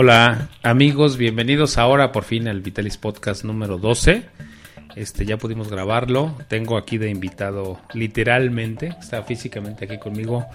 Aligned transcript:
Hola 0.00 0.48
amigos, 0.62 1.16
bienvenidos 1.16 1.76
ahora 1.76 2.12
por 2.12 2.22
fin 2.22 2.46
al 2.46 2.60
Vitalis 2.60 2.96
Podcast 2.96 3.42
número 3.42 3.78
12. 3.78 4.22
Este 4.94 5.26
ya 5.26 5.38
pudimos 5.38 5.68
grabarlo. 5.68 6.36
Tengo 6.46 6.76
aquí 6.76 6.98
de 6.98 7.10
invitado 7.10 7.80
literalmente, 7.94 8.94
está 9.00 9.24
físicamente 9.24 9.86
aquí 9.86 9.98
conmigo 9.98 10.46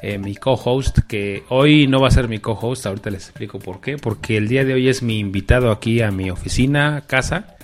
eh, 0.00 0.16
mi 0.16 0.36
co-host, 0.36 1.00
que 1.08 1.42
hoy 1.48 1.88
no 1.88 2.00
va 2.00 2.06
a 2.06 2.12
ser 2.12 2.28
mi 2.28 2.38
co-host, 2.38 2.86
ahorita 2.86 3.10
les 3.10 3.24
explico 3.24 3.58
por 3.58 3.80
qué, 3.80 3.96
porque 3.96 4.36
el 4.36 4.46
día 4.46 4.64
de 4.64 4.74
hoy 4.74 4.88
es 4.88 5.02
mi 5.02 5.18
invitado 5.18 5.72
aquí 5.72 6.00
a 6.00 6.12
mi 6.12 6.30
oficina, 6.30 7.02
casa, 7.08 7.56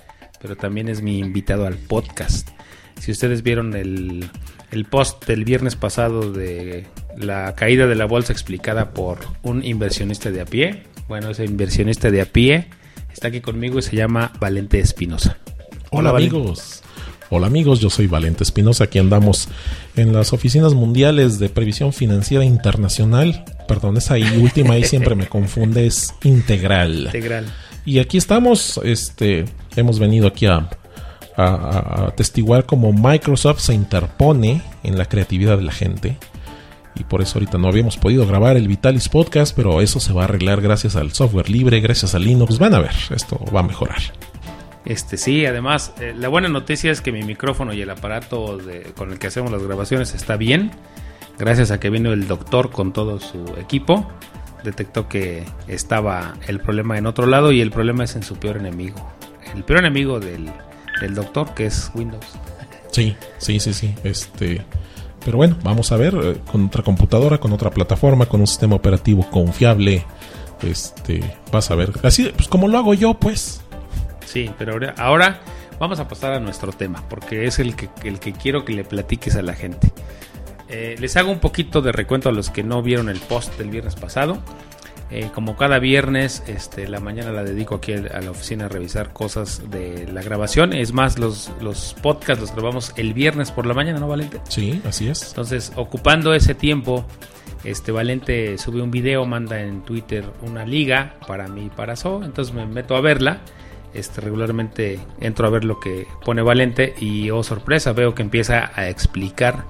pero 0.43 0.57
también 0.57 0.89
es 0.89 1.01
mi 1.01 1.21
invitado 1.21 1.65
al 1.65 1.77
podcast. 1.77 2.49
Si 2.99 3.13
ustedes 3.13 3.45
vieron 3.45 3.77
el, 3.77 4.29
el 4.73 4.85
post 4.85 5.27
del 5.27 5.45
viernes 5.45 5.77
pasado 5.77 6.33
de 6.33 6.87
la 7.17 7.55
caída 7.55 7.87
de 7.87 7.95
la 7.95 8.07
bolsa 8.07 8.33
explicada 8.33 8.91
por 8.91 9.21
un 9.43 9.65
inversionista 9.65 10.33
de 10.33 10.41
a 10.41 10.45
pie, 10.45 10.90
bueno, 11.11 11.31
ese 11.31 11.45
inversionista 11.45 12.09
de 12.13 12.21
a 12.21 12.25
pie 12.25 12.69
está 13.13 13.27
aquí 13.29 13.41
conmigo 13.41 13.81
y 13.81 13.83
se 13.83 13.97
llama 13.97 14.33
Valente 14.39 14.79
Espinosa. 14.79 15.39
Hola, 15.91 16.11
amigos. 16.11 16.85
Hola 17.31 17.49
amigos, 17.49 17.81
yo 17.81 17.91
soy 17.91 18.07
Valente 18.07 18.45
Espinosa, 18.45 18.85
aquí 18.85 19.01
andamos 19.01 19.49
en 19.97 20.13
las 20.13 20.33
oficinas 20.33 20.73
mundiales 20.73 21.41
de 21.41 21.49
previsión 21.49 21.93
financiera 21.93 22.45
internacional. 22.45 23.45
Perdón, 23.67 23.97
esa 23.97 24.15
ahí 24.15 24.39
última 24.41 24.75
ahí 24.75 24.85
siempre 24.85 25.17
me 25.17 25.27
confunde, 25.29 25.85
es 25.85 26.15
integral. 26.23 27.07
Integral. 27.07 27.47
Y 27.85 27.99
aquí 27.99 28.17
estamos, 28.17 28.81
este, 28.85 29.47
hemos 29.75 29.99
venido 29.99 30.29
aquí 30.29 30.47
a, 30.47 30.71
a, 31.37 31.45
a 31.45 32.07
atestiguar 32.07 32.67
cómo 32.67 32.93
Microsoft 32.93 33.59
se 33.59 33.75
interpone 33.75 34.63
en 34.85 34.97
la 34.97 35.07
creatividad 35.07 35.59
de 35.59 35.65
la 35.65 35.73
gente. 35.73 36.19
Y 36.97 37.05
por 37.05 37.23
eso 37.23 37.39
ahorita 37.39 37.57
no 37.59 37.69
habíamos 37.69 37.97
podido 37.97 38.27
grabar 38.27 38.57
el 38.57 38.67
Vitalis 38.69 39.09
Podcast, 39.09 39.55
pero 39.55 39.81
eso 39.81 40.01
se 40.01 40.13
va 40.13 40.23
a 40.23 40.25
arreglar 40.25 40.61
gracias 40.61 40.97
al 40.97 41.13
software 41.13 41.49
libre, 41.49 41.81
gracias 41.81 42.15
a 42.15 42.19
Linux. 42.19 42.59
Van 42.59 42.75
a 42.75 42.81
ver, 42.81 42.93
esto 43.15 43.39
va 43.55 43.61
a 43.61 43.63
mejorar. 43.65 43.99
Este 44.85 45.17
sí, 45.17 45.47
además, 45.47 45.93
eh, 46.01 46.15
la 46.17 46.29
buena 46.29 46.49
noticia 46.49 46.91
es 46.91 47.01
que 47.01 47.13
mi 47.13 47.23
micrófono 47.23 47.73
y 47.73 47.81
el 47.83 47.91
aparato 47.91 48.57
de- 48.57 48.93
con 48.97 49.13
el 49.13 49.19
que 49.19 49.29
hacemos 49.29 49.53
las 49.53 49.63
grabaciones 49.63 50.15
está 50.15 50.37
bien. 50.37 50.73
Gracias 51.39 51.71
a 51.71 51.79
que 51.79 51.91
vino 51.91 52.13
el 52.13 52.27
doctor 52.27 52.71
con 52.71 52.93
todo 52.93 53.21
su 53.21 53.45
equipo, 53.59 54.11
detectó 54.65 55.09
que 55.09 55.45
estaba 55.69 56.35
el 56.49 56.61
problema 56.61 56.99
en 56.99 57.07
otro 57.07 57.27
lado 57.27 57.53
y 57.53 57.61
el 57.61 57.71
problema 57.71 58.05
es 58.05 58.17
en 58.17 58.23
su 58.23 58.37
peor 58.37 58.57
enemigo. 58.57 59.11
El 59.55 59.65
peor 59.65 59.81
enemigo 59.81 60.19
del, 60.21 60.51
del 61.01 61.15
doctor, 61.15 61.55
que 61.55 61.67
es 61.67 61.91
Windows. 61.95 62.27
Sí, 62.91 63.17
sí, 63.39 63.61
sí, 63.61 63.73
sí. 63.73 63.95
Este, 64.05 64.63
pero 65.31 65.39
bueno, 65.39 65.57
vamos 65.63 65.93
a 65.93 65.97
ver 65.97 66.13
eh, 66.21 66.41
con 66.51 66.67
otra 66.67 66.83
computadora, 66.83 67.39
con 67.39 67.53
otra 67.53 67.71
plataforma, 67.71 68.27
con 68.27 68.41
un 68.41 68.49
sistema 68.49 68.75
operativo 68.75 69.31
confiable. 69.31 70.05
Este, 70.61 71.23
vas 71.53 71.71
a 71.71 71.77
ver. 71.77 71.93
Así, 72.03 72.33
pues 72.35 72.49
como 72.49 72.67
lo 72.67 72.77
hago 72.79 72.95
yo, 72.95 73.15
pues. 73.15 73.61
Sí, 74.27 74.51
pero 74.59 74.77
ahora, 74.97 75.41
vamos 75.79 76.01
a 76.01 76.09
pasar 76.09 76.33
a 76.33 76.41
nuestro 76.41 76.73
tema, 76.73 77.05
porque 77.09 77.45
es 77.45 77.61
el 77.61 77.77
que, 77.77 77.89
el 78.03 78.19
que 78.19 78.33
quiero 78.33 78.65
que 78.65 78.73
le 78.73 78.83
platiques 78.83 79.37
a 79.37 79.43
la 79.43 79.55
gente. 79.55 79.93
Eh, 80.69 80.97
les 80.99 81.17
hago 81.17 81.31
un 81.31 81.39
poquito 81.39 81.81
de 81.81 81.93
recuento 81.93 82.29
a 82.29 82.33
los 82.33 82.51
que 82.51 82.65
no 82.65 82.83
vieron 82.83 83.09
el 83.09 83.21
post 83.21 83.57
del 83.57 83.71
viernes 83.71 83.95
pasado. 83.95 84.43
Eh, 85.13 85.29
como 85.35 85.57
cada 85.57 85.81
viernes, 85.81 86.45
este, 86.47 86.87
la 86.89 87.01
mañana 87.01 87.33
la 87.33 87.43
dedico 87.43 87.75
aquí 87.77 87.93
a 87.93 88.21
la 88.21 88.31
oficina 88.31 88.67
a 88.67 88.69
revisar 88.69 89.13
cosas 89.13 89.69
de 89.69 90.07
la 90.13 90.23
grabación. 90.23 90.73
Es 90.73 90.93
más, 90.93 91.19
los, 91.19 91.51
los 91.61 91.97
podcasts 92.01 92.41
los 92.41 92.53
grabamos 92.53 92.93
el 92.97 93.13
viernes 93.13 93.51
por 93.51 93.67
la 93.67 93.75
mañana, 93.75 93.99
¿no, 93.99 94.07
Valente? 94.07 94.41
Sí, 94.49 94.81
así 94.87 95.09
es. 95.09 95.29
Entonces, 95.29 95.73
ocupando 95.75 96.33
ese 96.33 96.55
tiempo, 96.55 97.05
este 97.65 97.91
Valente 97.91 98.57
sube 98.57 98.81
un 98.83 98.93
video, 98.93 99.27
manda 99.27 99.61
en 99.61 99.83
Twitter 99.83 100.25
una 100.43 100.65
liga 100.65 101.17
para 101.27 101.49
mí 101.49 101.67
y 101.67 101.71
para 101.71 101.97
So. 101.97 102.23
Entonces 102.23 102.55
me 102.55 102.65
meto 102.67 102.95
a 102.95 103.01
verla. 103.01 103.41
Este, 103.93 104.21
regularmente 104.21 105.01
entro 105.21 105.49
a 105.49 105.51
ver 105.51 105.65
lo 105.65 105.81
que 105.81 106.07
pone 106.25 106.43
Valente 106.43 106.95
y 107.01 107.31
oh 107.31 107.43
sorpresa, 107.43 107.93
veo 107.93 108.15
que 108.15 108.23
empieza 108.23 108.71
a 108.77 108.89
explicar 108.89 109.65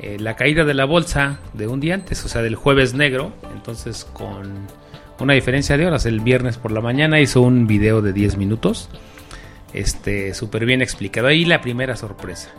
eh, 0.00 0.18
la 0.18 0.36
caída 0.36 0.64
de 0.64 0.74
la 0.74 0.84
bolsa 0.84 1.38
de 1.52 1.66
un 1.66 1.80
día 1.80 1.94
antes, 1.94 2.24
o 2.24 2.28
sea, 2.28 2.42
del 2.42 2.54
jueves 2.54 2.94
negro. 2.94 3.32
Entonces, 3.54 4.04
con 4.04 4.66
una 5.20 5.34
diferencia 5.34 5.76
de 5.76 5.86
horas, 5.86 6.06
el 6.06 6.20
viernes 6.20 6.58
por 6.58 6.72
la 6.72 6.80
mañana 6.80 7.20
hizo 7.20 7.40
un 7.40 7.66
video 7.66 8.02
de 8.02 8.12
10 8.12 8.36
minutos. 8.36 8.88
Este, 9.72 10.34
súper 10.34 10.66
bien 10.66 10.82
explicado. 10.82 11.28
Ahí 11.28 11.44
la 11.44 11.60
primera 11.60 11.96
sorpresa. 11.96 12.50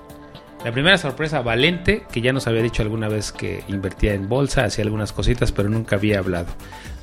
La 0.64 0.72
primera 0.72 0.98
sorpresa, 0.98 1.42
Valente, 1.42 2.04
que 2.10 2.22
ya 2.22 2.32
nos 2.32 2.48
había 2.48 2.62
dicho 2.62 2.84
alguna 2.84 3.10
vez 3.10 3.34
que 3.34 3.64
invertía 3.68 4.14
en 4.14 4.30
bolsa, 4.30 4.64
hacía 4.64 4.86
algunas 4.86 5.12
cositas, 5.12 5.52
pero 5.52 5.68
nunca 5.68 5.98
había 5.98 6.20
hablado. 6.20 6.48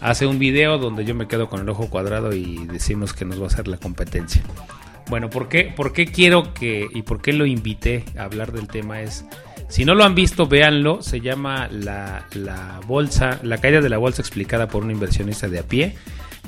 Hace 0.00 0.24
un 0.24 0.38
video 0.38 0.78
donde 0.78 1.04
yo 1.04 1.14
me 1.14 1.28
quedo 1.28 1.50
con 1.50 1.60
el 1.60 1.68
ojo 1.68 1.90
cuadrado 1.90 2.32
y 2.32 2.66
decimos 2.68 3.12
que 3.12 3.26
nos 3.26 3.38
va 3.38 3.44
a 3.44 3.46
hacer 3.48 3.68
la 3.68 3.76
competencia. 3.76 4.42
Bueno, 5.10 5.28
¿por 5.28 5.50
qué, 5.50 5.64
por 5.76 5.92
qué 5.92 6.06
quiero 6.06 6.54
que 6.54 6.86
y 6.90 7.02
por 7.02 7.20
qué 7.20 7.34
lo 7.34 7.44
invité 7.44 8.04
a 8.16 8.24
hablar 8.24 8.52
del 8.52 8.66
tema? 8.66 9.02
Es, 9.02 9.26
si 9.70 9.84
no 9.84 9.94
lo 9.94 10.04
han 10.04 10.16
visto, 10.16 10.46
véanlo. 10.46 11.00
Se 11.00 11.20
llama 11.20 11.68
la, 11.70 12.26
la 12.34 12.80
bolsa, 12.86 13.38
la 13.42 13.58
caída 13.58 13.80
de 13.80 13.88
la 13.88 13.98
bolsa 13.98 14.20
explicada 14.20 14.68
por 14.68 14.84
un 14.84 14.90
inversionista 14.90 15.48
de 15.48 15.60
a 15.60 15.62
pie. 15.62 15.94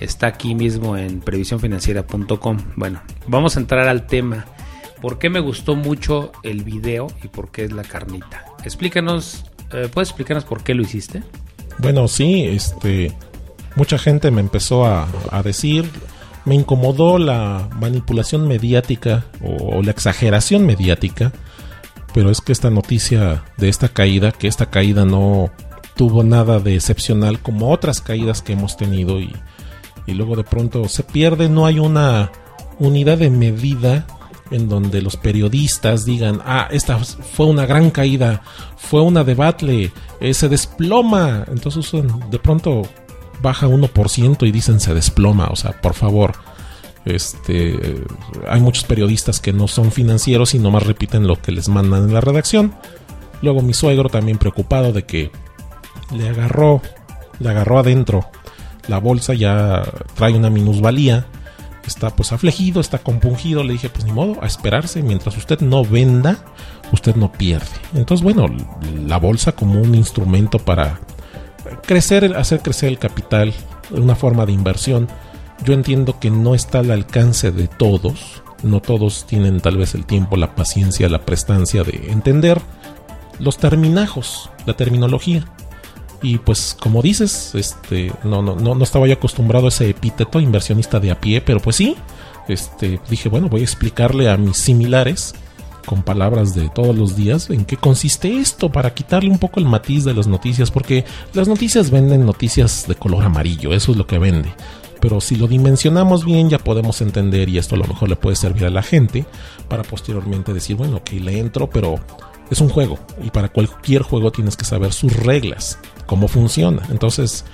Está 0.00 0.26
aquí 0.26 0.56
mismo 0.56 0.96
en 0.96 1.20
previsiónfinanciera.com. 1.20 2.58
Bueno, 2.74 3.00
vamos 3.28 3.56
a 3.56 3.60
entrar 3.60 3.86
al 3.86 4.06
tema. 4.06 4.46
¿Por 5.00 5.20
qué 5.20 5.30
me 5.30 5.38
gustó 5.38 5.76
mucho 5.76 6.32
el 6.42 6.64
video 6.64 7.06
y 7.22 7.28
por 7.28 7.52
qué 7.52 7.64
es 7.64 7.72
la 7.72 7.84
carnita? 7.84 8.44
Explícanos, 8.64 9.44
eh, 9.72 9.88
¿puedes 9.92 10.08
explicarnos 10.08 10.44
por 10.44 10.64
qué 10.64 10.74
lo 10.74 10.82
hiciste? 10.82 11.22
Bueno, 11.78 12.08
sí, 12.08 12.44
este. 12.44 13.12
Mucha 13.76 13.98
gente 13.98 14.32
me 14.32 14.40
empezó 14.40 14.84
a, 14.84 15.06
a 15.30 15.42
decir. 15.42 15.88
Me 16.44 16.56
incomodó 16.56 17.18
la 17.18 17.68
manipulación 17.76 18.48
mediática 18.48 19.26
o, 19.40 19.76
o 19.78 19.82
la 19.84 19.92
exageración 19.92 20.66
mediática. 20.66 21.32
Pero 22.14 22.30
es 22.30 22.40
que 22.40 22.52
esta 22.52 22.70
noticia 22.70 23.44
de 23.56 23.68
esta 23.68 23.88
caída, 23.88 24.32
que 24.32 24.48
esta 24.48 24.66
caída 24.66 25.04
no 25.04 25.50
tuvo 25.96 26.22
nada 26.22 26.58
de 26.60 26.74
excepcional 26.74 27.40
como 27.40 27.70
otras 27.70 28.00
caídas 28.00 28.42
que 28.42 28.52
hemos 28.52 28.76
tenido 28.76 29.20
y, 29.20 29.34
y 30.06 30.12
luego 30.12 30.36
de 30.36 30.44
pronto 30.44 30.88
se 30.88 31.02
pierde, 31.02 31.48
no 31.48 31.66
hay 31.66 31.78
una 31.78 32.30
unidad 32.78 33.18
de 33.18 33.30
medida 33.30 34.06
en 34.50 34.68
donde 34.68 35.02
los 35.02 35.16
periodistas 35.16 36.04
digan, 36.04 36.40
ah, 36.44 36.68
esta 36.70 36.98
fue 36.98 37.46
una 37.46 37.66
gran 37.66 37.90
caída, 37.90 38.42
fue 38.76 39.00
una 39.00 39.24
debacle, 39.24 39.92
eh, 40.20 40.34
se 40.34 40.48
desploma, 40.48 41.44
entonces 41.48 41.90
de 42.30 42.38
pronto 42.38 42.82
baja 43.40 43.66
1% 43.66 44.46
y 44.46 44.52
dicen 44.52 44.78
se 44.78 44.94
desploma, 44.94 45.48
o 45.48 45.56
sea, 45.56 45.80
por 45.80 45.94
favor, 45.94 46.34
este, 47.04 48.04
hay 48.48 48.60
muchos 48.60 48.84
periodistas 48.84 49.40
que 49.40 49.52
no 49.52 49.68
son 49.68 49.90
financieros 49.90 50.54
y 50.54 50.58
nomás 50.58 50.86
repiten 50.86 51.26
lo 51.26 51.40
que 51.40 51.52
les 51.52 51.68
mandan 51.68 52.04
en 52.04 52.14
la 52.14 52.20
redacción. 52.20 52.74
Luego 53.42 53.60
mi 53.60 53.74
suegro 53.74 54.08
también 54.08 54.38
preocupado 54.38 54.92
de 54.92 55.04
que 55.04 55.30
le 56.14 56.28
agarró, 56.28 56.80
le 57.40 57.48
agarró 57.48 57.78
adentro. 57.78 58.26
La 58.88 58.98
bolsa 58.98 59.34
ya 59.34 59.82
trae 60.14 60.34
una 60.34 60.50
minusvalía. 60.50 61.26
Está 61.86 62.10
pues 62.10 62.32
aflegido, 62.32 62.80
está 62.80 62.98
compungido. 62.98 63.64
Le 63.64 63.72
dije, 63.72 63.88
pues 63.88 64.04
ni 64.04 64.12
modo, 64.12 64.42
a 64.42 64.46
esperarse. 64.46 65.02
Mientras 65.02 65.36
usted 65.36 65.60
no 65.60 65.84
venda, 65.84 66.44
usted 66.92 67.16
no 67.16 67.32
pierde. 67.32 67.66
Entonces, 67.94 68.22
bueno, 68.22 68.46
la 69.06 69.18
bolsa 69.18 69.52
como 69.52 69.80
un 69.80 69.94
instrumento 69.94 70.58
para 70.58 71.00
crecer, 71.84 72.36
hacer 72.36 72.60
crecer 72.60 72.90
el 72.90 72.98
capital, 72.98 73.52
una 73.90 74.14
forma 74.14 74.46
de 74.46 74.52
inversión. 74.52 75.08
Yo 75.64 75.74
entiendo 75.74 76.18
que 76.18 76.30
no 76.30 76.54
está 76.54 76.80
al 76.80 76.90
alcance 76.90 77.52
de 77.52 77.68
todos. 77.68 78.42
No 78.62 78.80
todos 78.80 79.26
tienen 79.26 79.60
tal 79.60 79.76
vez 79.76 79.94
el 79.94 80.06
tiempo, 80.06 80.36
la 80.36 80.54
paciencia, 80.54 81.08
la 81.08 81.24
prestancia 81.24 81.82
de 81.82 82.10
entender 82.10 82.60
los 83.38 83.58
terminajos, 83.58 84.50
la 84.66 84.74
terminología. 84.74 85.44
Y 86.22 86.38
pues 86.38 86.76
como 86.80 87.02
dices, 87.02 87.54
este, 87.54 88.12
no, 88.22 88.42
no, 88.42 88.54
no, 88.54 88.76
no 88.76 88.84
estaba 88.84 89.08
yo 89.08 89.14
acostumbrado 89.14 89.66
a 89.66 89.68
ese 89.68 89.90
epíteto 89.90 90.38
inversionista 90.38 91.00
de 91.00 91.10
a 91.10 91.20
pie, 91.20 91.40
pero 91.40 91.58
pues 91.58 91.76
sí, 91.76 91.96
este, 92.48 93.00
dije, 93.10 93.28
bueno, 93.28 93.48
voy 93.48 93.62
a 93.62 93.64
explicarle 93.64 94.30
a 94.30 94.36
mis 94.36 94.56
similares 94.56 95.34
con 95.84 96.04
palabras 96.04 96.54
de 96.54 96.68
todos 96.68 96.96
los 96.96 97.16
días 97.16 97.50
en 97.50 97.64
qué 97.64 97.76
consiste 97.76 98.38
esto 98.38 98.70
para 98.70 98.94
quitarle 98.94 99.30
un 99.30 99.38
poco 99.38 99.58
el 99.58 99.66
matiz 99.66 100.04
de 100.04 100.14
las 100.14 100.28
noticias, 100.28 100.70
porque 100.70 101.04
las 101.34 101.48
noticias 101.48 101.90
venden 101.90 102.24
noticias 102.24 102.86
de 102.86 102.94
color 102.94 103.24
amarillo, 103.24 103.72
eso 103.72 103.90
es 103.90 103.98
lo 103.98 104.06
que 104.06 104.18
vende. 104.18 104.54
Pero 105.02 105.20
si 105.20 105.34
lo 105.34 105.48
dimensionamos 105.48 106.24
bien 106.24 106.48
ya 106.48 106.60
podemos 106.60 107.00
entender 107.00 107.48
y 107.48 107.58
esto 107.58 107.74
a 107.74 107.78
lo 107.78 107.84
mejor 107.84 108.08
le 108.08 108.14
puede 108.14 108.36
servir 108.36 108.66
a 108.66 108.70
la 108.70 108.84
gente 108.84 109.26
para 109.68 109.82
posteriormente 109.82 110.54
decir, 110.54 110.76
bueno, 110.76 110.98
ok, 110.98 111.10
le 111.14 111.40
entro, 111.40 111.68
pero 111.68 111.96
es 112.50 112.60
un 112.60 112.68
juego 112.68 113.00
y 113.20 113.30
para 113.30 113.48
cualquier 113.48 114.02
juego 114.02 114.30
tienes 114.30 114.56
que 114.56 114.64
saber 114.64 114.92
sus 114.92 115.12
reglas, 115.12 115.80
cómo 116.06 116.28
funciona. 116.28 116.82
Entonces, 116.88 117.44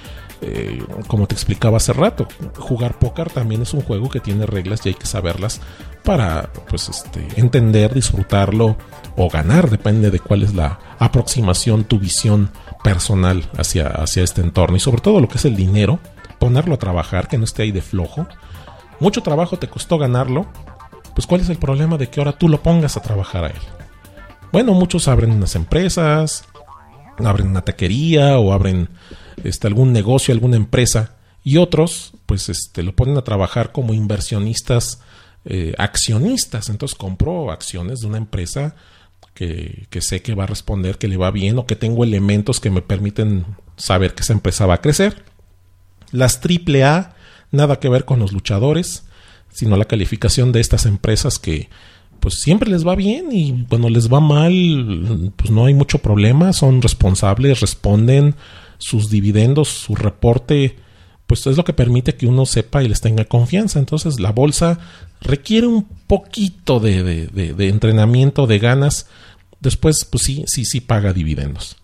eh, 0.43 0.83
como 1.06 1.27
te 1.27 1.35
explicaba 1.35 1.79
hace 1.79 1.95
rato, 1.95 2.29
jugar 2.59 2.99
póker 2.99 3.31
también 3.31 3.62
es 3.62 3.73
un 3.73 3.81
juego 3.81 4.11
que 4.11 4.21
tiene 4.21 4.44
reglas 4.44 4.85
y 4.85 4.91
hay 4.91 4.94
que 4.94 5.06
saberlas 5.06 5.62
para 6.05 6.53
pues 6.69 6.91
este, 6.91 7.27
entender, 7.41 7.94
disfrutarlo 7.94 8.77
o 9.17 9.31
ganar, 9.31 9.71
depende 9.71 10.11
de 10.11 10.21
cuál 10.21 10.43
es 10.43 10.55
la 10.55 10.79
aproximación, 10.99 11.85
tu 11.85 11.99
visión 11.99 12.51
personal 12.85 13.49
hacia, 13.56 13.89
hacia 13.89 14.23
este 14.23 14.43
entorno 14.43 14.77
y 14.77 14.81
sobre 14.81 15.01
todo 15.01 15.19
lo 15.19 15.29
que 15.29 15.39
es 15.39 15.47
el 15.47 15.56
dinero, 15.56 15.99
ponerlo 16.38 16.75
a 16.75 16.79
trabajar, 16.79 17.29
que 17.29 17.38
no 17.38 17.44
esté 17.44 17.62
ahí 17.62 17.73
de 17.73 17.82
flojo. 17.82 18.26
Mucho 19.00 19.23
trabajo 19.23 19.58
te 19.58 19.69
costó 19.69 19.99
ganarlo. 19.99 20.46
Pues 21.14 21.26
¿cuál 21.26 21.40
es 21.40 21.49
el 21.49 21.58
problema 21.58 21.96
de 21.99 22.08
que 22.08 22.20
ahora 22.20 22.32
tú 22.32 22.49
lo 22.49 22.62
pongas 22.62 22.96
a 22.96 23.02
trabajar 23.02 23.44
a 23.44 23.49
él? 23.49 23.61
Bueno, 24.52 24.73
muchos 24.73 25.08
abren 25.08 25.32
unas 25.32 25.55
empresas, 25.56 26.44
abren 27.19 27.49
una 27.49 27.62
taquería 27.62 28.38
o 28.38 28.52
abren 28.52 28.88
este, 29.44 29.67
algún 29.67 29.93
negocio, 29.93 30.32
alguna 30.32 30.56
empresa 30.56 31.17
y 31.44 31.56
otros 31.56 32.12
pues 32.26 32.49
este, 32.49 32.82
lo 32.82 32.94
ponen 32.94 33.17
a 33.17 33.23
trabajar 33.23 33.73
como 33.73 33.94
inversionistas 33.94 35.00
eh, 35.44 35.75
accionistas. 35.79 36.69
Entonces 36.69 36.96
compro 36.96 37.50
acciones 37.50 38.00
de 38.00 38.06
una 38.06 38.19
empresa 38.19 38.75
que, 39.34 39.87
que, 39.91 40.00
sé 40.00 40.23
que 40.23 40.34
va 40.34 40.44
a 40.44 40.49
responder, 40.49 40.99
que 40.99 41.08
le 41.08 41.17
va 41.17 41.31
bien 41.31 41.58
o 41.58 41.67
que 41.67 41.76
tengo 41.76 42.05
elementos 42.05 42.61
que 42.61 42.70
me 42.70 42.82
permiten 42.82 43.44
saber 43.76 44.14
que 44.14 44.23
esa 44.23 44.32
empresa 44.32 44.67
va 44.67 44.75
a 44.75 44.81
crecer. 44.81 45.25
Las 46.12 46.40
triple 46.40 46.84
A, 46.84 47.14
nada 47.50 47.81
que 47.81 47.88
ver 47.88 48.05
con 48.05 48.19
los 48.19 48.32
luchadores, 48.32 49.05
sino 49.50 49.76
la 49.76 49.87
calificación 49.87 50.52
de 50.52 50.60
estas 50.60 50.87
empresas 50.87 51.38
que 51.38 51.69
pues 52.20 52.34
siempre 52.34 52.70
les 52.70 52.87
va 52.87 52.94
bien 52.94 53.28
y 53.32 53.64
cuando 53.69 53.88
les 53.88 54.12
va 54.12 54.20
mal, 54.20 55.32
pues 55.37 55.50
no 55.50 55.66
hay 55.66 55.75
mucho 55.75 55.99
problema, 55.99 56.52
son 56.52 56.82
responsables, 56.82 57.60
responden 57.60 58.34
sus 58.78 59.10
dividendos, 59.10 59.69
su 59.69 59.94
reporte, 59.94 60.76
pues 61.26 61.46
es 61.46 61.56
lo 61.56 61.64
que 61.64 61.72
permite 61.72 62.14
que 62.14 62.26
uno 62.26 62.46
sepa 62.46 62.82
y 62.82 62.88
les 62.88 63.00
tenga 63.00 63.25
confianza. 63.25 63.78
Entonces 63.78 64.19
la 64.19 64.32
bolsa 64.32 64.78
requiere 65.20 65.66
un 65.66 65.84
poquito 66.06 66.81
de, 66.81 67.02
de, 67.02 67.69
entrenamiento, 67.69 68.46
de 68.46 68.58
ganas. 68.58 69.06
Después, 69.60 70.05
pues 70.05 70.22
sí, 70.25 70.44
sí, 70.46 70.64
sí 70.64 70.81
paga 70.81 71.12
dividendos. 71.12 71.76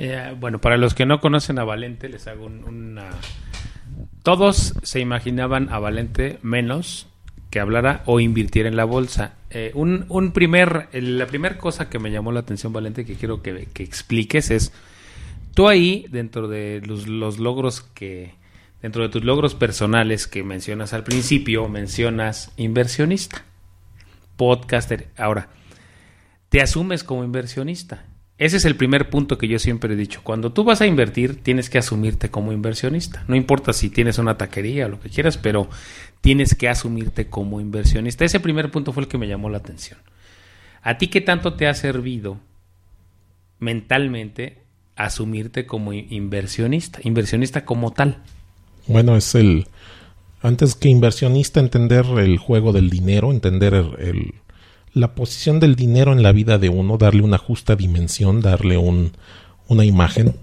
Eh, 0.00 0.36
bueno, 0.38 0.60
para 0.60 0.76
los 0.76 0.94
que 0.94 1.06
no 1.06 1.20
conocen 1.20 1.58
a 1.58 1.64
Valente, 1.64 2.08
les 2.08 2.28
hago 2.28 2.46
una... 2.46 3.10
Todos 4.22 4.74
se 4.84 5.00
imaginaban 5.00 5.70
a 5.70 5.80
Valente 5.80 6.38
menos 6.40 7.08
que 7.50 7.58
hablara 7.58 8.02
o 8.06 8.20
invirtiera 8.20 8.68
en 8.68 8.76
la 8.76 8.84
bolsa. 8.84 9.34
Eh, 9.50 9.72
un, 9.74 10.06
un, 10.08 10.30
primer, 10.30 10.88
la 10.92 11.26
primera 11.26 11.58
cosa 11.58 11.90
que 11.90 11.98
me 11.98 12.12
llamó 12.12 12.30
la 12.30 12.40
atención, 12.40 12.72
Valente, 12.72 13.04
que 13.04 13.16
quiero 13.16 13.42
que, 13.42 13.66
que 13.72 13.82
expliques 13.82 14.52
es, 14.52 14.72
tú 15.54 15.66
ahí, 15.66 16.06
dentro 16.10 16.46
de 16.46 16.80
los, 16.86 17.08
los, 17.08 17.40
logros 17.40 17.80
que, 17.80 18.36
dentro 18.80 19.02
de 19.02 19.08
tus 19.08 19.24
logros 19.24 19.56
personales 19.56 20.28
que 20.28 20.44
mencionas 20.44 20.92
al 20.92 21.02
principio, 21.02 21.68
mencionas 21.68 22.52
inversionista, 22.56 23.42
podcaster. 24.36 25.08
Ahora, 25.16 25.48
te 26.50 26.62
asumes 26.62 27.02
como 27.02 27.24
inversionista. 27.24 28.04
Ese 28.38 28.58
es 28.58 28.64
el 28.64 28.76
primer 28.76 29.10
punto 29.10 29.36
que 29.36 29.48
yo 29.48 29.58
siempre 29.58 29.92
he 29.92 29.96
dicho. 29.96 30.20
Cuando 30.22 30.52
tú 30.52 30.62
vas 30.62 30.80
a 30.80 30.86
invertir, 30.86 31.42
tienes 31.42 31.68
que 31.68 31.78
asumirte 31.78 32.30
como 32.30 32.52
inversionista. 32.52 33.24
No 33.26 33.34
importa 33.34 33.72
si 33.72 33.90
tienes 33.90 34.18
una 34.18 34.38
taquería 34.38 34.86
o 34.86 34.88
lo 34.88 35.00
que 35.00 35.10
quieras, 35.10 35.36
pero 35.36 35.68
tienes 36.20 36.54
que 36.54 36.68
asumirte 36.68 37.28
como 37.28 37.60
inversionista. 37.60 38.24
Ese 38.24 38.38
primer 38.38 38.70
punto 38.70 38.92
fue 38.92 39.02
el 39.02 39.08
que 39.08 39.18
me 39.18 39.26
llamó 39.26 39.50
la 39.50 39.58
atención. 39.58 39.98
¿A 40.82 40.98
ti 40.98 41.08
qué 41.08 41.20
tanto 41.20 41.54
te 41.54 41.66
ha 41.66 41.74
servido 41.74 42.38
mentalmente 43.58 44.62
asumirte 44.94 45.66
como 45.66 45.92
inversionista? 45.92 47.00
Inversionista 47.02 47.64
como 47.64 47.92
tal. 47.92 48.22
Bueno, 48.86 49.16
es 49.16 49.34
el... 49.34 49.66
Antes 50.40 50.76
que 50.76 50.88
inversionista, 50.88 51.58
entender 51.58 52.06
el 52.18 52.38
juego 52.38 52.72
del 52.72 52.88
dinero, 52.88 53.32
entender 53.32 53.74
el 53.74 54.34
la 54.98 55.14
posición 55.14 55.60
del 55.60 55.76
dinero 55.76 56.12
en 56.12 56.22
la 56.22 56.32
vida 56.32 56.58
de 56.58 56.68
uno, 56.68 56.98
darle 56.98 57.22
una 57.22 57.38
justa 57.38 57.76
dimensión, 57.76 58.40
darle 58.40 58.76
un, 58.76 59.12
una 59.68 59.84
imagen, 59.84 60.36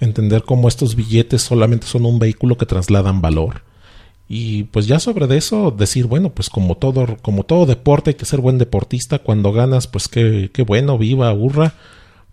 entender 0.00 0.42
cómo 0.42 0.68
estos 0.68 0.96
billetes 0.96 1.42
solamente 1.42 1.86
son 1.86 2.06
un 2.06 2.18
vehículo 2.18 2.56
que 2.58 2.66
trasladan 2.66 3.20
valor. 3.20 3.62
Y 4.28 4.64
pues 4.64 4.86
ya 4.86 4.98
sobre 4.98 5.36
eso 5.36 5.70
decir, 5.70 6.06
bueno, 6.06 6.30
pues 6.30 6.48
como 6.48 6.76
todo, 6.76 7.16
como 7.22 7.44
todo 7.44 7.66
deporte 7.66 8.10
hay 8.10 8.14
que 8.14 8.24
ser 8.24 8.40
buen 8.40 8.58
deportista, 8.58 9.18
cuando 9.18 9.52
ganas, 9.52 9.86
pues 9.86 10.08
qué, 10.08 10.50
qué 10.52 10.62
bueno, 10.62 10.98
viva, 10.98 11.32
hurra, 11.32 11.74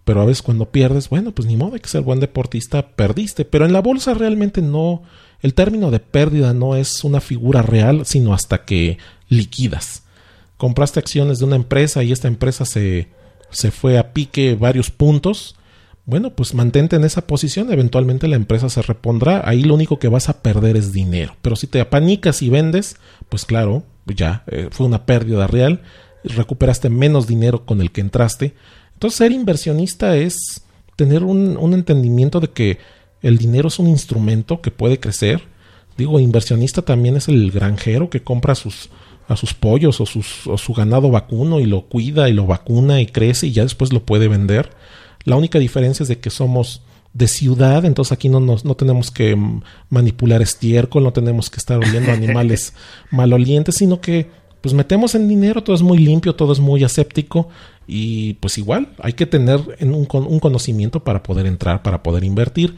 pero 0.06 0.22
a 0.22 0.26
veces 0.26 0.42
cuando 0.42 0.72
pierdes, 0.72 1.10
bueno, 1.10 1.32
pues 1.32 1.48
ni 1.48 1.58
modo 1.58 1.76
hay 1.76 1.82
que 1.82 1.90
ser 1.90 2.02
buen 2.02 2.20
deportista, 2.20 2.88
perdiste, 2.96 3.46
pero 3.46 3.66
en 3.66 3.74
la 3.74 3.82
bolsa 3.82 4.14
realmente 4.14 4.62
no, 4.62 5.04
el 5.42 5.54
término 5.54 5.92
de 5.92 6.00
pérdida 6.00 6.54
no 6.54 6.76
es 6.76 7.04
una 7.04 7.22
figura 7.22 7.62
real, 7.62 8.06
sino 8.06 8.34
hasta 8.34 8.66
que 8.66 8.98
liquidas 9.28 10.04
compraste 10.60 11.00
acciones 11.00 11.40
de 11.40 11.46
una 11.46 11.56
empresa 11.56 12.04
y 12.04 12.12
esta 12.12 12.28
empresa 12.28 12.66
se, 12.66 13.08
se 13.50 13.72
fue 13.72 13.98
a 13.98 14.12
pique 14.12 14.56
varios 14.56 14.92
puntos, 14.92 15.56
bueno, 16.06 16.32
pues 16.32 16.54
mantente 16.54 16.98
en 16.98 17.06
esa 17.06 17.26
posición, 17.26 17.72
eventualmente 17.72 18.28
la 18.28 18.36
empresa 18.36 18.68
se 18.68 18.82
repondrá, 18.82 19.42
ahí 19.46 19.64
lo 19.64 19.74
único 19.74 20.00
que 20.00 20.10
vas 20.10 20.28
a 20.28 20.42
perder 20.42 20.76
es 20.76 20.92
dinero, 20.92 21.38
pero 21.42 21.56
si 21.56 21.66
te 21.66 21.80
apanicas 21.80 22.42
y 22.42 22.50
vendes, 22.50 22.98
pues 23.30 23.46
claro, 23.46 23.84
ya 24.06 24.44
eh, 24.48 24.68
fue 24.70 24.86
una 24.86 25.06
pérdida 25.06 25.48
real, 25.48 25.82
recuperaste 26.26 26.90
menos 26.90 27.26
dinero 27.26 27.66
con 27.66 27.80
el 27.80 27.92
que 27.92 28.02
entraste, 28.02 28.54
entonces 28.96 29.18
ser 29.18 29.32
inversionista 29.32 30.18
es 30.18 30.66
tener 30.98 31.24
un, 31.24 31.56
un 31.56 31.74
entendimiento 31.74 32.42
de 32.42 32.50
que 32.50 32.80
el 33.22 33.38
dinero 33.38 33.70
es 33.70 33.80
un 33.80 33.88
instrumento 33.88 34.60
que 34.60 34.72
puede 34.72 35.00
crecer, 35.00 35.42
digo, 35.98 36.20
inversionista 36.20 36.82
también 36.82 37.16
es 37.16 37.30
el 37.30 37.50
granjero 37.50 38.10
que 38.10 38.24
compra 38.24 38.56
sus 38.56 38.90
a 39.30 39.38
sus 39.38 39.54
pollos 39.54 40.02
o, 40.02 40.06
sus, 40.06 40.48
o 40.48 40.58
su 40.58 40.74
ganado 40.74 41.12
vacuno 41.12 41.60
y 41.60 41.66
lo 41.66 41.84
cuida 41.84 42.28
y 42.30 42.34
lo 42.34 42.48
vacuna 42.48 43.00
y 43.00 43.06
crece 43.06 43.48
y 43.48 43.52
ya 43.52 43.64
después 43.64 43.94
lo 43.94 44.04
puede 44.04 44.28
vender. 44.28 44.72
La 45.24 45.36
única 45.36 45.60
diferencia 45.60 46.04
es 46.04 46.10
de 46.10 46.20
que 46.20 46.32
somos 46.32 46.82
de 47.14 47.28
ciudad, 47.28 47.86
entonces 47.86 48.12
aquí 48.12 48.28
no, 48.28 48.40
nos, 48.40 48.66
no 48.66 48.76
tenemos 48.76 49.12
que 49.12 49.38
manipular 49.90 50.42
estiércol, 50.42 51.04
no 51.04 51.14
tenemos 51.14 51.52
que 51.52 51.58
estar 51.58 51.78
oliendo 51.78 52.12
animales 52.12 52.74
malolientes, 53.12 53.76
sino 53.76 54.02
que 54.02 54.28
pues 54.62 54.74
metemos 54.74 55.14
en 55.14 55.28
dinero, 55.28 55.64
todo 55.64 55.76
es 55.76 55.84
muy 55.84 56.00
limpio, 56.00 56.36
todo 56.36 56.52
es 56.52 56.60
muy 56.60 56.84
aséptico 56.84 57.50
y 57.88 58.34
pues 58.36 58.58
igual 58.58 58.90
hay 59.00 59.14
que 59.14 59.28
tener 59.28 59.60
en 59.78 59.94
un, 59.94 60.08
un 60.12 60.40
conocimiento 60.40 61.04
para 61.04 61.22
poder 61.22 61.46
entrar, 61.46 61.84
para 61.84 62.02
poder 62.02 62.24
invertir. 62.24 62.76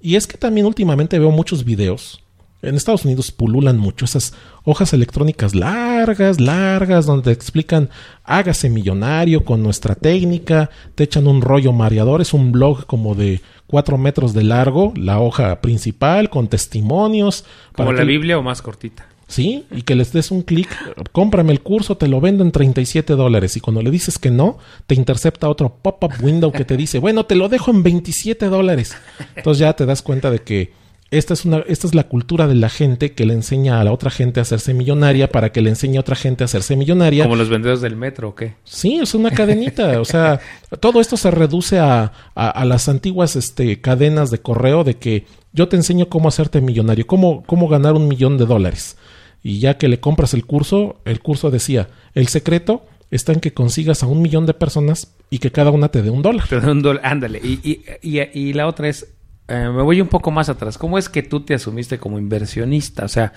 Y 0.00 0.14
es 0.14 0.28
que 0.28 0.38
también 0.38 0.66
últimamente 0.66 1.18
veo 1.18 1.32
muchos 1.32 1.64
videos 1.64 2.22
en 2.62 2.74
Estados 2.74 3.04
Unidos 3.04 3.30
pululan 3.30 3.78
mucho 3.78 4.04
esas 4.04 4.34
hojas 4.64 4.92
electrónicas 4.92 5.54
largas, 5.54 6.40
largas, 6.40 7.06
donde 7.06 7.32
explican 7.32 7.90
hágase 8.24 8.68
millonario 8.68 9.44
con 9.44 9.62
nuestra 9.62 9.94
técnica, 9.94 10.70
te 10.94 11.04
echan 11.04 11.26
un 11.26 11.42
rollo 11.42 11.72
mareador, 11.72 12.20
es 12.20 12.34
un 12.34 12.52
blog 12.52 12.86
como 12.86 13.14
de 13.14 13.40
cuatro 13.66 13.98
metros 13.98 14.34
de 14.34 14.44
largo, 14.44 14.92
la 14.96 15.20
hoja 15.20 15.60
principal 15.60 16.28
con 16.28 16.48
testimonios. 16.48 17.44
Como 17.72 17.92
la 17.92 18.04
Biblia 18.04 18.38
o 18.38 18.42
más 18.42 18.62
cortita. 18.62 19.06
Sí, 19.30 19.64
y 19.70 19.82
que 19.82 19.94
les 19.94 20.12
des 20.12 20.32
un 20.32 20.42
clic, 20.42 20.68
cómprame 21.12 21.52
el 21.52 21.60
curso, 21.60 21.96
te 21.96 22.08
lo 22.08 22.20
vendo 22.20 22.42
en 22.42 22.50
37 22.50 23.14
dólares. 23.14 23.56
Y 23.56 23.60
cuando 23.60 23.80
le 23.80 23.92
dices 23.92 24.18
que 24.18 24.32
no, 24.32 24.58
te 24.88 24.96
intercepta 24.96 25.48
otro 25.48 25.76
pop-up 25.80 26.14
window 26.20 26.50
que 26.50 26.64
te 26.64 26.76
dice, 26.76 26.98
bueno, 26.98 27.24
te 27.26 27.36
lo 27.36 27.48
dejo 27.48 27.70
en 27.70 27.84
27 27.84 28.46
dólares. 28.46 28.96
Entonces 29.36 29.60
ya 29.60 29.72
te 29.74 29.86
das 29.86 30.02
cuenta 30.02 30.32
de 30.32 30.40
que 30.40 30.72
esta 31.10 31.34
es, 31.34 31.44
una, 31.44 31.58
esta 31.66 31.88
es 31.88 31.94
la 31.94 32.04
cultura 32.04 32.46
de 32.46 32.54
la 32.54 32.68
gente 32.68 33.12
que 33.12 33.26
le 33.26 33.34
enseña 33.34 33.80
a 33.80 33.84
la 33.84 33.92
otra 33.92 34.10
gente 34.10 34.38
a 34.38 34.42
hacerse 34.42 34.74
millonaria 34.74 35.28
para 35.28 35.50
que 35.50 35.60
le 35.60 35.70
enseñe 35.70 35.96
a 35.96 36.00
otra 36.00 36.14
gente 36.14 36.44
a 36.44 36.46
hacerse 36.46 36.76
millonaria. 36.76 37.24
Como 37.24 37.34
los 37.34 37.48
vendedores 37.48 37.80
del 37.80 37.96
metro, 37.96 38.28
¿o 38.28 38.34
qué? 38.36 38.54
Sí, 38.62 39.00
es 39.02 39.14
una 39.14 39.32
cadenita. 39.32 40.00
o 40.00 40.04
sea, 40.04 40.40
todo 40.80 41.00
esto 41.00 41.16
se 41.16 41.32
reduce 41.32 41.80
a, 41.80 42.12
a, 42.34 42.64
las 42.64 42.88
antiguas 42.88 43.34
este, 43.34 43.80
cadenas 43.80 44.30
de 44.30 44.38
correo 44.38 44.84
de 44.84 44.98
que 44.98 45.26
yo 45.52 45.68
te 45.68 45.74
enseño 45.74 46.08
cómo 46.08 46.28
hacerte 46.28 46.60
millonario, 46.60 47.06
cómo, 47.08 47.42
cómo 47.44 47.66
ganar 47.66 47.94
un 47.94 48.06
millón 48.06 48.38
de 48.38 48.46
dólares. 48.46 48.96
Y 49.42 49.58
ya 49.58 49.78
que 49.78 49.88
le 49.88 49.98
compras 49.98 50.32
el 50.32 50.46
curso, 50.46 51.00
el 51.04 51.20
curso 51.20 51.50
decía, 51.50 51.88
el 52.14 52.28
secreto 52.28 52.84
está 53.10 53.32
en 53.32 53.40
que 53.40 53.52
consigas 53.52 54.04
a 54.04 54.06
un 54.06 54.22
millón 54.22 54.46
de 54.46 54.54
personas 54.54 55.16
y 55.28 55.38
que 55.38 55.50
cada 55.50 55.72
una 55.72 55.88
te 55.88 56.02
dé 56.02 56.10
un 56.10 56.22
dólar. 56.22 56.46
Te 56.46 56.60
dé 56.60 56.70
un 56.70 56.82
dólar, 56.82 57.04
ándale. 57.04 57.40
Y, 57.42 57.58
y, 57.68 57.84
y, 58.00 58.20
y 58.32 58.52
la 58.52 58.68
otra 58.68 58.88
es, 58.88 59.08
eh, 59.50 59.68
me 59.68 59.82
voy 59.82 60.00
un 60.00 60.08
poco 60.08 60.30
más 60.30 60.48
atrás. 60.48 60.78
¿Cómo 60.78 60.96
es 60.96 61.08
que 61.08 61.22
tú 61.22 61.40
te 61.40 61.54
asumiste 61.54 61.98
como 61.98 62.18
inversionista? 62.18 63.04
O 63.04 63.08
sea, 63.08 63.32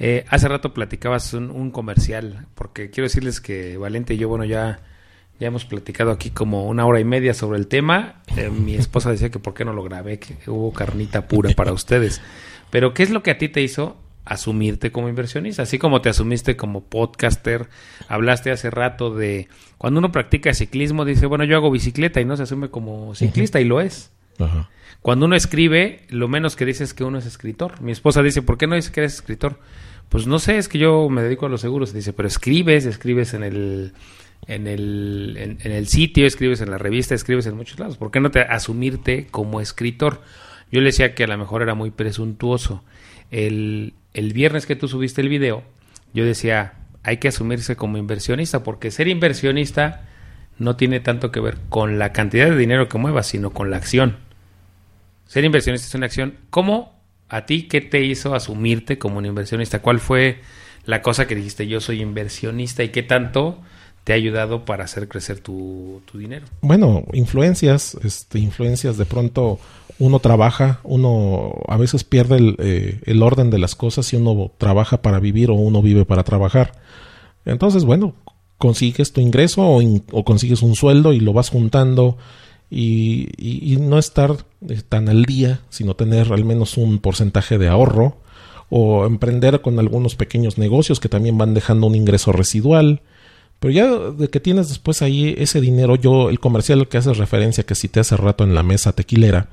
eh, 0.00 0.24
hace 0.28 0.48
rato 0.48 0.74
platicabas 0.74 1.32
un, 1.34 1.70
comercial, 1.70 2.46
porque 2.56 2.90
quiero 2.90 3.04
decirles 3.04 3.40
que 3.40 3.76
Valente 3.76 4.14
y 4.14 4.16
yo, 4.16 4.28
bueno, 4.28 4.44
ya, 4.44 4.80
ya 5.38 5.46
hemos 5.46 5.64
platicado 5.64 6.10
aquí 6.10 6.30
como 6.30 6.66
una 6.66 6.84
hora 6.86 6.98
y 6.98 7.04
media 7.04 7.34
sobre 7.34 7.58
el 7.58 7.68
tema. 7.68 8.22
Eh, 8.36 8.50
mi 8.50 8.74
esposa 8.74 9.10
decía 9.12 9.30
que 9.30 9.38
por 9.38 9.54
qué 9.54 9.64
no 9.64 9.72
lo 9.72 9.84
grabé, 9.84 10.18
que 10.18 10.36
hubo 10.50 10.72
carnita 10.72 11.28
pura 11.28 11.50
para 11.54 11.72
ustedes. 11.72 12.20
Pero, 12.70 12.92
¿qué 12.92 13.04
es 13.04 13.10
lo 13.10 13.22
que 13.22 13.30
a 13.30 13.38
ti 13.38 13.48
te 13.48 13.62
hizo 13.62 13.96
asumirte 14.24 14.90
como 14.90 15.08
inversionista? 15.08 15.62
Así 15.62 15.78
como 15.78 16.00
te 16.00 16.08
asumiste 16.08 16.56
como 16.56 16.82
podcaster, 16.82 17.68
hablaste 18.08 18.50
hace 18.50 18.70
rato 18.70 19.14
de 19.14 19.46
cuando 19.78 20.00
uno 20.00 20.10
practica 20.10 20.52
ciclismo, 20.52 21.04
dice, 21.04 21.26
bueno, 21.26 21.44
yo 21.44 21.56
hago 21.56 21.70
bicicleta 21.70 22.20
y 22.20 22.24
no 22.24 22.36
se 22.36 22.42
asume 22.42 22.70
como 22.70 23.14
ciclista 23.14 23.60
y 23.60 23.64
lo 23.64 23.80
es. 23.80 24.10
Ajá. 24.38 24.70
Cuando 25.04 25.26
uno 25.26 25.36
escribe, 25.36 26.00
lo 26.08 26.28
menos 26.28 26.56
que 26.56 26.64
dice 26.64 26.82
es 26.82 26.94
que 26.94 27.04
uno 27.04 27.18
es 27.18 27.26
escritor. 27.26 27.82
Mi 27.82 27.92
esposa 27.92 28.22
dice, 28.22 28.40
¿por 28.40 28.56
qué 28.56 28.66
no 28.66 28.74
dice 28.74 28.90
que 28.90 29.00
eres 29.00 29.12
escritor? 29.16 29.58
Pues 30.08 30.26
no 30.26 30.38
sé, 30.38 30.56
es 30.56 30.66
que 30.66 30.78
yo 30.78 31.10
me 31.10 31.20
dedico 31.20 31.44
a 31.44 31.50
los 31.50 31.60
seguros. 31.60 31.92
Dice, 31.92 32.14
pero 32.14 32.26
escribes, 32.26 32.86
escribes 32.86 33.34
en 33.34 33.42
el, 33.42 33.92
en 34.46 34.66
el, 34.66 35.58
en, 35.62 35.72
el 35.72 35.88
sitio, 35.88 36.26
escribes 36.26 36.62
en 36.62 36.70
la 36.70 36.78
revista, 36.78 37.14
escribes 37.14 37.44
en 37.44 37.54
muchos 37.54 37.78
lados. 37.78 37.98
¿Por 37.98 38.10
qué 38.10 38.20
no 38.20 38.30
te 38.30 38.40
asumirte 38.40 39.26
como 39.30 39.60
escritor? 39.60 40.22
Yo 40.72 40.80
le 40.80 40.86
decía 40.86 41.14
que 41.14 41.24
a 41.24 41.26
lo 41.26 41.36
mejor 41.36 41.60
era 41.60 41.74
muy 41.74 41.90
presuntuoso. 41.90 42.82
El, 43.30 43.92
el 44.14 44.32
viernes 44.32 44.64
que 44.64 44.74
tú 44.74 44.88
subiste 44.88 45.20
el 45.20 45.28
video, 45.28 45.64
yo 46.14 46.24
decía, 46.24 46.74
hay 47.02 47.18
que 47.18 47.28
asumirse 47.28 47.76
como 47.76 47.98
inversionista, 47.98 48.62
porque 48.62 48.90
ser 48.90 49.08
inversionista 49.08 50.08
no 50.58 50.76
tiene 50.76 51.00
tanto 51.00 51.30
que 51.30 51.40
ver 51.40 51.58
con 51.68 51.98
la 51.98 52.12
cantidad 52.12 52.46
de 52.46 52.56
dinero 52.56 52.88
que 52.88 52.98
muevas, 52.98 53.26
sino 53.26 53.50
con 53.50 53.70
la 53.70 53.76
acción. 53.76 54.16
Ser 55.26 55.44
inversionista 55.44 55.86
es 55.86 55.94
una 55.94 56.06
acción. 56.06 56.36
¿Cómo 56.50 56.94
a 57.28 57.46
ti 57.46 57.64
qué 57.64 57.80
te 57.80 58.02
hizo 58.02 58.34
asumirte 58.34 58.98
como 58.98 59.18
un 59.18 59.26
inversionista? 59.26 59.80
¿Cuál 59.80 60.00
fue 60.00 60.40
la 60.84 61.02
cosa 61.02 61.26
que 61.26 61.34
dijiste 61.34 61.66
yo 61.66 61.80
soy 61.80 62.02
inversionista 62.02 62.84
y 62.84 62.90
qué 62.90 63.02
tanto 63.02 63.58
te 64.04 64.12
ha 64.12 64.16
ayudado 64.16 64.64
para 64.64 64.84
hacer 64.84 65.08
crecer 65.08 65.40
tu, 65.40 66.02
dinero? 66.12 66.46
Bueno, 66.60 67.04
influencias, 67.12 67.96
este, 68.04 68.38
influencias 68.38 68.98
de 68.98 69.06
pronto 69.06 69.58
uno 69.98 70.18
trabaja, 70.18 70.80
uno 70.82 71.54
a 71.68 71.76
veces 71.76 72.04
pierde 72.04 72.54
eh, 72.58 73.00
el, 73.06 73.22
orden 73.22 73.50
de 73.50 73.58
las 73.58 73.74
cosas 73.74 74.12
y 74.12 74.16
uno 74.16 74.52
trabaja 74.58 75.00
para 75.02 75.20
vivir 75.20 75.50
o 75.50 75.54
uno 75.54 75.82
vive 75.82 76.04
para 76.04 76.22
trabajar. 76.22 76.72
Entonces, 77.46 77.84
bueno, 77.84 78.14
consigues 78.58 79.12
tu 79.12 79.20
ingreso 79.20 79.62
o, 79.62 80.24
consigues 80.24 80.62
un 80.62 80.74
sueldo 80.74 81.12
y 81.12 81.20
lo 81.20 81.32
vas 81.32 81.50
juntando 81.50 82.16
y, 82.70 83.28
y, 83.36 83.76
no 83.76 83.98
estar 83.98 84.36
eh, 84.68 84.80
tan 84.88 85.08
al 85.08 85.24
día, 85.24 85.60
sino 85.68 85.94
tener 85.94 86.32
al 86.32 86.44
menos 86.44 86.76
un 86.76 86.98
porcentaje 86.98 87.58
de 87.58 87.68
ahorro 87.68 88.16
o 88.70 89.06
emprender 89.06 89.60
con 89.60 89.78
algunos 89.78 90.16
pequeños 90.16 90.58
negocios 90.58 90.98
que 90.98 91.08
también 91.08 91.38
van 91.38 91.54
dejando 91.54 91.86
un 91.86 91.94
ingreso 91.94 92.32
residual. 92.32 93.02
Pero 93.60 93.72
ya 93.72 93.86
de 93.88 94.28
que 94.28 94.40
tienes 94.40 94.68
después 94.68 95.00
ahí 95.02 95.34
ese 95.38 95.60
dinero, 95.60 95.96
yo, 95.96 96.28
el 96.28 96.40
comercial 96.40 96.88
que 96.88 96.98
haces 96.98 97.18
referencia, 97.18 97.64
que 97.64 97.74
cité 97.74 98.00
hace 98.00 98.16
rato 98.16 98.44
en 98.44 98.54
la 98.54 98.62
mesa 98.62 98.92
tequilera, 98.92 99.48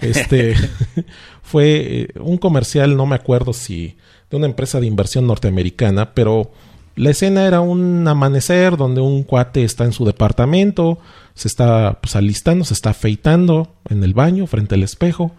este 0.00 0.54
fue 1.42 2.00
eh, 2.00 2.08
un 2.20 2.38
comercial, 2.38 2.96
no 2.96 3.06
me 3.06 3.14
acuerdo 3.14 3.52
si 3.52 3.96
de 4.30 4.36
una 4.36 4.46
empresa 4.46 4.80
de 4.80 4.86
inversión 4.86 5.26
norteamericana, 5.26 6.14
pero 6.14 6.50
la 6.96 7.10
escena 7.10 7.46
era 7.46 7.60
un 7.60 8.06
amanecer 8.06 8.76
donde 8.76 9.00
un 9.00 9.24
cuate 9.24 9.64
está 9.64 9.84
en 9.84 9.92
su 9.92 10.04
departamento, 10.04 10.98
se 11.34 11.48
está 11.48 11.98
pues, 12.00 12.14
alistando, 12.14 12.64
se 12.64 12.74
está 12.74 12.90
afeitando 12.90 13.68
en 13.88 14.04
el 14.04 14.14
baño 14.14 14.46
frente 14.46 14.76
al 14.76 14.84
espejo, 14.84 15.32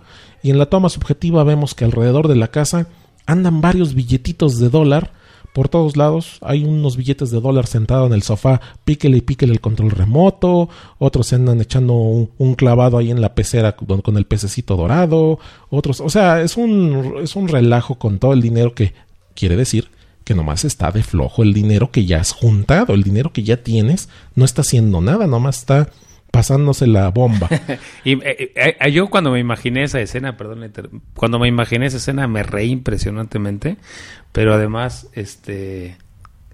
y 0.43 0.51
en 0.51 0.57
la 0.57 0.65
toma 0.65 0.89
subjetiva 0.89 1.43
vemos 1.43 1.73
que 1.73 1.85
alrededor 1.85 2.27
de 2.27 2.35
la 2.35 2.49
casa 2.49 2.87
andan 3.25 3.61
varios 3.61 3.95
billetitos 3.95 4.59
de 4.59 4.69
dólar 4.69 5.13
por 5.53 5.69
todos 5.69 5.95
lados. 5.95 6.37
Hay 6.41 6.65
unos 6.65 6.97
billetes 6.97 7.31
de 7.31 7.39
dólar 7.39 7.65
sentados 7.65 8.07
en 8.07 8.13
el 8.13 8.21
sofá, 8.21 8.59
píquele 8.83 9.17
y 9.17 9.21
píquele 9.21 9.53
el 9.53 9.61
control 9.61 9.91
remoto. 9.91 10.69
Otros 10.99 11.31
andan 11.31 11.61
echando 11.61 11.93
un, 11.93 12.55
clavado 12.55 12.97
ahí 12.97 13.09
en 13.09 13.21
la 13.21 13.33
pecera 13.33 13.75
con, 13.75 14.01
con, 14.01 14.17
el 14.17 14.25
pececito 14.25 14.75
dorado. 14.75 15.39
Otros, 15.69 16.01
o 16.01 16.09
sea, 16.09 16.41
es 16.41 16.57
un, 16.57 17.15
es 17.23 17.37
un 17.37 17.47
relajo 17.47 17.95
con 17.95 18.19
todo 18.19 18.33
el 18.33 18.41
dinero 18.41 18.75
que 18.75 18.93
quiere 19.33 19.55
decir 19.55 19.94
que 20.25 20.33
nomás 20.33 20.65
está 20.65 20.91
de 20.91 21.03
flojo 21.03 21.43
el 21.43 21.53
dinero 21.53 21.91
que 21.91 22.05
ya 22.05 22.19
has 22.19 22.31
juntado, 22.31 22.93
el 22.93 23.03
dinero 23.03 23.31
que 23.31 23.43
ya 23.43 23.57
tienes, 23.57 24.09
no 24.33 24.43
está 24.43 24.61
haciendo 24.61 24.99
nada, 24.99 25.27
nomás 25.27 25.59
está 25.59 25.89
pasándose 26.31 26.87
la 26.87 27.09
bomba. 27.11 27.47
y 28.03 28.13
eh, 28.13 28.51
eh, 28.55 28.77
eh, 28.81 28.91
yo 28.91 29.07
cuando 29.07 29.31
me 29.31 29.39
imaginé 29.39 29.83
esa 29.83 30.01
escena, 30.01 30.35
perdón, 30.35 30.73
cuando 31.13 31.39
me 31.39 31.47
imaginé 31.47 31.85
esa 31.85 31.97
escena 31.97 32.27
me 32.27 32.41
reí 32.43 32.71
impresionantemente, 32.71 33.77
pero 34.31 34.53
además, 34.53 35.07
este, 35.13 35.97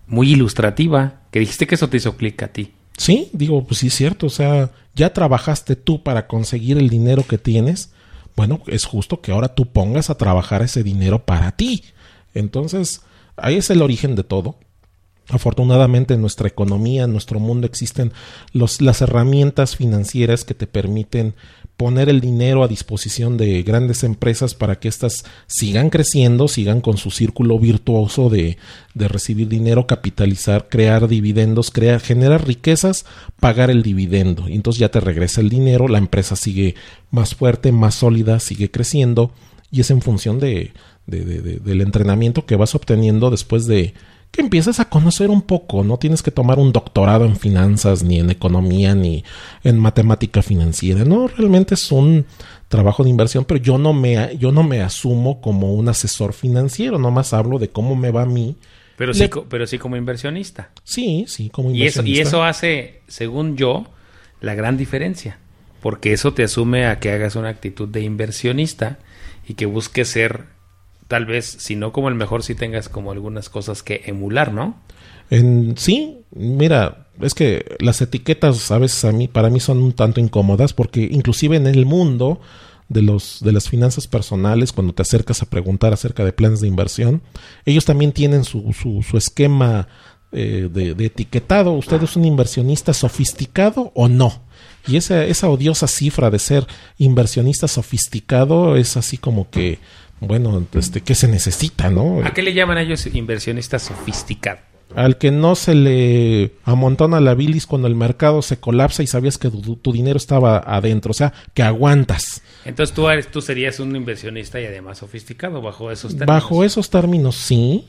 muy 0.06 0.34
ilustrativa, 0.34 1.22
que 1.32 1.40
dijiste 1.40 1.66
que 1.66 1.76
eso 1.76 1.90
te 1.90 1.98
hizo 1.98 2.18
clic 2.18 2.44
a 2.44 2.50
ti. 2.50 2.74
Sí, 2.98 3.30
digo, 3.32 3.66
pues 3.66 3.80
sí 3.80 3.88
es 3.88 3.96
cierto, 3.96 4.28
o 4.28 4.30
sea, 4.30 4.70
ya 4.94 5.14
trabajaste 5.14 5.78
tú 5.78 6.04
para 6.04 6.28
conseguir 6.28 6.78
el 6.78 6.90
dinero 6.90 7.26
que 7.26 7.38
tienes, 7.38 7.94
bueno, 8.36 8.62
es 8.68 8.84
justo 8.84 9.22
que 9.22 9.32
ahora 9.32 9.56
tú 9.56 9.72
pongas 9.72 10.10
a 10.10 10.18
trabajar 10.18 10.62
ese 10.62 10.84
dinero 10.84 11.26
para 11.26 11.54
ti. 11.54 11.86
Entonces, 12.34 13.02
Ahí 13.42 13.56
es 13.56 13.70
el 13.70 13.82
origen 13.82 14.16
de 14.16 14.24
todo. 14.24 14.56
Afortunadamente 15.30 16.14
en 16.14 16.22
nuestra 16.22 16.48
economía, 16.48 17.04
en 17.04 17.14
nuestro 17.14 17.40
mundo 17.40 17.66
existen 17.66 18.12
las 18.52 19.02
herramientas 19.02 19.78
financieras 19.78 20.44
que 20.44 20.54
te 20.54 20.68
permiten 20.68 21.36
poner 21.78 22.10
el 22.10 22.22
dinero 22.22 22.64
a 22.64 22.68
disposición 22.68 23.38
de 23.38 23.64
grandes 23.64 24.04
empresas 24.04 24.56
para 24.56 24.80
que 24.80 24.90
éstas 24.90 25.24
sigan 25.48 25.90
creciendo, 25.90 26.48
sigan 26.48 26.82
con 26.82 26.98
su 26.98 27.12
círculo 27.12 27.58
virtuoso 27.60 28.30
de, 28.30 28.58
de 28.94 29.08
recibir 29.08 29.48
dinero, 29.48 29.88
capitalizar, 29.88 30.68
crear 30.70 31.08
dividendos, 31.08 31.72
crear, 31.72 32.02
generar 32.02 32.46
riquezas, 32.46 33.06
pagar 33.40 33.72
el 33.72 33.84
dividendo. 33.84 34.50
Y 34.50 34.56
entonces 34.56 34.80
ya 34.80 34.90
te 34.90 35.00
regresa 35.00 35.40
el 35.40 35.50
dinero, 35.50 35.88
la 35.88 35.98
empresa 35.98 36.36
sigue 36.36 36.76
más 37.10 37.36
fuerte, 37.36 37.72
más 37.72 37.96
sólida, 37.96 38.40
sigue 38.40 38.70
creciendo 38.70 39.32
y 39.72 39.80
es 39.80 39.90
en 39.90 40.02
función 40.02 40.40
de, 40.40 40.74
del 41.06 41.82
entrenamiento 41.82 42.46
que 42.46 42.56
vas 42.56 42.76
obteniendo 42.76 43.30
después 43.30 43.66
de 43.66 43.94
que 44.32 44.42
empiezas 44.42 44.80
a 44.80 44.90
conocer 44.90 45.30
un 45.30 45.42
poco. 45.42 45.84
No 45.84 45.98
tienes 45.98 46.24
que 46.24 46.32
tomar 46.32 46.58
un 46.58 46.72
doctorado 46.72 47.26
en 47.26 47.36
finanzas, 47.36 48.02
ni 48.02 48.20
en 48.20 48.30
economía, 48.30 48.96
ni 48.96 49.24
en 49.64 49.78
matemática 49.78 50.42
financiera. 50.42 51.04
No, 51.04 51.28
realmente 51.28 51.76
es 51.76 51.92
un 51.92 52.26
trabajo 52.70 53.04
de 53.04 53.10
inversión, 53.10 53.44
pero 53.44 53.60
yo 53.60 53.78
no 53.78 53.94
me, 53.94 54.38
yo 54.38 54.54
no 54.54 54.64
me 54.64 54.82
asumo 54.82 55.42
como 55.42 55.74
un 55.74 55.90
asesor 55.90 56.32
financiero, 56.32 56.98
nomás 56.98 57.34
hablo 57.34 57.60
de 57.60 57.70
cómo 57.70 57.96
me 57.96 58.12
va 58.12 58.24
a 58.24 58.26
mí. 58.26 58.56
Pero 58.96 59.14
sí, 59.14 59.30
pero 59.50 59.68
sí 59.68 59.78
como 59.78 59.98
inversionista. 59.98 60.70
Sí, 60.84 61.26
sí, 61.28 61.50
como 61.50 61.72
inversionista. 61.72 62.10
Y 62.10 62.14
eso, 62.14 62.20
y 62.20 62.28
eso 62.28 62.44
hace, 62.44 63.02
según 63.08 63.58
yo, 63.58 63.86
la 64.40 64.56
gran 64.56 64.78
diferencia. 64.78 65.40
Porque 65.82 66.14
eso 66.14 66.34
te 66.34 66.44
asume 66.44 66.86
a 66.86 67.00
que 67.00 67.12
hagas 67.12 67.36
una 67.36 67.50
actitud 67.50 67.90
de 67.90 68.02
inversionista 68.02 69.00
y 69.48 69.56
que 69.56 69.66
busques 69.66 70.08
ser 70.08 70.46
tal 71.12 71.26
vez, 71.26 71.58
si 71.60 71.76
no 71.76 71.92
como 71.92 72.08
el 72.08 72.16
mejor, 72.16 72.42
si 72.42 72.56
tengas 72.56 72.88
como 72.88 73.12
algunas 73.12 73.50
cosas 73.50 73.84
que 73.84 74.04
emular, 74.06 74.54
¿no? 74.54 74.78
En, 75.30 75.76
sí, 75.78 76.20
mira, 76.34 77.10
es 77.20 77.34
que 77.34 77.66
las 77.80 78.02
etiquetas 78.02 78.72
a 78.72 78.78
veces 78.78 79.28
para 79.34 79.50
mí 79.50 79.60
son 79.60 79.80
un 79.80 79.92
tanto 79.92 80.22
incómodas 80.22 80.72
porque 80.72 81.02
inclusive 81.12 81.58
en 81.58 81.68
el 81.68 81.86
mundo 81.86 82.40
de, 82.88 83.02
los, 83.02 83.42
de 83.42 83.52
las 83.52 83.68
finanzas 83.68 84.08
personales, 84.08 84.72
cuando 84.72 84.94
te 84.94 85.02
acercas 85.02 85.42
a 85.42 85.50
preguntar 85.50 85.92
acerca 85.92 86.24
de 86.24 86.32
planes 86.32 86.62
de 86.62 86.70
inversión, 86.70 87.22
ellos 87.66 87.84
también 87.84 88.14
tienen 88.14 88.46
su, 88.46 88.72
su, 88.72 89.04
su 89.04 89.18
esquema 89.18 89.90
eh, 90.32 90.70
de, 90.72 90.96
de, 90.96 91.06
etiquetado. 91.08 91.74
¿Usted 91.74 92.02
es 92.04 92.16
un 92.16 92.24
inversionista 92.24 92.94
sofisticado 92.94 93.92
o 93.96 94.08
no? 94.08 94.44
Y 94.88 94.96
esa, 94.96 95.26
esa 95.26 95.50
odiosa 95.50 95.88
cifra 95.88 96.30
de 96.30 96.40
ser 96.40 96.66
inversionista 96.98 97.68
sofisticado 97.68 98.78
es 98.78 98.96
así 98.96 99.18
como 99.18 99.50
que 99.50 99.80
bueno, 100.22 100.66
este, 100.74 101.02
¿qué 101.02 101.16
se 101.16 101.28
necesita, 101.28 101.90
no? 101.90 102.24
¿A 102.24 102.32
qué 102.32 102.44
le 102.44 102.54
llaman 102.54 102.78
a 102.78 102.84
ellos 102.84 103.08
inversionistas 103.08 103.82
sofisticados? 103.82 104.62
Al 104.96 105.18
que 105.18 105.32
no 105.32 105.56
se 105.56 105.74
le 105.74 106.52
amontona 106.64 107.20
la 107.20 107.34
bilis 107.34 107.66
cuando 107.66 107.88
el 107.88 107.96
mercado 107.96 108.42
se 108.42 108.60
colapsa 108.60 109.02
y 109.02 109.08
sabías 109.08 109.38
que 109.38 109.50
tu, 109.50 109.92
dinero 109.92 110.18
estaba 110.18 110.58
adentro, 110.60 111.12
o 111.12 111.14
sea, 111.14 111.34
que 111.54 111.64
aguantas. 111.64 112.44
Entonces 112.66 112.94
tú, 112.94 113.10
eres, 113.10 113.32
tú 113.32 113.42
serías 113.42 113.80
un 113.80 113.96
inversionista 113.96 114.62
y 114.62 114.66
además 114.66 115.00
sofisticado 115.00 115.62
bajo 115.62 115.92
esos 115.92 116.12
términos. 116.12 116.28
Bajo 116.28 116.64
esos 116.64 116.90
términos, 116.90 117.38
sí. 117.38 117.88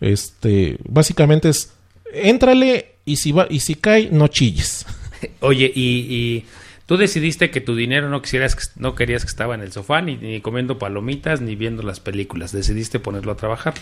Este, 0.00 0.78
básicamente 0.88 1.48
es, 1.50 1.74
éntrale 2.12 2.94
y 3.04 3.16
si 3.16 3.32
va 3.32 3.46
y 3.50 3.60
si 3.60 3.74
cae, 3.74 4.08
no 4.10 4.28
chilles. 4.28 4.86
Oye, 5.40 5.70
y 5.74 6.44
Tú 6.86 6.98
decidiste 6.98 7.50
que 7.50 7.60
tu 7.60 7.74
dinero 7.74 8.10
no 8.10 8.20
quisieras, 8.20 8.72
no 8.76 8.94
querías 8.94 9.24
que 9.24 9.30
estaba 9.30 9.54
en 9.54 9.62
el 9.62 9.72
sofá, 9.72 10.02
ni, 10.02 10.40
comiendo 10.40 10.78
palomitas, 10.78 11.40
ni 11.40 11.56
viendo 11.56 11.82
las 11.82 12.00
películas. 12.00 12.52
Decidiste 12.52 12.98
ponerlo 12.98 13.32
a 13.32 13.36
trabajar. 13.36 13.74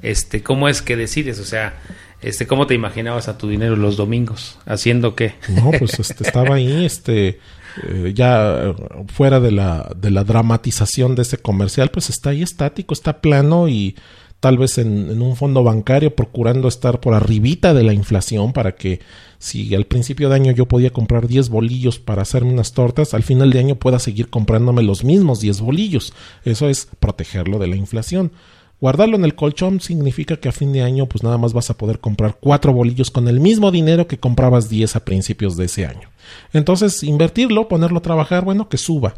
Este, 0.00 0.42
¿cómo 0.42 0.68
es 0.68 0.80
que 0.80 0.96
decides? 0.96 1.38
O 1.38 1.44
sea, 1.44 1.74
este, 2.22 2.46
¿cómo 2.46 2.66
te 2.66 2.74
imaginabas 2.74 3.28
a 3.28 3.36
tu 3.36 3.48
dinero 3.48 3.76
los 3.76 3.96
domingos? 3.96 4.58
¿Haciendo 4.64 5.14
qué? 5.14 5.34
No, 5.48 5.70
pues 5.78 6.00
este, 6.00 6.24
estaba 6.24 6.56
ahí, 6.56 6.84
este, 6.84 7.40
eh, 7.82 8.12
ya 8.14 8.74
fuera 9.08 9.38
de 9.38 9.52
la, 9.52 9.92
de 9.94 10.10
la 10.10 10.24
dramatización 10.24 11.14
de 11.14 11.22
ese 11.22 11.38
comercial, 11.38 11.90
pues 11.90 12.08
está 12.08 12.30
ahí 12.30 12.42
estático, 12.42 12.94
está 12.94 13.20
plano 13.20 13.68
y 13.68 13.96
tal 14.42 14.58
vez 14.58 14.76
en, 14.78 15.22
un 15.22 15.36
fondo 15.36 15.62
bancario 15.62 16.16
procurando 16.16 16.66
estar 16.66 16.98
por 16.98 17.14
arribita 17.14 17.74
de 17.74 17.84
la 17.84 17.92
inflación 17.92 18.52
para 18.52 18.74
que 18.74 18.98
si 19.38 19.72
al 19.72 19.84
principio 19.84 20.28
de 20.28 20.34
año 20.34 20.50
yo 20.50 20.66
podía 20.66 20.90
comprar 20.90 21.28
10 21.28 21.48
bolillos 21.48 22.00
para 22.00 22.22
hacerme 22.22 22.52
unas 22.52 22.72
tortas, 22.72 23.14
al 23.14 23.22
final 23.22 23.52
de 23.52 23.60
año 23.60 23.76
pueda 23.76 24.00
seguir 24.00 24.30
comprándome 24.30 24.82
los 24.82 25.04
mismos 25.04 25.40
10 25.40 25.60
bolillos. 25.60 26.12
Eso 26.44 26.68
es 26.68 26.88
protegerlo 26.98 27.60
de 27.60 27.68
la 27.68 27.76
inflación. 27.76 28.32
Guardarlo 28.80 29.14
en 29.14 29.24
el 29.24 29.36
colchón 29.36 29.80
significa 29.80 30.36
que 30.38 30.48
a 30.48 30.52
fin 30.52 30.72
de 30.72 30.82
año 30.82 31.06
pues 31.06 31.22
nada 31.22 31.38
más 31.38 31.52
vas 31.52 31.70
a 31.70 31.78
poder 31.78 32.00
comprar 32.00 32.38
4 32.40 32.72
bolillos 32.72 33.12
con 33.12 33.28
el 33.28 33.38
mismo 33.38 33.70
dinero 33.70 34.08
que 34.08 34.18
comprabas 34.18 34.68
10 34.68 34.96
a 34.96 35.04
principios 35.04 35.56
de 35.56 35.66
ese 35.66 35.86
año. 35.86 36.08
Entonces, 36.52 37.04
invertirlo, 37.04 37.68
ponerlo 37.68 37.98
a 37.98 38.02
trabajar, 38.02 38.44
bueno, 38.44 38.68
que 38.68 38.76
suba. 38.76 39.14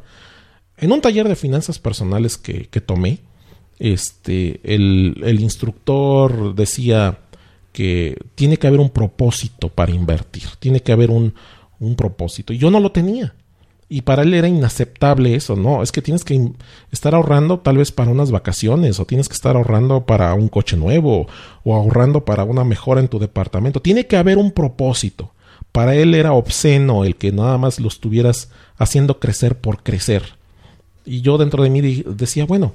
En 0.77 0.93
un 0.93 1.01
taller 1.01 1.29
de 1.29 1.35
finanzas 1.35 1.79
personales 1.79 2.37
que, 2.37 2.67
que 2.67 2.83
tomé, 2.83 3.21
este, 3.79 4.61
el, 4.63 5.21
el 5.25 5.41
instructor 5.41 6.55
decía 6.55 7.19
que 7.73 8.17
tiene 8.35 8.57
que 8.57 8.67
haber 8.67 8.81
un 8.81 8.91
propósito 8.91 9.69
para 9.69 9.93
invertir, 9.93 10.45
tiene 10.61 10.81
que 10.81 10.93
haber 10.93 11.11
un, 11.11 11.35
un 11.81 11.97
propósito. 11.97 12.53
Y 12.53 12.59
yo 12.59 12.71
no 12.71 12.81
lo 12.81 12.93
tenía. 12.93 13.35
Y 13.89 14.03
para 14.03 14.23
él 14.23 14.33
era 14.33 14.49
inaceptable 14.49 15.35
eso, 15.35 15.57
¿no? 15.57 15.83
Es 15.83 15.93
que 15.93 16.01
tienes 16.01 16.25
que 16.25 16.53
estar 16.91 17.15
ahorrando 17.15 17.59
tal 17.59 17.77
vez 17.77 17.93
para 17.93 18.11
unas 18.11 18.31
vacaciones 18.31 18.99
o 18.99 19.05
tienes 19.05 19.29
que 19.29 19.35
estar 19.35 19.57
ahorrando 19.57 20.07
para 20.07 20.33
un 20.35 20.49
coche 20.49 20.77
nuevo 20.77 21.27
o 21.65 21.75
ahorrando 21.75 22.25
para 22.25 22.45
una 22.45 22.65
mejora 22.65 23.01
en 23.01 23.09
tu 23.09 23.19
departamento. 23.19 23.81
Tiene 23.81 24.07
que 24.07 24.17
haber 24.17 24.39
un 24.39 24.53
propósito. 24.53 25.33
Para 25.71 25.95
él 25.95 26.15
era 26.15 26.33
obsceno 26.33 27.05
el 27.05 27.17
que 27.17 27.33
nada 27.33 27.59
más 27.59 27.79
lo 27.79 27.89
estuvieras 27.89 28.51
haciendo 28.79 29.19
crecer 29.19 29.59
por 29.59 29.83
crecer. 29.83 30.23
Y 31.05 31.21
yo 31.21 31.37
dentro 31.37 31.63
de 31.63 31.71
mí 31.71 31.81
decía, 32.07 32.47
bueno, 32.47 32.73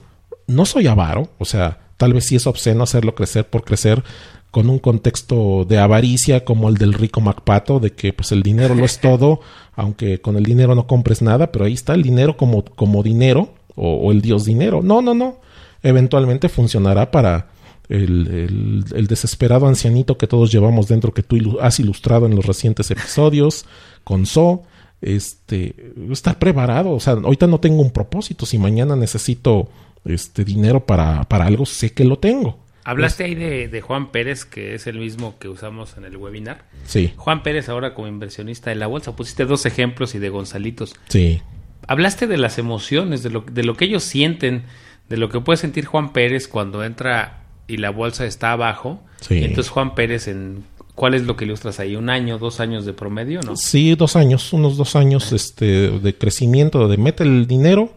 no 0.49 0.65
soy 0.65 0.87
avaro, 0.87 1.29
o 1.37 1.45
sea, 1.45 1.79
tal 1.97 2.13
vez 2.13 2.25
sí 2.25 2.35
es 2.35 2.47
obsceno 2.47 2.83
hacerlo 2.83 3.15
crecer 3.15 3.47
por 3.47 3.63
crecer 3.63 4.03
con 4.51 4.69
un 4.69 4.79
contexto 4.79 5.65
de 5.65 5.77
avaricia 5.77 6.43
como 6.43 6.69
el 6.69 6.75
del 6.75 6.93
rico 6.93 7.21
Macpato, 7.21 7.79
de 7.79 7.91
que 7.91 8.13
pues 8.13 8.31
el 8.31 8.41
dinero 8.41 8.73
lo 8.73 8.83
es 8.83 8.99
todo, 9.01 9.41
aunque 9.75 10.19
con 10.21 10.37
el 10.37 10.43
dinero 10.43 10.75
no 10.75 10.87
compres 10.87 11.21
nada, 11.21 11.51
pero 11.51 11.65
ahí 11.65 11.73
está 11.73 11.93
el 11.93 12.03
dinero 12.03 12.35
como, 12.35 12.65
como 12.65 13.03
dinero 13.03 13.53
o, 13.75 14.11
el 14.11 14.21
dios 14.21 14.45
dinero. 14.45 14.81
No, 14.83 15.01
no, 15.01 15.13
no. 15.13 15.37
Eventualmente 15.83 16.49
funcionará 16.49 17.11
para 17.11 17.47
el, 17.87 18.85
el, 18.93 19.07
desesperado 19.07 19.67
ancianito 19.67 20.17
que 20.17 20.27
todos 20.27 20.51
llevamos 20.51 20.87
dentro, 20.87 21.13
que 21.13 21.23
tú 21.23 21.57
has 21.61 21.79
ilustrado 21.79 22.25
en 22.25 22.35
los 22.35 22.45
recientes 22.45 22.91
episodios, 22.91 23.65
con 24.03 24.25
So. 24.25 24.63
Este, 25.01 25.93
estar 26.11 26.37
preparado. 26.39 26.91
O 26.91 26.99
sea, 26.99 27.13
ahorita 27.13 27.47
no 27.47 27.61
tengo 27.61 27.81
un 27.81 27.91
propósito. 27.91 28.45
Si 28.45 28.57
mañana 28.57 28.97
necesito 28.97 29.69
este 30.05 30.43
dinero 30.43 30.85
para, 30.85 31.23
para 31.23 31.45
algo, 31.45 31.65
sé 31.65 31.93
que 31.93 32.03
lo 32.03 32.17
tengo. 32.17 32.59
Hablaste 32.89 33.23
ahí 33.23 33.35
de, 33.35 33.81
Juan 33.81 34.11
Pérez, 34.11 34.45
que 34.45 34.73
es 34.73 34.87
el 34.87 34.97
mismo 34.97 35.37
que 35.37 35.47
usamos 35.47 35.95
en 35.97 36.05
el 36.05 36.17
webinar. 36.17 36.65
Sí. 36.85 37.13
Juan 37.17 37.43
Pérez 37.43 37.69
ahora 37.69 37.93
como 37.93 38.07
inversionista 38.07 38.71
de 38.71 38.77
la 38.77 38.87
bolsa. 38.87 39.15
Pusiste 39.15 39.45
dos 39.45 39.67
ejemplos 39.67 40.15
y 40.15 40.19
de 40.19 40.29
Gonzalitos. 40.29 40.95
Sí. 41.07 41.41
Hablaste 41.87 42.25
de 42.25 42.37
las 42.37 42.57
emociones, 42.57 43.21
de 43.21 43.29
lo, 43.29 43.41
de 43.41 43.63
lo 43.63 43.75
que 43.75 43.85
ellos 43.85 44.03
sienten, 44.03 44.63
de 45.07 45.17
lo 45.17 45.29
que 45.29 45.39
puede 45.39 45.57
sentir 45.57 45.85
Juan 45.85 46.13
Pérez 46.13 46.47
cuando 46.47 46.83
entra 46.83 47.43
y 47.67 47.77
la 47.77 47.91
bolsa 47.91 48.25
está 48.25 48.53
abajo. 48.53 49.03
Sí. 49.21 49.43
entonces 49.43 49.69
Juan 49.69 49.93
Pérez 49.93 50.27
en... 50.27 50.63
¿Cuál 50.95 51.13
es 51.13 51.23
lo 51.23 51.37
que 51.37 51.45
ilustras 51.45 51.79
ahí? 51.79 51.95
¿Un 51.95 52.09
año, 52.09 52.39
dos 52.39 52.59
años 52.59 52.85
de 52.85 52.91
promedio, 52.91 53.39
no? 53.41 53.55
Sí, 53.55 53.95
dos 53.95 54.17
años, 54.17 54.51
unos 54.51 54.75
dos 54.75 54.97
años 54.97 55.31
este, 55.31 55.91
de 55.91 56.17
crecimiento, 56.17 56.89
de 56.89 56.97
mete 56.97 57.23
el 57.23 57.47
dinero 57.47 57.93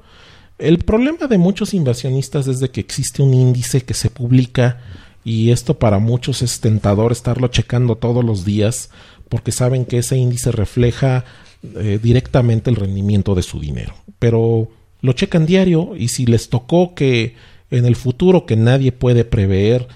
el 0.63 0.79
problema 0.79 1.27
de 1.27 1.39
muchos 1.39 1.75
inversionistas 1.75 2.47
es 2.47 2.61
de 2.61 2.71
que 2.71 2.81
existe 2.81 3.21
un 3.23 3.35
índice 3.35 3.83
que 3.83 3.95
se 3.95 4.11
publica 4.11 4.81
y 5.25 5.51
esto 5.51 5.79
para 5.79 5.99
muchos 5.99 6.41
es 6.43 6.61
tentador 6.61 7.11
estarlo 7.11 7.49
checando 7.49 7.97
todos 7.97 8.25
los 8.25 8.45
días 8.45 8.91
porque 9.29 9.51
saben 9.51 9.85
que 9.85 9.99
ese 9.99 10.17
índice 10.17 10.53
refleja 10.53 11.25
eh, 11.63 11.99
directamente 12.01 12.71
el 12.71 12.77
rendimiento 12.77 13.35
de 13.35 13.43
su 13.43 13.59
dinero. 13.59 13.95
Pero 14.21 14.69
lo 15.01 15.13
checan 15.15 15.47
diario 15.47 15.97
y 15.97 16.09
si 16.09 16.27
les 16.27 16.49
tocó 16.49 16.95
que 16.95 17.35
en 17.71 17.85
el 17.85 17.97
futuro 17.97 18.47
que 18.47 18.55
nadie 18.55 18.93
puede 18.93 19.25
prever, 19.25 19.89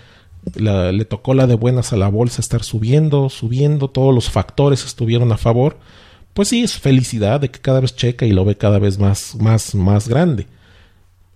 le 0.54 1.04
tocó 1.04 1.34
la 1.34 1.46
de 1.46 1.54
buenas 1.54 1.92
a 1.92 1.96
la 1.96 2.08
bolsa 2.08 2.40
estar 2.40 2.64
subiendo, 2.64 3.28
subiendo, 3.28 3.88
todos 3.88 4.14
los 4.14 4.30
factores 4.30 4.84
estuvieron 4.84 5.30
a 5.30 5.36
favor, 5.36 5.78
pues 6.34 6.48
sí, 6.48 6.62
es 6.62 6.76
felicidad 6.76 7.40
de 7.40 7.50
que 7.50 7.60
cada 7.60 7.80
vez 7.80 7.94
checa 7.94 8.26
y 8.26 8.32
lo 8.32 8.44
ve 8.44 8.56
cada 8.56 8.78
vez 8.78 8.98
más, 8.98 9.36
más, 9.36 9.74
más 9.74 10.08
grande. 10.08 10.46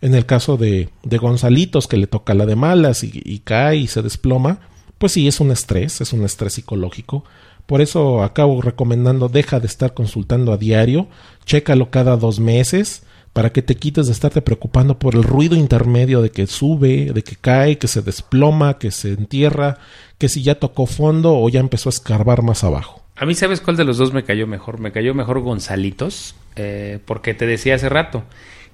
En 0.02 0.14
el 0.14 0.24
caso 0.26 0.56
de, 0.56 0.88
de 1.02 1.18
Gonzalitos, 1.18 1.86
que 1.86 1.96
le 1.96 2.06
toca 2.06 2.34
la 2.34 2.46
de 2.46 2.56
malas 2.56 3.04
y, 3.04 3.38
cae 3.40 3.76
y 3.76 3.86
se 3.86 4.02
desploma, 4.02 4.60
pues 4.98 5.12
sí, 5.12 5.28
es 5.28 5.40
un 5.40 5.50
estrés, 5.50 6.00
es 6.00 6.12
un 6.12 6.24
estrés 6.24 6.54
psicológico. 6.54 7.24
Por 7.66 7.80
eso 7.80 8.22
acabo 8.22 8.62
recomendando, 8.62 9.28
deja 9.28 9.60
de 9.60 9.66
estar 9.66 9.94
consultando 9.94 10.52
a 10.52 10.56
diario, 10.56 11.08
chécalo 11.44 11.90
cada 11.90 12.16
dos 12.16 12.40
meses, 12.40 13.02
para 13.32 13.50
que 13.50 13.62
te 13.62 13.76
quites 13.76 14.06
de 14.06 14.12
estarte 14.12 14.42
preocupando 14.42 14.98
por 14.98 15.14
el 15.14 15.22
ruido 15.22 15.54
intermedio 15.54 16.20
de 16.20 16.30
que 16.30 16.46
sube, 16.46 17.12
de 17.12 17.22
que 17.22 17.36
cae, 17.36 17.78
que 17.78 17.86
se 17.86 18.02
desploma, 18.02 18.78
que 18.78 18.90
se 18.90 19.12
entierra, 19.12 19.78
que 20.18 20.28
si 20.28 20.42
ya 20.42 20.56
tocó 20.56 20.86
fondo 20.86 21.38
o 21.38 21.48
ya 21.48 21.60
empezó 21.60 21.88
a 21.88 21.90
escarbar 21.90 22.42
más 22.42 22.64
abajo. 22.64 23.02
A 23.16 23.26
mí, 23.26 23.34
¿sabes 23.34 23.60
cuál 23.60 23.76
de 23.76 23.84
los 23.84 23.98
dos 23.98 24.12
me 24.12 24.24
cayó 24.24 24.46
mejor? 24.46 24.80
Me 24.80 24.92
cayó 24.92 25.14
mejor 25.14 25.40
Gonzalitos, 25.40 26.34
eh, 26.56 26.98
porque 27.04 27.34
te 27.34 27.46
decía 27.46 27.74
hace 27.74 27.88
rato, 27.88 28.24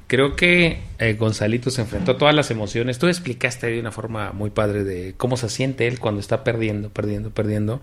Creo 0.06 0.36
que 0.36 0.78
eh, 0.98 1.14
Gonzalito 1.14 1.70
se 1.70 1.80
enfrentó 1.80 2.12
a 2.12 2.18
todas 2.18 2.34
las 2.34 2.50
emociones. 2.50 2.98
Tú 2.98 3.08
explicaste 3.08 3.66
de 3.66 3.80
una 3.80 3.90
forma 3.90 4.32
muy 4.32 4.50
padre 4.50 4.84
de 4.84 5.14
cómo 5.16 5.36
se 5.36 5.48
siente 5.48 5.88
él 5.88 5.98
cuando 5.98 6.20
está 6.20 6.44
perdiendo, 6.44 6.90
perdiendo, 6.90 7.30
perdiendo. 7.30 7.82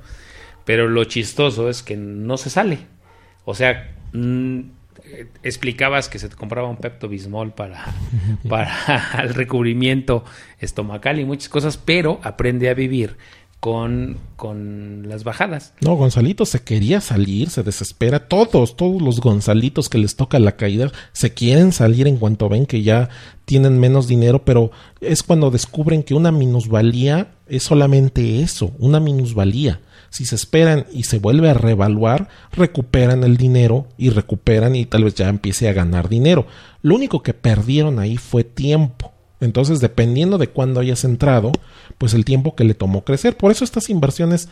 Pero 0.64 0.88
lo 0.88 1.04
chistoso 1.04 1.70
es 1.70 1.84
que 1.84 1.98
no 1.98 2.38
se 2.38 2.50
sale. 2.50 2.80
O 3.44 3.56
sea, 3.56 3.94
mm, 4.14 4.62
explicabas 5.44 6.10
que 6.10 6.20
se 6.20 6.30
te 6.30 6.36
compraba 6.36 6.70
un 6.70 6.78
Pepto 6.78 7.10
Bismol 7.10 7.54
para, 7.54 7.86
para 8.50 8.74
el 9.24 9.34
recubrimiento 9.34 10.24
estomacal 10.60 11.20
y 11.20 11.26
muchas 11.26 11.50
cosas, 11.50 11.78
pero 11.78 12.20
aprende 12.24 12.70
a 12.70 12.74
vivir 12.74 13.18
con, 13.64 14.18
con 14.36 15.08
las 15.08 15.24
bajadas. 15.24 15.72
No, 15.80 15.96
Gonzalito 15.96 16.46
se 16.46 16.64
quería 16.64 17.00
salir, 17.00 17.50
se 17.50 17.64
desespera. 17.64 18.28
Todos, 18.28 18.76
todos 18.76 19.02
los 19.02 19.22
Gonzalitos 19.22 19.88
que 19.88 20.00
les 20.00 20.18
toca 20.18 20.38
la 20.38 20.58
caída 20.58 20.92
se 21.14 21.34
quieren 21.34 21.72
salir 21.72 22.10
en 22.10 22.18
cuanto 22.18 22.50
ven 22.50 22.66
que 22.66 22.84
ya 22.84 23.08
tienen 23.46 23.80
menos 23.80 24.10
dinero, 24.10 24.44
pero 24.44 24.72
es 25.00 25.24
cuando 25.24 25.50
descubren 25.50 26.04
que 26.04 26.14
una 26.14 26.30
minusvalía 26.30 27.36
es 27.48 27.64
solamente 27.64 28.42
eso, 28.42 28.74
una 28.80 29.00
minusvalía. 29.00 29.80
Si 30.10 30.26
se 30.26 30.36
esperan 30.36 30.86
y 30.92 31.04
se 31.04 31.20
vuelve 31.20 31.50
a 31.50 31.54
revaluar, 31.54 32.28
recuperan 32.52 33.24
el 33.24 33.38
dinero 33.38 33.88
y 33.98 34.10
recuperan 34.10 34.76
y 34.76 34.86
tal 34.86 35.06
vez 35.06 35.16
ya 35.16 35.30
empiece 35.30 35.70
a 35.70 35.74
ganar 35.74 36.10
dinero. 36.10 36.48
Lo 36.82 36.96
único 36.96 37.24
que 37.24 37.34
perdieron 37.34 38.00
ahí 38.00 38.18
fue 38.18 38.44
tiempo 38.44 39.13
entonces, 39.44 39.80
dependiendo 39.80 40.38
de 40.38 40.48
cuándo 40.48 40.80
hayas 40.80 41.04
entrado, 41.04 41.52
pues 41.98 42.14
el 42.14 42.26
tiempo 42.26 42.56
que 42.56 42.64
le 42.64 42.74
tomó 42.74 43.04
crecer. 43.04 43.36
Por 43.36 43.52
eso 43.52 43.64
estas 43.64 43.90
inversiones 43.90 44.48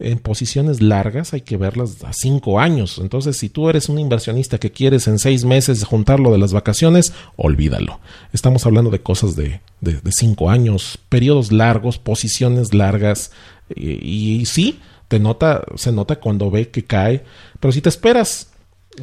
en 0.00 0.18
posiciones 0.18 0.82
largas 0.82 1.32
hay 1.34 1.42
que 1.42 1.56
verlas 1.56 2.02
a 2.04 2.12
cinco 2.12 2.60
años. 2.60 2.98
Entonces, 2.98 3.36
si 3.36 3.48
tú 3.48 3.70
eres 3.70 3.88
un 3.88 3.98
inversionista 3.98 4.58
que 4.58 4.72
quieres 4.72 5.06
en 5.06 5.18
seis 5.18 5.44
meses 5.44 5.84
juntarlo 5.84 6.32
de 6.32 6.38
las 6.38 6.52
vacaciones, 6.52 7.12
olvídalo. 7.36 8.00
Estamos 8.32 8.66
hablando 8.66 8.90
de 8.90 9.00
cosas 9.00 9.36
de, 9.36 9.60
de, 9.80 10.00
cinco 10.10 10.50
años, 10.50 10.98
periodos 11.08 11.52
largos, 11.52 11.98
posiciones 11.98 12.74
largas. 12.74 13.30
Y, 13.74 14.40
y, 14.40 14.46
sí, 14.46 14.80
te 15.08 15.20
nota, 15.20 15.64
se 15.76 15.92
nota 15.92 16.16
cuando 16.16 16.50
ve 16.50 16.68
que 16.68 16.84
cae. 16.84 17.24
Pero 17.60 17.72
si 17.72 17.80
te 17.80 17.88
esperas 17.88 18.48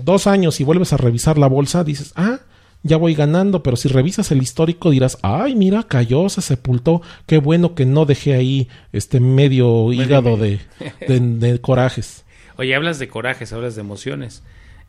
dos 0.03 0.27
años 0.27 0.59
y 0.59 0.65
vuelves 0.65 0.93
a 0.93 0.97
revisar 0.97 1.37
la 1.37 1.47
bolsa, 1.47 1.83
dices, 1.83 2.11
ah, 2.15 2.41
ya 2.83 2.97
voy 2.97 3.13
ganando, 3.13 3.63
pero 3.63 3.77
si 3.77 3.89
revisas 3.89 4.31
el 4.31 4.41
histórico 4.41 4.89
dirás, 4.89 5.17
ay, 5.21 5.55
mira, 5.55 5.83
cayó, 5.83 6.29
se 6.29 6.41
sepultó, 6.41 7.01
qué 7.27 7.37
bueno 7.37 7.75
que 7.75 7.85
no 7.85 8.05
dejé 8.05 8.33
ahí 8.33 8.67
este 8.91 9.19
medio 9.19 9.93
hígado 9.93 10.37
de, 10.37 10.59
de, 11.07 11.61
corajes. 11.61 12.25
Oye, 12.57 12.75
hablas 12.75 12.99
de 12.99 13.07
corajes, 13.07 13.53
hablas 13.53 13.75
de 13.75 13.81
emociones. 13.81 14.43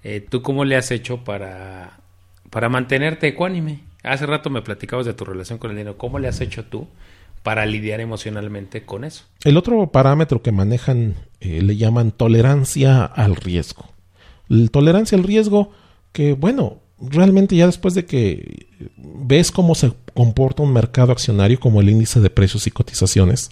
Eh, 0.05 0.25
¿Tú 0.27 0.43
cómo 0.43 0.65
le 0.65 0.77
has 0.77 0.91
hecho 0.91 1.25
para, 1.25 1.99
para 2.51 2.69
mantenerte 2.69 3.29
ecuánime? 3.29 3.81
Hace 4.03 4.27
rato 4.27 4.51
me 4.51 4.63
platicabas 4.63 5.07
de 5.07 5.15
tu 5.15 5.25
relación 5.25 5.59
con 5.59 5.71
el 5.71 5.77
dinero. 5.77 5.97
¿Cómo 5.97 6.19
le 6.19 6.29
has 6.29 6.41
hecho 6.41 6.65
tú 6.65 6.89
para 7.43 7.67
lidiar 7.67 8.01
emocionalmente 8.01 8.85
con 8.85 9.05
eso? 9.05 9.25
El 9.45 9.57
otro 9.57 9.93
parámetro 9.93 10.43
que 10.43 10.51
manejan 10.51 11.15
eh, 11.41 11.63
le 11.63 11.77
llaman 11.77 12.11
tolerancia 12.11 13.05
al 13.05 13.37
riesgo. 13.37 13.85
El 14.49 14.71
tolerancia 14.71 15.17
al 15.17 15.25
riesgo, 15.25 15.71
que 16.13 16.33
bueno, 16.33 16.82
realmente 17.11 17.57
ya 17.57 17.67
después 17.67 17.95
de 17.95 18.05
que 18.05 18.67
ves 18.97 19.51
cómo 19.51 19.75
se 19.75 19.93
comporta 20.15 20.63
un 20.63 20.73
mercado 20.73 21.13
accionario 21.13 21.59
como 21.59 21.81
el 21.81 21.91
índice 21.91 22.21
de 22.21 22.31
precios 22.31 22.67
y 22.67 22.71
cotizaciones, 22.71 23.51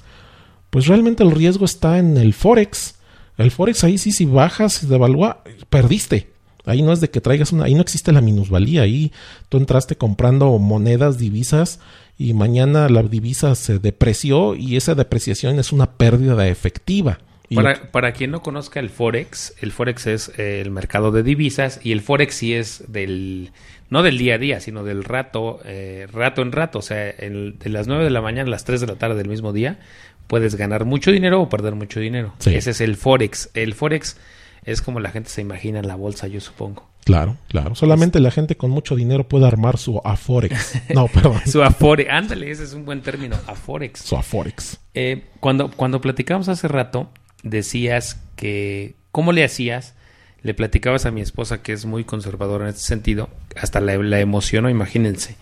pues 0.70 0.86
realmente 0.86 1.22
el 1.22 1.32
riesgo 1.32 1.64
está 1.64 1.98
en 1.98 2.16
el 2.16 2.32
forex. 2.32 2.96
El 3.36 3.50
forex 3.50 3.84
ahí 3.84 3.98
sí 3.98 4.12
si 4.12 4.26
bajas, 4.26 4.82
y 4.82 4.86
devalúa, 4.86 5.42
perdiste. 5.68 6.30
Ahí 6.66 6.82
no 6.82 6.92
es 6.92 7.00
de 7.00 7.10
que 7.10 7.20
traigas 7.20 7.52
una, 7.52 7.64
ahí 7.64 7.74
no 7.74 7.80
existe 7.80 8.12
la 8.12 8.20
minusvalía, 8.20 8.82
ahí 8.82 9.12
tú 9.48 9.56
entraste 9.56 9.96
comprando 9.96 10.58
monedas, 10.58 11.18
divisas 11.18 11.80
y 12.18 12.34
mañana 12.34 12.88
la 12.90 13.02
divisa 13.02 13.54
se 13.54 13.78
depreció 13.78 14.54
y 14.54 14.76
esa 14.76 14.94
depreciación 14.94 15.58
es 15.58 15.72
una 15.72 15.92
pérdida 15.92 16.46
efectiva. 16.48 17.18
Para, 17.54 17.90
para, 17.90 18.12
quien 18.12 18.30
no 18.30 18.42
conozca 18.42 18.78
el 18.78 18.90
Forex, 18.90 19.54
el 19.60 19.72
Forex 19.72 20.06
es 20.06 20.32
eh, 20.38 20.60
el 20.60 20.70
mercado 20.70 21.10
de 21.10 21.22
divisas 21.24 21.80
y 21.82 21.90
el 21.90 22.00
Forex 22.00 22.34
sí 22.34 22.54
es 22.54 22.84
del, 22.86 23.50
no 23.88 24.04
del 24.04 24.18
día 24.18 24.36
a 24.36 24.38
día, 24.38 24.60
sino 24.60 24.84
del 24.84 25.02
rato, 25.02 25.60
eh, 25.64 26.06
rato 26.12 26.42
en 26.42 26.52
rato, 26.52 26.78
o 26.78 26.82
sea, 26.82 26.96
de 26.96 27.56
las 27.64 27.88
9 27.88 28.04
de 28.04 28.10
la 28.10 28.20
mañana 28.22 28.46
a 28.46 28.50
las 28.50 28.64
3 28.64 28.80
de 28.80 28.86
la 28.86 28.94
tarde 28.94 29.16
del 29.16 29.28
mismo 29.28 29.52
día, 29.52 29.80
puedes 30.28 30.54
ganar 30.54 30.84
mucho 30.84 31.10
dinero 31.10 31.42
o 31.42 31.48
perder 31.48 31.74
mucho 31.74 31.98
dinero. 31.98 32.34
Ese 32.46 32.70
es 32.70 32.80
el 32.80 32.96
Forex. 32.96 33.50
El 33.54 33.74
Forex 33.74 34.16
es 34.64 34.80
como 34.80 35.00
la 35.00 35.10
gente 35.10 35.28
se 35.28 35.40
imagina 35.40 35.80
en 35.80 35.88
la 35.88 35.96
bolsa, 35.96 36.28
yo 36.28 36.40
supongo. 36.40 36.88
Claro, 37.04 37.36
claro. 37.48 37.74
Solamente 37.74 38.20
la 38.20 38.30
gente 38.30 38.56
con 38.56 38.70
mucho 38.70 38.94
dinero 38.94 39.26
puede 39.26 39.46
armar 39.46 39.78
su 39.78 40.00
Aforex. 40.04 40.78
No, 40.94 41.08
perdón. 41.08 41.40
su 41.46 41.62
Aforex. 41.62 42.10
Ándale, 42.10 42.50
ese 42.50 42.64
es 42.64 42.74
un 42.74 42.84
buen 42.84 43.00
término. 43.00 43.36
Aforex. 43.46 44.00
Su 44.00 44.16
Aforex. 44.16 44.78
Eh, 44.94 45.24
cuando, 45.40 45.70
cuando 45.70 46.00
platicamos 46.00 46.48
hace 46.48 46.68
rato, 46.68 47.10
decías 47.42 48.22
que, 48.36 48.94
¿cómo 49.12 49.32
le 49.32 49.44
hacías? 49.44 49.94
le 50.42 50.54
platicabas 50.54 51.06
a 51.06 51.10
mi 51.10 51.20
esposa 51.20 51.62
que 51.62 51.72
es 51.72 51.84
muy 51.84 52.04
conservadora 52.04 52.64
en 52.64 52.70
este 52.70 52.82
sentido, 52.82 53.28
hasta 53.56 53.80
la, 53.80 54.20
emocionó, 54.20 54.70
imagínense. 54.70 55.36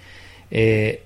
Eh, 0.50 1.04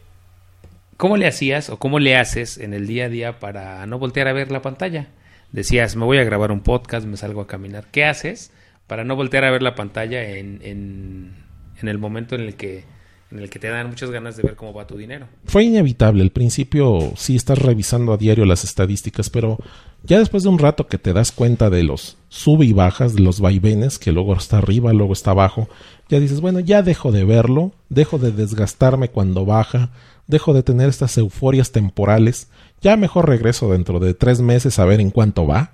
¿Cómo 0.96 1.16
le 1.16 1.26
hacías 1.26 1.68
o 1.68 1.78
cómo 1.78 1.98
le 1.98 2.16
haces 2.16 2.58
en 2.58 2.74
el 2.74 2.86
día 2.86 3.06
a 3.06 3.08
día 3.08 3.40
para 3.40 3.84
no 3.86 3.98
voltear 3.98 4.28
a 4.28 4.32
ver 4.32 4.50
la 4.50 4.62
pantalla? 4.62 5.08
Decías, 5.50 5.96
me 5.96 6.04
voy 6.04 6.18
a 6.18 6.24
grabar 6.24 6.52
un 6.52 6.60
podcast, 6.60 7.06
me 7.06 7.16
salgo 7.16 7.40
a 7.40 7.46
caminar. 7.46 7.86
¿Qué 7.90 8.04
haces 8.04 8.52
para 8.86 9.04
no 9.04 9.16
voltear 9.16 9.44
a 9.44 9.50
ver 9.50 9.62
la 9.62 9.74
pantalla 9.74 10.22
en, 10.22 10.60
en, 10.62 11.34
en 11.80 11.88
el 11.88 11.98
momento 11.98 12.34
en 12.34 12.42
el 12.42 12.54
que 12.54 12.84
en 13.32 13.38
el 13.38 13.50
que 13.50 13.58
te 13.58 13.68
dan 13.68 13.88
muchas 13.88 14.10
ganas 14.10 14.36
de 14.36 14.42
ver 14.42 14.56
cómo 14.56 14.74
va 14.74 14.86
tu 14.86 14.96
dinero. 14.96 15.26
Fue 15.44 15.64
inevitable. 15.64 16.22
Al 16.22 16.30
principio 16.30 17.12
sí 17.16 17.34
estás 17.34 17.58
revisando 17.58 18.12
a 18.12 18.18
diario 18.18 18.44
las 18.44 18.62
estadísticas, 18.62 19.30
pero 19.30 19.58
ya 20.04 20.18
después 20.18 20.42
de 20.42 20.50
un 20.50 20.58
rato 20.58 20.86
que 20.86 20.98
te 20.98 21.12
das 21.12 21.32
cuenta 21.32 21.70
de 21.70 21.82
los 21.82 22.18
sube 22.28 22.66
y 22.66 22.72
bajas, 22.72 23.14
de 23.14 23.22
los 23.22 23.40
vaivenes, 23.40 23.98
que 23.98 24.12
luego 24.12 24.34
está 24.34 24.58
arriba, 24.58 24.92
luego 24.92 25.12
está 25.12 25.30
abajo, 25.30 25.68
ya 26.08 26.20
dices, 26.20 26.40
bueno, 26.40 26.60
ya 26.60 26.82
dejo 26.82 27.10
de 27.10 27.24
verlo, 27.24 27.72
dejo 27.88 28.18
de 28.18 28.32
desgastarme 28.32 29.08
cuando 29.08 29.46
baja, 29.46 29.90
dejo 30.26 30.52
de 30.52 30.62
tener 30.62 30.88
estas 30.88 31.16
euforias 31.16 31.72
temporales, 31.72 32.48
ya 32.80 32.96
mejor 32.96 33.28
regreso 33.28 33.70
dentro 33.70 33.98
de 33.98 34.12
tres 34.12 34.40
meses 34.40 34.78
a 34.78 34.84
ver 34.84 35.00
en 35.00 35.10
cuánto 35.10 35.46
va 35.46 35.72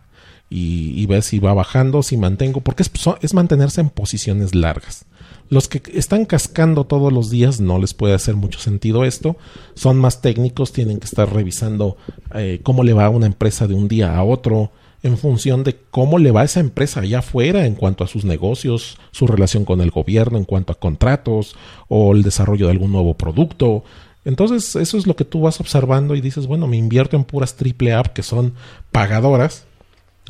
y, 0.51 1.05
ver 1.07 1.23
si 1.23 1.39
va 1.41 1.55
bajando, 1.55 2.03
si 2.03 2.17
mantengo, 2.17 2.61
porque 2.61 2.85
es 3.21 3.35
mantenerse 3.35 3.81
en 3.81 3.91
posiciones 3.91 4.55
largas. 4.55 5.07
Los 5.51 5.69
que 5.69 5.83
están 5.99 6.27
cascando 6.27 6.85
todos 6.85 7.13
los 7.13 7.31
días 7.31 7.61
no 7.61 7.79
les 7.79 7.95
puede 7.95 8.15
hacer 8.15 8.37
mucho 8.37 8.59
sentido 8.59 9.05
esto. 9.05 9.37
Son 9.75 9.99
más 9.99 10.21
técnicos, 10.21 10.73
tienen 10.73 10.99
que 10.99 11.07
estar 11.07 11.33
revisando 11.33 11.97
eh, 12.35 12.61
cómo 12.63 12.85
le 12.85 12.93
va 12.93 13.07
a 13.07 13.11
una 13.11 13.27
empresa 13.27 13.67
de 13.67 13.75
un 13.75 13.89
día 13.89 14.17
a 14.17 14.23
otro 14.23 14.71
en 15.03 15.17
función 15.17 15.63
de 15.65 15.77
cómo 15.91 16.19
le 16.19 16.33
va 16.33 16.43
a 16.43 16.45
esa 16.45 16.61
empresa 16.61 17.01
allá 17.01 17.21
afuera 17.21 17.67
en 17.67 17.75
cuanto 17.75 18.05
a 18.05 18.09
sus 18.09 18.25
negocios, 18.25 18.99
su 19.13 19.27
relación 19.27 19.65
con 19.65 19.81
el 19.81 19.91
gobierno, 19.91 20.39
en 20.39 20.45
cuanto 20.45 20.73
a 20.73 20.79
contratos 20.79 21.57
o 21.89 22.13
el 22.13 22.23
desarrollo 22.23 22.67
de 22.67 22.73
algún 22.73 22.93
nuevo 22.93 23.15
producto. 23.15 23.85
Entonces 24.25 24.77
eso 24.77 24.99
es 24.99 25.07
lo 25.07 25.17
que 25.17 25.25
tú 25.25 25.43
vas 25.43 25.61
observando 25.61 26.15
y 26.15 26.21
dices, 26.21 26.47
bueno, 26.47 26.67
me 26.67 26.77
invierto 26.77 27.17
en 27.17 27.25
puras 27.25 27.55
triple 27.55 27.93
app 27.93 28.09
que 28.09 28.23
son 28.23 28.55
pagadoras. 28.91 29.67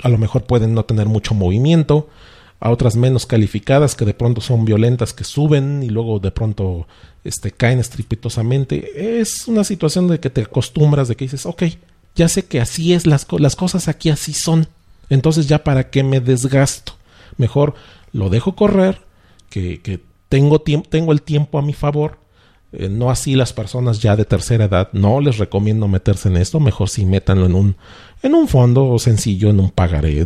A 0.02 0.08
lo 0.08 0.18
mejor 0.18 0.44
pueden 0.44 0.74
no 0.74 0.84
tener 0.84 1.06
mucho 1.06 1.34
movimiento, 1.34 2.08
a 2.60 2.70
otras 2.70 2.96
menos 2.96 3.26
calificadas 3.26 3.94
que 3.94 4.04
de 4.04 4.14
pronto 4.14 4.40
son 4.40 4.64
violentas, 4.64 5.12
que 5.12 5.24
suben 5.24 5.82
y 5.82 5.90
luego 5.90 6.18
de 6.18 6.30
pronto 6.30 6.86
este, 7.24 7.52
caen 7.52 7.78
estrepitosamente. 7.78 9.20
Es 9.20 9.46
una 9.46 9.64
situación 9.64 10.08
de 10.08 10.18
que 10.18 10.30
te 10.30 10.42
acostumbras, 10.42 11.08
de 11.08 11.16
que 11.16 11.24
dices, 11.24 11.46
ok, 11.46 11.64
ya 12.16 12.28
sé 12.28 12.46
que 12.46 12.60
así 12.60 12.92
es, 12.92 13.06
las, 13.06 13.26
las 13.38 13.54
cosas 13.54 13.88
aquí 13.88 14.10
así 14.10 14.32
son. 14.32 14.68
Entonces 15.08 15.46
ya 15.46 15.62
para 15.62 15.90
qué 15.90 16.02
me 16.02 16.20
desgasto. 16.20 16.94
Mejor 17.36 17.74
lo 18.12 18.28
dejo 18.28 18.56
correr, 18.56 19.00
que, 19.50 19.80
que 19.80 20.00
tengo, 20.28 20.60
tengo 20.60 21.12
el 21.12 21.22
tiempo 21.22 21.58
a 21.58 21.62
mi 21.62 21.72
favor 21.72 22.18
eh, 22.70 22.88
no 22.90 23.10
así 23.10 23.34
las 23.34 23.54
personas 23.54 24.00
ya 24.00 24.14
de 24.14 24.24
tercera 24.24 24.66
edad. 24.66 24.90
No 24.92 25.20
les 25.20 25.38
recomiendo 25.38 25.88
meterse 25.88 26.28
en 26.28 26.36
esto. 26.36 26.60
Mejor 26.60 26.90
si 26.90 27.06
métanlo 27.06 27.46
en 27.46 27.54
un, 27.54 27.76
en 28.22 28.34
un 28.34 28.46
fondo 28.46 28.98
sencillo, 28.98 29.48
en 29.48 29.60
un 29.60 29.70
pagaré, 29.70 30.24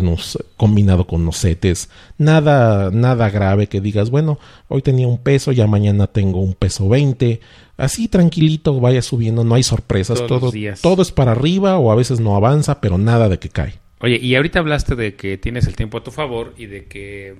combinado 0.57 1.07
con 1.07 1.23
unos 1.23 1.37
setes. 1.37 1.89
Nada, 2.19 2.91
nada 2.91 3.31
grave 3.31 3.69
que 3.69 3.81
digas, 3.81 4.11
bueno, 4.11 4.39
hoy 4.69 4.83
tenía 4.83 5.07
un 5.07 5.19
peso, 5.19 5.53
ya 5.53 5.67
mañana 5.67 6.09
tengo 6.09 6.41
un 6.41 6.55
peso 6.55 6.89
20. 6.89 7.41
Así 7.77 8.09
tranquilito 8.09 8.81
vaya 8.81 9.03
subiendo, 9.03 9.45
no 9.45 9.55
hay 9.55 9.63
sorpresas. 9.63 10.27
todo, 10.27 10.53
todo 10.81 11.03
es 11.03 11.13
para 11.13 11.33
arriba 11.33 11.79
o 11.79 11.93
a 11.93 11.97
veces 11.97 12.19
no 12.19 12.35
avanza, 12.35 12.81
pero 12.81 12.99
nada 12.99 13.29
de 13.29 13.39
que 13.39 13.51
cae. 13.51 13.75
Oye, 14.01 14.19
y 14.21 14.35
ahorita 14.35 14.59
hablaste 14.59 14.97
de 14.97 15.15
que 15.15 15.39
tienes 15.39 15.69
el 15.69 15.77
tiempo 15.77 15.99
a 15.99 16.03
tu 16.03 16.11
favor 16.11 16.55
y 16.59 16.67
de 16.67 16.87
que 16.87 17.37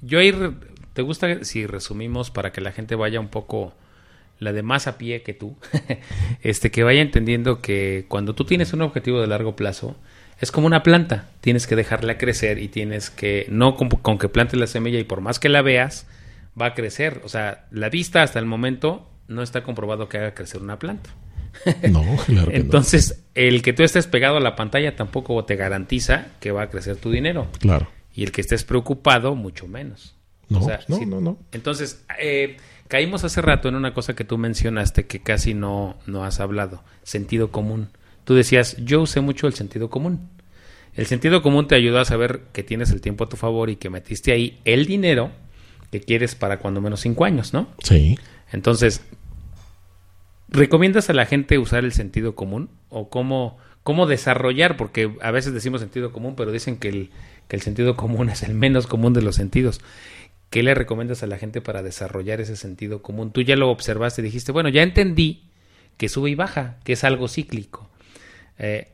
yo 0.00 0.22
ir, 0.22 0.54
¿te 0.94 1.02
gusta 1.02 1.44
si 1.44 1.66
resumimos 1.66 2.30
para 2.30 2.52
que 2.52 2.62
la 2.62 2.72
gente 2.72 2.94
vaya 2.94 3.20
un 3.20 3.28
poco 3.28 3.74
la 4.38 4.52
de 4.52 4.62
más 4.62 4.86
a 4.86 4.98
pie 4.98 5.22
que 5.22 5.34
tú, 5.34 5.56
este, 6.42 6.70
que 6.70 6.84
vaya 6.84 7.00
entendiendo 7.00 7.60
que 7.60 8.04
cuando 8.08 8.34
tú 8.34 8.44
tienes 8.44 8.72
un 8.72 8.82
objetivo 8.82 9.20
de 9.20 9.26
largo 9.26 9.56
plazo, 9.56 9.96
es 10.40 10.52
como 10.52 10.66
una 10.66 10.82
planta, 10.82 11.28
tienes 11.40 11.66
que 11.66 11.76
dejarla 11.76 12.18
crecer 12.18 12.58
y 12.58 12.68
tienes 12.68 13.10
que, 13.10 13.46
no 13.48 13.74
con, 13.76 14.18
que 14.18 14.28
plantes 14.28 14.60
la 14.60 14.66
semilla 14.66 14.98
y 14.98 15.04
por 15.04 15.20
más 15.20 15.38
que 15.38 15.48
la 15.48 15.62
veas, 15.62 16.06
va 16.60 16.66
a 16.66 16.74
crecer. 16.74 17.22
O 17.24 17.28
sea, 17.28 17.66
la 17.70 17.88
vista 17.88 18.22
hasta 18.22 18.38
el 18.38 18.46
momento 18.46 19.08
no 19.28 19.42
está 19.42 19.62
comprobado 19.62 20.08
que 20.08 20.18
haga 20.18 20.34
crecer 20.34 20.60
una 20.60 20.78
planta. 20.78 21.10
No, 21.90 22.04
claro. 22.26 22.50
Entonces, 22.52 23.24
el 23.34 23.62
que 23.62 23.72
tú 23.72 23.82
estés 23.82 24.06
pegado 24.06 24.36
a 24.36 24.40
la 24.40 24.56
pantalla 24.56 24.94
tampoco 24.94 25.42
te 25.46 25.56
garantiza 25.56 26.26
que 26.38 26.50
va 26.50 26.64
a 26.64 26.68
crecer 26.68 26.96
tu 26.96 27.10
dinero. 27.10 27.48
Claro. 27.60 27.88
Y 28.14 28.24
el 28.24 28.30
que 28.30 28.42
estés 28.42 28.62
preocupado, 28.64 29.34
mucho 29.34 29.66
menos. 29.66 30.16
No, 30.50 30.60
no, 30.88 30.98
no, 31.06 31.20
no. 31.22 31.38
Entonces, 31.52 32.04
eh, 32.20 32.58
Caímos 32.88 33.24
hace 33.24 33.42
rato 33.42 33.68
en 33.68 33.74
una 33.74 33.94
cosa 33.94 34.14
que 34.14 34.24
tú 34.24 34.38
mencionaste 34.38 35.06
que 35.06 35.20
casi 35.20 35.54
no, 35.54 35.96
no 36.06 36.24
has 36.24 36.40
hablado, 36.40 36.84
sentido 37.02 37.50
común. 37.50 37.88
Tú 38.24 38.34
decías, 38.34 38.76
yo 38.78 39.02
usé 39.02 39.20
mucho 39.20 39.46
el 39.46 39.54
sentido 39.54 39.90
común. 39.90 40.28
El 40.94 41.06
sentido 41.06 41.42
común 41.42 41.68
te 41.68 41.74
ayudó 41.74 42.00
a 42.00 42.04
saber 42.04 42.42
que 42.52 42.62
tienes 42.62 42.90
el 42.90 43.00
tiempo 43.00 43.24
a 43.24 43.28
tu 43.28 43.36
favor 43.36 43.70
y 43.70 43.76
que 43.76 43.90
metiste 43.90 44.32
ahí 44.32 44.60
el 44.64 44.86
dinero 44.86 45.30
que 45.90 46.00
quieres 46.00 46.34
para 46.34 46.58
cuando 46.58 46.80
menos 46.80 47.00
cinco 47.00 47.24
años, 47.24 47.52
¿no? 47.52 47.68
Sí. 47.82 48.18
Entonces, 48.50 49.02
¿recomiendas 50.48 51.10
a 51.10 51.12
la 51.12 51.26
gente 51.26 51.58
usar 51.58 51.84
el 51.84 51.92
sentido 51.92 52.34
común? 52.34 52.70
¿O 52.88 53.10
cómo, 53.10 53.58
cómo 53.82 54.06
desarrollar? 54.06 54.76
Porque 54.76 55.12
a 55.20 55.30
veces 55.30 55.52
decimos 55.52 55.80
sentido 55.80 56.12
común, 56.12 56.34
pero 56.34 56.50
dicen 56.50 56.78
que 56.78 56.88
el, 56.88 57.10
que 57.48 57.56
el 57.56 57.62
sentido 57.62 57.96
común 57.96 58.28
es 58.30 58.42
el 58.42 58.54
menos 58.54 58.86
común 58.86 59.12
de 59.12 59.22
los 59.22 59.36
sentidos. 59.36 59.80
¿Qué 60.50 60.62
le 60.62 60.74
recomiendas 60.74 61.22
a 61.22 61.26
la 61.26 61.38
gente 61.38 61.60
para 61.60 61.82
desarrollar 61.82 62.40
ese 62.40 62.56
sentido 62.56 63.02
común? 63.02 63.32
Tú 63.32 63.40
ya 63.42 63.56
lo 63.56 63.70
observaste 63.70 64.22
dijiste, 64.22 64.52
bueno, 64.52 64.68
ya 64.68 64.82
entendí 64.82 65.42
que 65.96 66.08
sube 66.08 66.30
y 66.30 66.34
baja, 66.34 66.78
que 66.84 66.92
es 66.92 67.04
algo 67.04 67.28
cíclico. 67.28 67.88
Eh, 68.58 68.88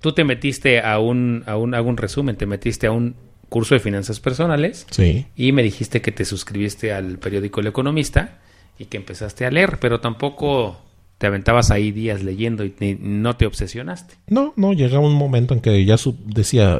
tú 0.00 0.12
te 0.12 0.24
metiste 0.24 0.80
a 0.80 0.98
un, 0.98 1.44
a 1.46 1.56
un, 1.56 1.74
hago 1.74 1.88
un 1.88 1.96
resumen, 1.96 2.36
te 2.36 2.46
metiste 2.46 2.86
a 2.86 2.92
un 2.92 3.14
curso 3.48 3.74
de 3.74 3.80
finanzas 3.80 4.20
personales 4.20 4.86
sí. 4.90 5.26
y 5.36 5.52
me 5.52 5.62
dijiste 5.62 6.02
que 6.02 6.10
te 6.12 6.24
suscribiste 6.24 6.92
al 6.92 7.18
periódico 7.18 7.60
El 7.60 7.68
Economista 7.68 8.40
y 8.78 8.86
que 8.86 8.96
empezaste 8.96 9.46
a 9.46 9.50
leer, 9.50 9.78
pero 9.80 10.00
tampoco 10.00 10.82
te 11.18 11.26
aventabas 11.26 11.70
ahí 11.70 11.92
días 11.92 12.22
leyendo 12.22 12.64
y 12.64 12.98
no 13.00 13.36
te 13.36 13.46
obsesionaste. 13.46 14.14
No, 14.28 14.52
no, 14.56 14.72
llega 14.72 14.98
un 14.98 15.14
momento 15.14 15.54
en 15.54 15.60
que 15.60 15.84
ya 15.84 15.96
decía, 16.26 16.78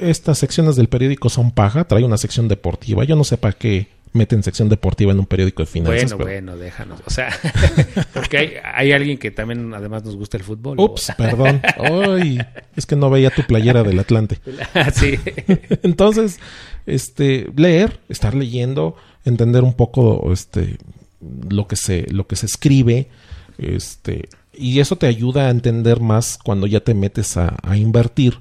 estas 0.00 0.38
secciones 0.38 0.76
del 0.76 0.88
periódico 0.88 1.28
son 1.28 1.50
paja, 1.50 1.84
trae 1.84 2.04
una 2.04 2.16
sección 2.16 2.48
deportiva, 2.48 3.04
yo 3.04 3.16
no 3.16 3.24
sé 3.24 3.36
para 3.36 3.52
qué 3.52 3.88
meten 4.12 4.42
sección 4.42 4.68
deportiva 4.68 5.12
en 5.12 5.18
un 5.18 5.26
periódico 5.26 5.62
de 5.62 5.66
finanzas. 5.66 6.12
Bueno, 6.14 6.52
bueno, 6.52 6.56
déjanos. 6.56 7.00
O 7.04 7.10
sea, 7.10 7.30
porque 8.14 8.38
hay, 8.38 8.52
hay, 8.62 8.92
alguien 8.92 9.18
que 9.18 9.30
también 9.30 9.72
además 9.74 10.04
nos 10.04 10.16
gusta 10.16 10.36
el 10.36 10.44
fútbol. 10.44 10.78
Ups, 10.78 11.12
perdón. 11.16 11.60
Ay, 11.78 12.38
es 12.76 12.86
que 12.86 12.96
no 12.96 13.10
veía 13.10 13.30
tu 13.30 13.42
playera 13.42 13.82
del 13.82 13.98
Atlante. 13.98 14.38
sí. 14.94 15.18
Entonces, 15.82 16.38
este, 16.86 17.50
leer, 17.56 18.00
estar 18.08 18.34
leyendo, 18.34 18.96
entender 19.24 19.62
un 19.62 19.74
poco 19.74 20.32
este 20.32 20.78
lo 21.48 21.66
que 21.66 21.76
se 21.76 22.06
lo 22.12 22.26
que 22.26 22.36
se 22.36 22.46
escribe, 22.46 23.08
este, 23.58 24.28
y 24.54 24.80
eso 24.80 24.96
te 24.96 25.06
ayuda 25.06 25.46
a 25.46 25.50
entender 25.50 26.00
más 26.00 26.38
cuando 26.42 26.66
ya 26.66 26.80
te 26.80 26.94
metes 26.94 27.36
a, 27.36 27.56
invertir. 27.76 28.40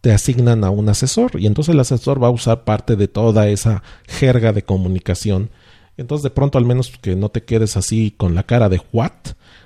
Te 0.00 0.12
asignan 0.12 0.62
a 0.62 0.70
un 0.70 0.88
asesor 0.88 1.32
y 1.40 1.46
entonces 1.46 1.74
el 1.74 1.80
asesor 1.80 2.22
va 2.22 2.28
a 2.28 2.32
usar 2.32 2.62
parte 2.62 2.94
de 2.94 3.08
toda 3.08 3.48
esa 3.48 3.82
jerga 4.06 4.52
de 4.52 4.62
comunicación. 4.62 5.50
Entonces 5.96 6.22
de 6.22 6.30
pronto 6.30 6.58
al 6.58 6.64
menos 6.64 6.92
que 7.00 7.16
no 7.16 7.30
te 7.30 7.42
quedes 7.42 7.76
así 7.76 8.14
con 8.16 8.34
la 8.34 8.44
cara 8.44 8.68
de 8.68 8.80
what, 8.92 9.10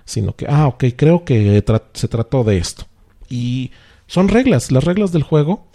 sino 0.07 0.35
que, 0.35 0.47
ah, 0.49 0.69
ok, 0.69 0.85
creo 0.97 1.25
que 1.25 1.63
se 1.93 2.09
trató 2.09 2.45
de 2.45 2.57
esto. 2.57 2.87
Y 3.29 3.73
son 4.07 4.29
reglas, 4.29 4.73
las 4.73 4.85
reglas 4.85 5.13
del 5.13 5.25
juego. 5.25 5.67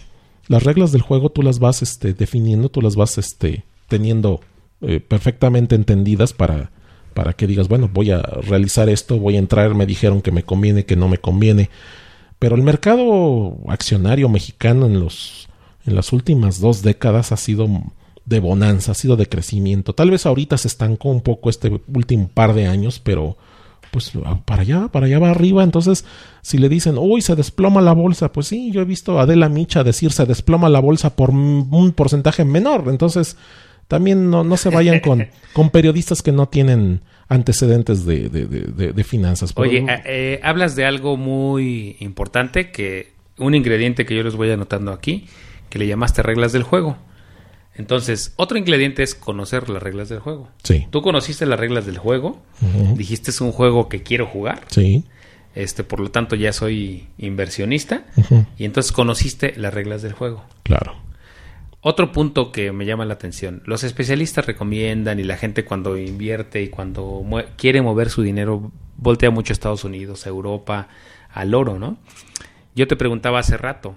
Las 0.48 0.64
reglas 0.64 0.92
del 0.92 1.02
juego 1.02 1.30
tú 1.30 1.42
las 1.44 1.60
vas 1.60 1.82
este, 1.82 2.14
definiendo, 2.14 2.70
tú 2.70 2.82
las 2.82 2.96
vas 2.96 3.18
este, 3.18 3.66
teniendo 3.88 4.42
eh, 4.82 5.00
perfectamente 5.00 5.76
entendidas 5.76 6.34
para 6.34 6.72
para 7.16 7.34
que 7.34 7.48
digas, 7.48 7.70
bueno, 7.70 7.90
voy 7.92 8.12
a 8.12 8.22
realizar 8.22 8.90
esto, 8.90 9.18
voy 9.18 9.38
a 9.38 9.40
entrar, 9.40 9.74
me 9.74 9.86
dijeron 9.86 10.22
que 10.22 10.32
me 10.32 10.44
conviene, 10.44 10.86
que 10.86 10.98
no 10.98 11.08
me 11.08 11.18
conviene. 11.18 11.70
Pero 12.38 12.58
el 12.58 12.62
mercado 12.62 13.58
accionario 13.70 14.28
mexicano 14.28 14.86
en 14.86 15.00
los 15.00 15.48
en 15.86 15.96
las 15.96 16.12
últimas 16.12 16.60
dos 16.60 16.82
décadas 16.82 17.32
ha 17.32 17.38
sido 17.38 17.70
de 18.26 18.40
bonanza, 18.40 18.92
ha 18.92 18.96
sido 18.96 19.16
de 19.16 19.28
crecimiento. 19.28 19.94
Tal 19.94 20.12
vez 20.12 20.26
ahorita 20.26 20.58
se 20.58 20.68
estancó 20.68 21.10
un 21.10 21.22
poco 21.22 21.50
este 21.50 21.80
último 21.88 22.28
par 22.28 22.54
de 22.54 22.68
años, 22.68 23.00
pero 23.00 23.38
pues 23.92 24.12
para 24.44 24.64
allá, 24.64 24.90
para 24.90 25.06
allá 25.06 25.20
va 25.20 25.30
arriba. 25.30 25.64
Entonces, 25.64 26.04
si 26.42 26.58
le 26.58 26.68
dicen, 26.68 26.98
uy, 26.98 27.22
se 27.22 27.36
desploma 27.36 27.80
la 27.80 27.94
bolsa, 27.94 28.34
pues 28.34 28.48
sí, 28.48 28.72
yo 28.72 28.82
he 28.82 28.86
visto 28.86 29.20
a 29.20 29.22
Adela 29.22 29.48
Micha 29.48 29.86
decir 29.86 30.12
se 30.12 30.26
desploma 30.26 30.68
la 30.68 30.82
bolsa 30.82 31.16
por 31.16 31.30
un 31.30 31.94
porcentaje 31.96 32.44
menor. 32.44 32.86
Entonces, 32.90 33.38
también 33.88 34.30
no, 34.30 34.44
no 34.44 34.58
se 34.58 34.70
vayan 34.70 35.00
con, 35.00 35.28
con 35.54 35.70
periodistas 35.70 36.22
que 36.22 36.32
no 36.32 36.48
tienen 36.48 37.02
antecedentes 37.28 38.06
de, 38.06 38.30
de, 38.30 39.04
finanzas. 39.04 39.52
Oye, 39.56 39.80
eh, 39.80 40.02
eh, 40.06 40.40
hablas 40.44 40.76
de 40.76 40.86
algo 40.86 41.18
muy 41.18 41.98
importante, 42.00 42.72
que 42.72 43.14
un 43.38 43.56
ingrediente 43.56 44.06
que 44.06 44.16
yo 44.16 44.24
les 44.24 44.36
voy 44.36 44.52
anotando 44.52 44.92
aquí, 44.92 45.28
que 45.70 45.80
le 45.80 45.88
llamaste 45.88 46.22
reglas 46.22 46.52
del 46.54 46.64
juego. 46.64 46.98
Entonces, 47.78 48.34
otro 48.38 48.58
ingrediente 48.58 49.04
es 49.04 49.16
conocer 49.16 49.70
las 49.70 49.84
reglas 49.84 50.08
del 50.08 50.20
juego. 50.20 50.50
Sí. 50.64 50.88
Tú 50.92 51.02
conociste 51.02 51.46
las 51.46 51.60
reglas 51.60 51.86
del 51.86 51.98
juego, 51.98 52.42
Ujú. 52.62 52.96
dijiste 52.96 53.32
es 53.32 53.42
un 53.42 53.52
juego 53.52 53.90
que 53.90 54.02
quiero 54.02 54.28
jugar, 54.28 54.62
Sí. 54.68 55.04
este, 55.56 55.84
por 55.84 56.00
lo 56.00 56.10
tanto 56.10 56.36
ya 56.36 56.54
soy 56.54 57.08
inversionista, 57.18 58.06
y 58.58 58.64
entonces 58.66 58.92
conociste 58.94 59.54
las 59.58 59.74
reglas 59.74 60.02
del 60.04 60.14
juego. 60.14 60.44
Claro. 60.64 60.96
Otro 61.88 62.12
punto 62.12 62.52
que 62.52 62.72
me 62.72 62.88
llama 62.88 63.06
la 63.06 63.14
atención, 63.14 63.62
los 63.66 63.84
especialistas 63.84 64.48
recomiendan 64.48 65.20
y 65.20 65.24
la 65.24 65.38
gente 65.38 65.66
cuando 65.66 66.00
invierte 66.00 66.64
y 66.64 66.70
cuando 66.70 67.22
mue- 67.22 67.46
quiere 67.58 67.84
mover 67.84 68.10
su 68.10 68.24
dinero 68.24 68.72
voltea 68.98 69.30
mucho 69.30 69.52
a 69.52 69.54
Estados 69.54 69.84
Unidos, 69.84 70.26
a 70.26 70.30
Europa, 70.30 70.88
al 71.32 71.54
oro, 71.54 71.78
¿no? 71.78 72.00
Yo 72.76 72.88
te 72.88 72.96
preguntaba 72.96 73.38
hace 73.38 73.56
rato, 73.56 73.96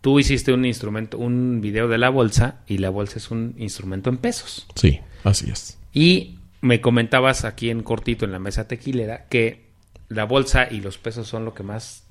tú 0.00 0.20
hiciste 0.20 0.52
un 0.52 0.64
instrumento, 0.64 1.18
un 1.18 1.60
video 1.60 1.88
de 1.88 1.98
la 1.98 2.10
bolsa 2.10 2.60
y 2.68 2.78
la 2.78 2.90
bolsa 2.90 3.18
es 3.18 3.32
un 3.32 3.56
instrumento 3.58 4.08
en 4.08 4.18
pesos. 4.18 4.68
Sí, 4.76 5.00
así 5.24 5.50
es. 5.50 5.78
Y 5.92 6.38
me 6.60 6.80
comentabas 6.80 7.44
aquí 7.44 7.70
en 7.70 7.82
cortito 7.82 8.24
en 8.24 8.30
la 8.30 8.38
mesa 8.38 8.68
tequilera 8.68 9.26
que 9.26 9.66
la 10.08 10.22
bolsa 10.26 10.68
y 10.70 10.80
los 10.80 10.96
pesos 10.96 11.26
son 11.26 11.44
lo 11.44 11.54
que 11.54 11.64
más 11.64 12.04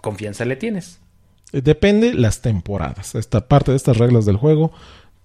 confianza 0.00 0.44
le 0.44 0.56
tienes. 0.56 0.98
Eh, 1.52 1.60
Depende 1.62 2.14
las 2.14 2.40
temporadas. 2.40 3.14
Esta 3.14 3.46
parte 3.46 3.70
de 3.70 3.76
estas 3.76 3.98
reglas 3.98 4.26
del 4.26 4.36
juego. 4.36 4.72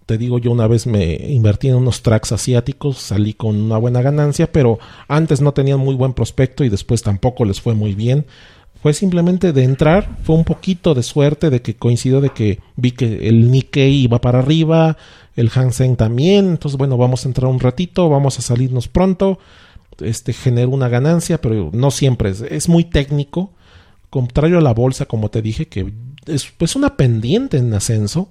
Te 0.05 0.17
digo, 0.17 0.39
yo 0.39 0.51
una 0.51 0.67
vez 0.67 0.87
me 0.87 1.15
invertí 1.15 1.67
en 1.67 1.75
unos 1.75 2.01
tracks 2.01 2.31
asiáticos, 2.31 2.97
salí 2.97 3.33
con 3.33 3.59
una 3.59 3.77
buena 3.77 4.01
ganancia, 4.01 4.49
pero 4.49 4.79
antes 5.09 5.41
no 5.41 5.53
tenían 5.53 5.79
muy 5.79 5.95
buen 5.95 6.13
prospecto 6.13 6.63
y 6.63 6.69
después 6.69 7.01
tampoco 7.01 7.43
les 7.43 7.59
fue 7.59 7.73
muy 7.75 7.93
bien. 7.93 8.25
Fue 8.81 8.93
simplemente 8.93 9.51
de 9.51 9.63
entrar, 9.65 10.17
fue 10.23 10.35
un 10.35 10.45
poquito 10.45 10.93
de 10.93 11.03
suerte 11.03 11.49
de 11.49 11.61
que 11.61 11.75
coincidió 11.75 12.21
de 12.21 12.29
que 12.29 12.59
vi 12.77 12.91
que 12.91 13.27
el 13.27 13.51
Nikkei 13.51 14.03
iba 14.03 14.21
para 14.21 14.39
arriba, 14.39 14.95
el 15.35 15.49
Hang 15.49 15.73
Seng 15.73 15.97
también, 15.97 16.51
entonces 16.51 16.77
bueno, 16.77 16.95
vamos 16.95 17.25
a 17.25 17.27
entrar 17.27 17.51
un 17.51 17.59
ratito, 17.59 18.07
vamos 18.07 18.39
a 18.39 18.41
salirnos 18.41 18.87
pronto, 18.87 19.39
este 19.99 20.31
generó 20.31 20.69
una 20.69 20.87
ganancia, 20.87 21.41
pero 21.41 21.69
no 21.73 21.91
siempre 21.91 22.31
es 22.49 22.69
muy 22.69 22.85
técnico, 22.85 23.51
contrario 24.09 24.59
a 24.59 24.61
la 24.61 24.73
bolsa, 24.73 25.05
como 25.05 25.29
te 25.29 25.41
dije, 25.41 25.67
que 25.67 25.91
es 26.27 26.51
pues 26.57 26.75
una 26.75 26.95
pendiente 26.95 27.57
en 27.57 27.73
ascenso. 27.73 28.29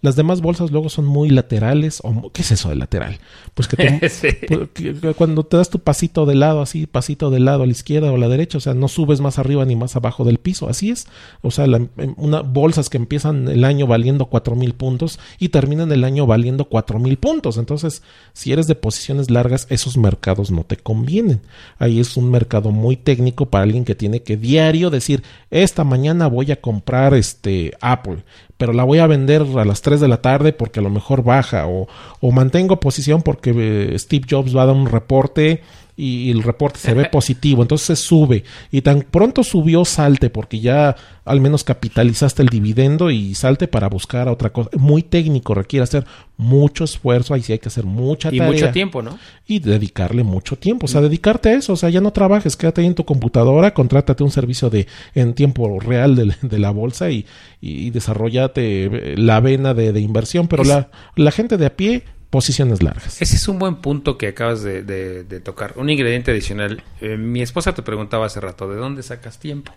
Las 0.00 0.16
demás 0.16 0.40
bolsas 0.40 0.70
luego 0.70 0.88
son 0.88 1.04
muy 1.06 1.28
laterales. 1.30 2.00
O, 2.04 2.30
¿Qué 2.32 2.42
es 2.42 2.50
eso 2.52 2.68
de 2.68 2.76
lateral? 2.76 3.18
Pues 3.54 3.66
que, 3.68 3.76
te- 3.76 4.08
Sí. 4.08 4.28
pues 4.46 4.68
que 4.74 4.94
cuando 5.14 5.44
te 5.44 5.56
das 5.56 5.70
tu 5.70 5.80
pasito 5.80 6.24
de 6.26 6.34
lado, 6.34 6.62
así, 6.62 6.86
pasito 6.86 7.30
de 7.30 7.40
lado 7.40 7.62
a 7.62 7.66
la 7.66 7.72
izquierda 7.72 8.12
o 8.12 8.14
a 8.14 8.18
la 8.18 8.28
derecha, 8.28 8.58
o 8.58 8.60
sea, 8.60 8.74
no 8.74 8.88
subes 8.88 9.20
más 9.20 9.38
arriba 9.38 9.64
ni 9.64 9.74
más 9.76 9.96
abajo 9.96 10.24
del 10.24 10.38
piso. 10.38 10.68
Así 10.68 10.90
es. 10.90 11.06
O 11.42 11.50
sea, 11.50 11.66
la- 11.66 11.78
em, 11.78 12.14
una, 12.16 12.40
bolsas 12.42 12.88
que 12.90 12.96
empiezan 12.96 13.48
el 13.48 13.64
año 13.64 13.86
valiendo 13.86 14.26
cuatro 14.26 14.54
mil 14.54 14.74
puntos 14.74 15.18
y 15.38 15.48
terminan 15.48 15.90
el 15.92 16.04
año 16.04 16.26
valiendo 16.26 16.66
cuatro 16.66 16.98
mil 16.98 17.16
puntos. 17.16 17.56
Entonces, 17.58 18.02
si 18.32 18.52
eres 18.52 18.66
de 18.66 18.74
posiciones 18.76 19.30
largas, 19.30 19.66
esos 19.70 19.96
mercados 19.96 20.50
no 20.50 20.64
te 20.64 20.76
convienen. 20.76 21.40
Ahí 21.78 21.98
es 22.00 22.16
un 22.16 22.30
mercado 22.30 22.70
muy 22.70 22.96
técnico 22.96 23.46
para 23.46 23.64
alguien 23.64 23.84
que 23.84 23.94
tiene 23.94 24.22
que 24.22 24.36
diario 24.36 24.90
decir, 24.90 25.22
esta 25.50 25.84
mañana 25.84 26.26
voy 26.28 26.52
a 26.52 26.60
comprar 26.60 27.14
este 27.14 27.72
Apple, 27.80 28.22
pero 28.58 28.72
la 28.72 28.84
voy 28.84 28.98
a 28.98 29.06
vender 29.06 29.46
a 29.56 29.64
las 29.64 29.80
3 29.80 30.00
de 30.00 30.08
la 30.08 30.20
tarde 30.20 30.52
porque 30.52 30.80
a 30.80 30.82
lo 30.82 30.90
mejor 30.90 31.22
baja 31.22 31.66
o, 31.66 31.88
o 32.20 32.32
mantengo 32.32 32.80
posición 32.80 33.22
porque 33.22 33.54
eh, 33.56 33.98
Steve 33.98 34.26
Jobs 34.28 34.54
va 34.54 34.64
a 34.64 34.66
dar 34.66 34.76
un 34.76 34.86
reporte 34.86 35.62
y 36.00 36.30
el 36.30 36.44
reporte 36.44 36.78
se 36.78 36.94
ve 36.94 37.06
positivo, 37.06 37.60
entonces 37.62 37.86
se 37.88 37.96
sube 37.96 38.44
y 38.70 38.82
tan 38.82 39.02
pronto 39.02 39.42
subió 39.42 39.84
salte 39.84 40.30
porque 40.30 40.60
ya 40.60 40.94
al 41.24 41.40
menos 41.40 41.64
capitalizaste 41.64 42.40
el 42.42 42.48
dividendo 42.48 43.10
y 43.10 43.34
salte 43.34 43.66
para 43.68 43.88
buscar 43.88 44.28
otra 44.28 44.50
cosa. 44.50 44.70
Muy 44.78 45.02
técnico, 45.02 45.52
requiere 45.54 45.82
hacer 45.84 46.06
mucho 46.36 46.84
esfuerzo, 46.84 47.34
ahí 47.34 47.42
sí 47.42 47.52
hay 47.52 47.58
que 47.58 47.68
hacer 47.68 47.84
mucha 47.84 48.28
Y 48.32 48.38
tarea 48.38 48.52
mucho 48.52 48.70
tiempo, 48.70 49.02
¿no? 49.02 49.18
y 49.46 49.58
dedicarle 49.58 50.22
mucho 50.22 50.56
tiempo, 50.56 50.86
o 50.86 50.88
sea, 50.88 51.00
dedicarte 51.00 51.48
a 51.48 51.54
eso, 51.54 51.72
o 51.72 51.76
sea, 51.76 51.90
ya 51.90 52.00
no 52.00 52.12
trabajes, 52.12 52.56
quédate 52.56 52.80
ahí 52.82 52.86
en 52.86 52.94
tu 52.94 53.04
computadora, 53.04 53.74
contrátate 53.74 54.22
un 54.22 54.30
servicio 54.30 54.70
de 54.70 54.86
en 55.16 55.34
tiempo 55.34 55.80
real 55.80 56.14
de, 56.14 56.32
de 56.42 56.58
la 56.60 56.70
bolsa 56.70 57.10
y, 57.10 57.26
y 57.60 57.90
desarrollate 57.90 58.84
eh, 58.84 59.14
la 59.16 59.40
vena 59.40 59.74
de, 59.74 59.92
de 59.92 60.00
inversión, 60.00 60.46
pero 60.48 60.62
Es- 60.62 60.68
la, 60.68 60.90
la 61.16 61.30
gente 61.32 61.56
de 61.56 61.66
a 61.66 61.76
pie, 61.76 62.04
posiciones 62.30 62.82
largas. 62.82 63.20
Ese 63.22 63.36
es 63.36 63.48
un 63.48 63.58
buen 63.58 63.76
punto 63.76 64.18
que 64.18 64.28
acabas 64.28 64.62
de, 64.62 65.40
tocar. 65.44 65.74
Un 65.76 65.90
ingrediente 65.90 66.30
adicional. 66.30 66.82
Eh, 67.00 67.16
mi 67.16 67.42
esposa 67.42 67.74
te 67.74 67.82
preguntaba 67.82 68.26
hace 68.26 68.40
rato, 68.40 68.68
¿de 68.68 68.76
dónde 68.76 69.02
sacas 69.02 69.38
tiempo? 69.38 69.72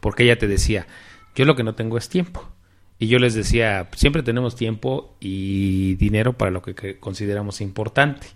Porque 0.00 0.24
ella 0.24 0.38
te 0.38 0.48
decía, 0.48 0.86
yo 1.34 1.44
lo 1.44 1.54
que 1.56 1.64
no 1.64 1.74
tengo 1.74 1.98
es 1.98 2.08
tiempo. 2.08 2.48
Y 2.98 3.08
yo 3.08 3.18
les 3.18 3.34
decía, 3.34 3.88
siempre 3.96 4.22
tenemos 4.22 4.54
tiempo 4.54 5.16
y 5.20 5.96
dinero 5.96 6.34
para 6.34 6.50
lo 6.50 6.62
que, 6.62 6.74
que 6.74 6.98
consideramos 6.98 7.60
importante. 7.60 8.28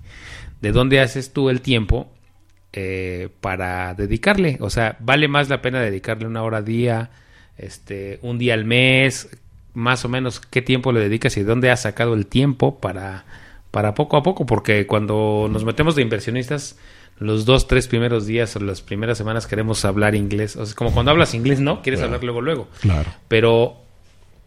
¿De 0.60 0.72
dónde 0.72 1.00
haces 1.00 1.32
tú 1.32 1.50
el 1.50 1.60
tiempo 1.60 2.10
eh, 2.72 3.28
para 3.40 3.94
dedicarle? 3.94 4.58
O 4.60 4.70
sea, 4.70 4.96
¿vale 5.00 5.28
más 5.28 5.48
la 5.48 5.62
pena 5.62 5.80
dedicarle 5.80 6.26
una 6.26 6.42
hora 6.42 6.58
al 6.58 6.64
día, 6.64 7.10
este, 7.56 8.18
un 8.22 8.38
día 8.38 8.54
al 8.54 8.64
mes? 8.64 9.28
Más 9.72 10.04
o 10.04 10.08
menos, 10.08 10.40
¿qué 10.40 10.62
tiempo 10.62 10.90
le 10.92 11.00
dedicas 11.00 11.36
y 11.36 11.40
de 11.40 11.46
dónde 11.46 11.70
has 11.70 11.82
sacado 11.82 12.14
el 12.14 12.26
tiempo 12.26 12.80
para, 12.80 13.24
para 13.76 13.92
poco 13.92 14.16
a 14.16 14.22
poco? 14.22 14.46
Porque 14.46 14.86
cuando 14.86 15.48
nos 15.52 15.62
metemos 15.66 15.94
de 15.96 16.00
inversionistas, 16.00 16.78
los 17.18 17.44
dos, 17.44 17.68
tres 17.68 17.88
primeros 17.88 18.24
días 18.24 18.56
o 18.56 18.60
las 18.60 18.80
primeras 18.80 19.18
semanas 19.18 19.46
queremos 19.46 19.84
hablar 19.84 20.14
inglés. 20.14 20.56
O 20.56 20.64
sea, 20.64 20.74
como 20.74 20.92
cuando 20.94 21.10
hablas 21.10 21.34
inglés, 21.34 21.60
¿no? 21.60 21.82
Quieres 21.82 22.00
Claro. 22.00 22.14
hablar 22.14 22.24
luego, 22.24 22.40
luego. 22.40 22.68
Claro. 22.80 23.10
Pero 23.28 23.76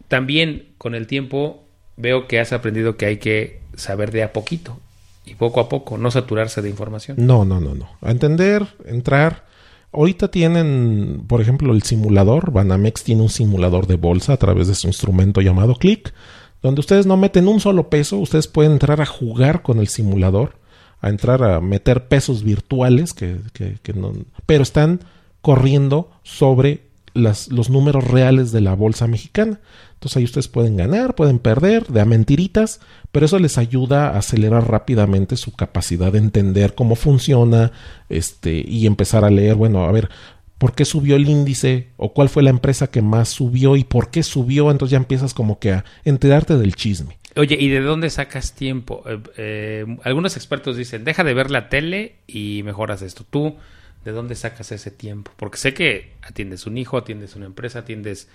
también 0.08 0.70
con 0.78 0.96
el 0.96 1.06
tiempo 1.06 1.62
veo 1.96 2.26
que 2.26 2.40
has 2.40 2.52
aprendido 2.52 2.96
que 2.96 3.06
hay 3.06 3.18
que 3.18 3.60
saber 3.76 4.10
de 4.10 4.24
a 4.24 4.32
poquito 4.32 4.80
y 5.24 5.36
poco 5.36 5.60
a 5.60 5.68
poco, 5.68 5.96
no 5.96 6.10
saturarse 6.10 6.60
de 6.60 6.68
información. 6.70 7.16
No, 7.20 7.44
no, 7.44 7.60
no, 7.60 7.76
no. 7.76 7.88
A 8.02 8.10
entender, 8.10 8.66
entrar. 8.84 9.44
Ahorita 9.92 10.26
tienen, 10.28 11.22
por 11.28 11.40
ejemplo, 11.40 11.72
el 11.72 11.84
simulador. 11.84 12.50
Banamex 12.50 13.04
tiene 13.04 13.22
un 13.22 13.28
simulador 13.28 13.86
de 13.86 13.94
bolsa 13.94 14.32
a 14.32 14.38
través 14.38 14.66
de 14.66 14.74
su 14.74 14.88
instrumento 14.88 15.40
llamado 15.40 15.76
Click, 15.76 16.12
donde 16.62 16.80
ustedes 16.80 17.06
no 17.06 17.16
meten 17.16 17.48
un 17.48 17.60
solo 17.60 17.88
peso, 17.88 18.18
ustedes 18.18 18.48
pueden 18.48 18.72
entrar 18.72 19.00
a 19.00 19.06
jugar 19.06 19.62
con 19.62 19.78
el 19.78 19.88
simulador, 19.88 20.56
a 21.00 21.08
entrar 21.08 21.42
a 21.42 21.60
meter 21.60 22.08
pesos 22.08 22.42
virtuales, 22.44 23.14
que, 23.14 23.38
que- 23.52 23.78
que 23.82 23.92
no, 23.94 24.12
pero 24.46 24.62
están 24.62 25.00
corriendo 25.40 26.10
sobre 26.22 26.82
los 27.14 27.70
números 27.70 28.04
reales 28.06 28.52
de 28.52 28.60
la 28.60 28.74
bolsa 28.74 29.06
mexicana. 29.08 29.58
Entonces 29.94 30.16
ahí 30.18 30.24
ustedes 30.24 30.46
pueden 30.48 30.76
ganar, 30.76 31.14
pueden 31.16 31.38
perder, 31.40 31.86
de 31.88 32.00
a 32.00 32.04
mentiritas, 32.04 32.80
pero 33.10 33.26
eso 33.26 33.38
les 33.40 33.58
ayuda 33.58 34.10
a 34.10 34.18
acelerar 34.18 34.70
rápidamente 34.70 35.36
su 35.36 35.52
capacidad 35.52 36.12
de 36.12 36.18
entender 36.18 36.74
cómo 36.74 36.94
funciona, 36.94 37.72
este, 38.08 38.64
y 38.66 38.86
empezar 38.86 39.24
a 39.24 39.30
leer, 39.30 39.56
bueno, 39.56 39.84
a 39.84 39.92
ver, 39.92 40.08
¿por 40.60 40.74
qué 40.74 40.84
subió 40.84 41.16
el 41.16 41.26
índice? 41.26 41.88
o 41.96 42.12
cuál 42.12 42.28
fue 42.28 42.42
la 42.42 42.50
empresa 42.50 42.88
que 42.88 43.00
más 43.00 43.30
subió 43.30 43.76
y 43.76 43.84
por 43.84 44.10
qué 44.10 44.22
subió, 44.22 44.70
entonces 44.70 44.92
ya 44.92 44.98
empiezas 44.98 45.32
como 45.32 45.58
que 45.58 45.72
a 45.72 45.84
enterarte 46.04 46.56
del 46.58 46.76
chisme. 46.76 47.16
Oye, 47.34 47.56
¿y 47.58 47.68
de 47.68 47.80
dónde 47.80 48.10
sacas 48.10 48.52
tiempo? 48.54 49.02
Eh, 49.06 49.18
eh, 49.38 49.96
algunos 50.04 50.36
expertos 50.36 50.76
dicen, 50.76 51.04
deja 51.04 51.24
de 51.24 51.32
ver 51.32 51.50
la 51.50 51.70
tele 51.70 52.16
y 52.26 52.62
mejoras 52.62 53.00
esto. 53.00 53.24
¿Tú 53.28 53.56
de 54.04 54.12
dónde 54.12 54.34
sacas 54.34 54.70
ese 54.72 54.90
tiempo? 54.90 55.32
Porque 55.36 55.56
sé 55.56 55.72
que 55.72 56.12
atiendes 56.22 56.66
un 56.66 56.76
hijo, 56.76 56.98
atiendes 56.98 57.36
una 57.36 57.46
empresa, 57.46 57.80
atiendes 57.80 58.28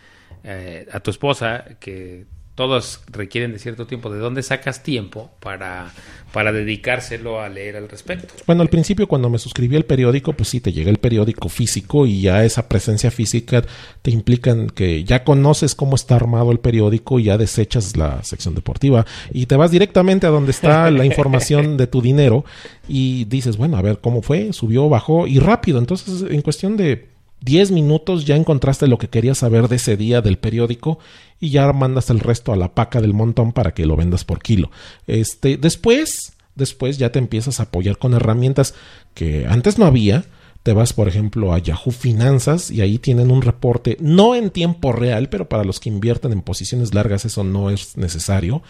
eh, 0.43 0.87
a 0.91 0.99
tu 1.01 1.11
esposa, 1.11 1.77
que 1.79 2.25
todos 2.55 3.01
requieren 3.11 3.51
de 3.51 3.59
cierto 3.59 3.85
tiempo. 3.85 4.09
¿De 4.09 4.17
dónde 4.17 4.41
sacas 4.41 4.81
tiempo 4.81 5.29
para, 5.41 5.91
para 6.31 6.53
dedicárselo 6.53 7.41
a 7.41 7.49
leer 7.49 7.75
al 7.75 7.89
respecto? 7.89 8.33
Bueno, 8.47 8.61
al 8.61 8.69
principio 8.69 9.07
cuando 9.07 9.29
me 9.29 9.39
suscribí 9.39 9.75
al 9.75 9.83
periódico, 9.83 10.31
pues 10.31 10.49
sí, 10.49 10.61
te 10.61 10.71
llega 10.71 10.89
el 10.89 10.97
periódico 10.97 11.49
físico 11.49 12.05
y 12.05 12.21
ya 12.21 12.45
esa 12.45 12.69
presencia 12.69 13.11
física 13.11 13.63
te 14.01 14.11
implican 14.11 14.69
que 14.69 15.03
ya 15.03 15.25
conoces 15.25 15.75
cómo 15.75 15.95
está 15.95 16.15
armado 16.15 16.53
el 16.53 16.59
periódico 16.59 17.19
y 17.19 17.25
ya 17.25 17.37
desechas 17.37 17.97
la 17.97 18.23
sección 18.23 18.55
deportiva 18.55 19.05
y 19.31 19.47
te 19.47 19.57
vas 19.57 19.71
directamente 19.71 20.25
a 20.25 20.29
donde 20.29 20.51
está 20.51 20.89
la 20.91 21.05
información 21.15 21.75
de 21.75 21.87
tu 21.87 22.01
dinero 22.01 22.45
y 22.87 23.25
dices, 23.25 23.57
bueno, 23.57 23.75
a 23.75 23.81
ver 23.81 23.99
cómo 23.99 24.21
fue, 24.21 24.53
subió, 24.53 24.87
bajó 24.87 25.27
y 25.27 25.39
rápido. 25.39 25.77
Entonces, 25.77 26.23
en 26.29 26.41
cuestión 26.41 26.77
de 26.77 27.14
10 27.45 27.71
minutos 27.71 28.25
ya 28.25 28.35
encontraste 28.35 28.87
lo 28.87 28.97
que 28.97 29.07
querías 29.07 29.37
saber 29.37 29.67
de 29.67 29.75
ese 29.75 29.95
día 29.95 30.21
del 30.21 30.39
periódico 30.39 30.97
y 31.39 31.51
ya 31.51 31.71
mandas 31.73 32.09
el 32.09 32.19
resto 32.19 32.51
a 32.51 32.55
la 32.55 32.73
paca 32.73 33.01
del 33.01 33.13
montón 33.13 33.53
para 33.53 33.73
que 33.73 33.85
lo 33.85 33.95
vendas 33.95 34.25
por 34.25 34.41
kilo. 34.41 34.71
Este, 35.05 35.57
después, 35.57 36.33
después 36.55 36.97
ya 36.97 37.11
te 37.11 37.19
empiezas 37.19 37.59
a 37.59 37.63
apoyar 37.63 37.99
con 37.99 38.15
herramientas 38.15 38.73
que 39.13 39.45
antes 39.47 39.77
no 39.77 39.85
había. 39.85 40.25
Te 40.63 40.73
vas, 40.73 40.93
por 40.93 41.07
ejemplo, 41.07 41.53
a 41.53 41.59
Yahoo 41.59 41.91
Finanzas 41.91 42.71
y 42.71 42.81
ahí 42.81 42.97
tienen 42.97 43.29
un 43.29 43.43
reporte, 43.43 43.97
no 43.99 44.33
en 44.33 44.49
tiempo 44.49 44.91
real, 44.91 45.29
pero 45.29 45.47
para 45.47 45.63
los 45.63 45.79
que 45.79 45.89
invierten 45.89 46.31
en 46.31 46.41
posiciones 46.41 46.95
largas 46.95 47.25
eso 47.25 47.43
no 47.43 47.69
es 47.69 47.95
necesario, 47.95 48.63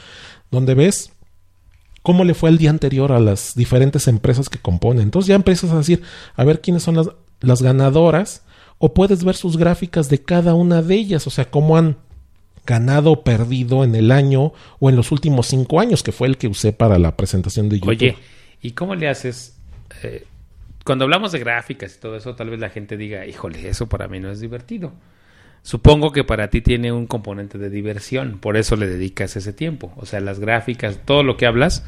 donde 0.51 0.73
ves 0.73 1.13
cómo 2.01 2.25
le 2.25 2.33
fue 2.33 2.49
el 2.49 2.57
día 2.57 2.71
anterior 2.71 3.13
a 3.13 3.21
las 3.21 3.55
diferentes 3.55 4.09
empresas 4.09 4.49
que 4.49 4.59
componen. 4.59 5.03
Entonces 5.03 5.29
ya 5.29 5.35
empiezas 5.35 5.71
a 5.71 5.77
decir, 5.77 6.01
a 6.35 6.43
ver 6.43 6.59
quiénes 6.59 6.83
son 6.83 6.97
las, 6.97 7.07
las 7.39 7.61
ganadoras, 7.61 8.41
o 8.77 8.93
puedes 8.93 9.23
ver 9.23 9.35
sus 9.35 9.57
gráficas 9.57 10.09
de 10.09 10.21
cada 10.21 10.53
una 10.53 10.81
de 10.81 10.95
ellas, 10.95 11.27
o 11.27 11.29
sea, 11.29 11.45
cómo 11.45 11.77
han 11.77 11.97
ganado 12.65 13.11
o 13.11 13.23
perdido 13.23 13.83
en 13.83 13.95
el 13.95 14.11
año 14.11 14.53
o 14.79 14.89
en 14.89 14.95
los 14.95 15.11
últimos 15.11 15.47
cinco 15.47 15.79
años, 15.79 16.03
que 16.03 16.11
fue 16.11 16.27
el 16.27 16.37
que 16.37 16.47
usé 16.47 16.73
para 16.73 16.97
la 16.97 17.15
presentación 17.15 17.69
de 17.69 17.77
YouTube. 17.77 17.89
Oye, 17.89 18.17
¿y 18.61 18.71
cómo 18.71 18.95
le 18.95 19.07
haces? 19.07 19.57
Eh, 20.03 20.25
cuando 20.83 21.05
hablamos 21.05 21.31
de 21.31 21.39
gráficas 21.39 21.95
y 21.95 21.99
todo 21.99 22.15
eso, 22.15 22.35
tal 22.35 22.49
vez 22.49 22.59
la 22.59 22.69
gente 22.69 22.97
diga, 22.97 23.25
híjole, 23.25 23.67
eso 23.67 23.87
para 23.87 24.07
mí 24.07 24.19
no 24.19 24.31
es 24.31 24.39
divertido. 24.39 24.93
Supongo 25.61 26.11
que 26.11 26.23
para 26.23 26.49
ti 26.51 26.61
tiene 26.61 26.91
un 26.91 27.07
componente 27.07 27.57
de 27.57 27.71
diversión, 27.71 28.37
por 28.39 28.55
eso 28.55 28.75
le 28.75 28.85
dedicas 28.85 29.35
ese 29.35 29.51
tiempo. 29.51 29.91
O 29.97 30.05
sea, 30.05 30.19
las 30.19 30.39
gráficas, 30.39 30.99
todo 31.05 31.23
lo 31.23 31.37
que 31.37 31.47
hablas, 31.47 31.83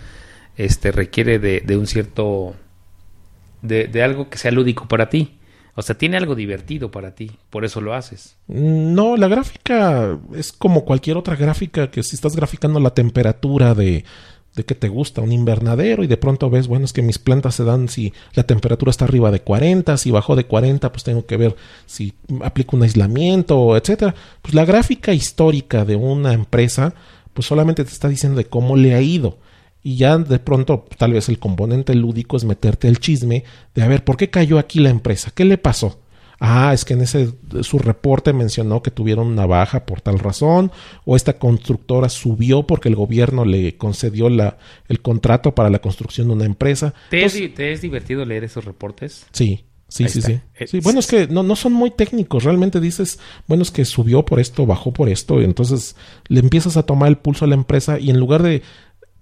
este 0.56 0.92
requiere 0.92 1.38
de, 1.38 1.62
de 1.62 1.78
un 1.78 1.86
cierto, 1.86 2.56
de, 3.62 3.86
de 3.88 4.02
algo 4.02 4.30
que 4.30 4.40
sea 4.40 4.50
lúdico 4.50 4.88
para 4.88 5.10
ti. 5.10 5.38
O 5.80 5.84
sea, 5.84 5.96
tiene 5.96 6.18
algo 6.18 6.34
divertido 6.34 6.90
para 6.90 7.14
ti, 7.14 7.30
por 7.52 7.64
eso 7.64 7.82
lo 7.82 7.94
haces. 7.94 8.36
No, 8.48 9.16
la 9.16 9.28
gráfica 9.28 10.18
es 10.34 10.52
como 10.52 10.84
cualquier 10.84 11.18
otra 11.18 11.36
gráfica 11.36 11.92
que 11.92 12.02
si 12.02 12.16
estás 12.16 12.36
graficando 12.36 12.80
la 12.80 12.96
temperatura 12.96 13.76
de, 13.76 14.04
de 14.56 14.66
que 14.66 14.74
te 14.74 14.90
gusta 14.90 15.22
un 15.22 15.32
invernadero 15.32 16.04
y 16.04 16.08
de 16.08 16.18
pronto 16.18 16.50
ves, 16.50 16.68
bueno, 16.68 16.86
es 16.86 16.94
que 16.94 17.04
mis 17.04 17.20
plantas 17.20 17.54
se 17.54 17.64
dan 17.64 17.90
si 17.90 18.12
la 18.34 18.42
temperatura 18.42 18.90
está 18.90 19.06
arriba 19.06 19.30
de 19.30 19.42
40, 19.42 19.98
si 19.98 20.10
bajó 20.10 20.36
de 20.36 20.48
40, 20.48 20.92
pues 20.92 21.04
tengo 21.04 21.28
que 21.28 21.38
ver 21.38 21.56
si 21.86 22.12
aplico 22.42 22.76
un 22.76 22.82
aislamiento, 22.82 23.78
etcétera. 23.78 24.16
Pues 24.42 24.56
la 24.56 24.66
gráfica 24.66 25.14
histórica 25.14 25.86
de 25.86 25.96
una 25.96 26.34
empresa, 26.34 26.96
pues 27.36 27.46
solamente 27.46 27.86
te 27.86 27.92
está 27.92 28.10
diciendo 28.10 28.40
de 28.40 28.46
cómo 28.46 28.78
le 28.78 28.96
ha 28.96 29.02
ido. 29.02 29.38
Y 29.84 29.98
ya 29.98 30.18
de 30.18 30.40
pronto, 30.40 30.86
tal 30.98 31.14
vez 31.14 31.30
el 31.30 31.40
componente 31.40 31.96
lúdico 31.96 32.38
es 32.38 32.44
meterte 32.44 32.88
el 32.88 33.00
chisme 33.00 33.44
de 33.74 33.84
a 33.84 33.88
ver, 33.88 34.04
¿por 34.04 34.18
qué 34.18 34.30
cayó 34.30 34.60
aquí 34.60 34.80
la 34.80 34.90
empresa? 34.90 35.32
¿Qué 35.34 35.46
le 35.46 35.58
pasó? 35.58 36.00
Ah, 36.40 36.72
es 36.74 36.86
que 36.86 36.94
en 36.94 37.02
ese 37.02 37.34
su 37.62 37.80
reporte 37.80 38.32
mencionó 38.32 38.84
que 38.84 38.92
tuvieron 38.92 39.28
una 39.28 39.48
baja 39.48 39.86
por 39.86 40.02
tal 40.02 40.20
razón, 40.20 40.72
o 41.04 41.16
esta 41.16 41.40
constructora 41.40 42.10
subió 42.10 42.68
porque 42.68 42.90
el 42.90 42.96
gobierno 42.96 43.44
le 43.44 43.76
concedió 43.78 44.30
la, 44.30 44.58
el 44.88 45.02
contrato 45.02 45.56
para 45.56 45.70
la 45.70 45.80
construcción 45.80 46.28
de 46.28 46.34
una 46.34 46.46
empresa. 46.46 46.94
¿Te, 47.10 47.18
Entonces, 47.18 47.42
es, 47.42 47.56
¿Te 47.56 47.72
es 47.72 47.82
divertido 47.82 48.24
leer 48.24 48.44
esos 48.44 48.66
reportes? 48.66 49.26
Sí, 49.32 49.66
sí, 49.88 50.04
Ahí 50.04 50.10
sí. 50.10 50.40
Eh, 50.60 50.68
Sí, 50.68 50.80
Bueno, 50.82 51.00
es 51.00 51.08
que 51.08 51.28
no, 51.28 51.42
no 51.42 51.56
son 51.56 51.74
muy 51.74 51.90
técnicos. 51.90 52.44
Realmente 52.44 52.80
dices, 52.80 53.20
bueno, 53.48 53.64
es 53.64 53.72
que 53.72 53.84
subió 53.84 54.24
por 54.24 54.40
esto, 54.40 54.68
bajó 54.68 54.94
por 54.94 55.10
esto. 55.10 55.42
Y 55.42 55.44
entonces 55.44 55.96
le 56.28 56.40
empiezas 56.40 56.78
a 56.78 56.84
tomar 56.84 57.10
el 57.10 57.18
pulso 57.18 57.46
a 57.46 57.48
la 57.48 57.56
empresa 57.56 58.00
y 58.00 58.12
en 58.12 58.20
lugar 58.20 58.44
de 58.44 58.62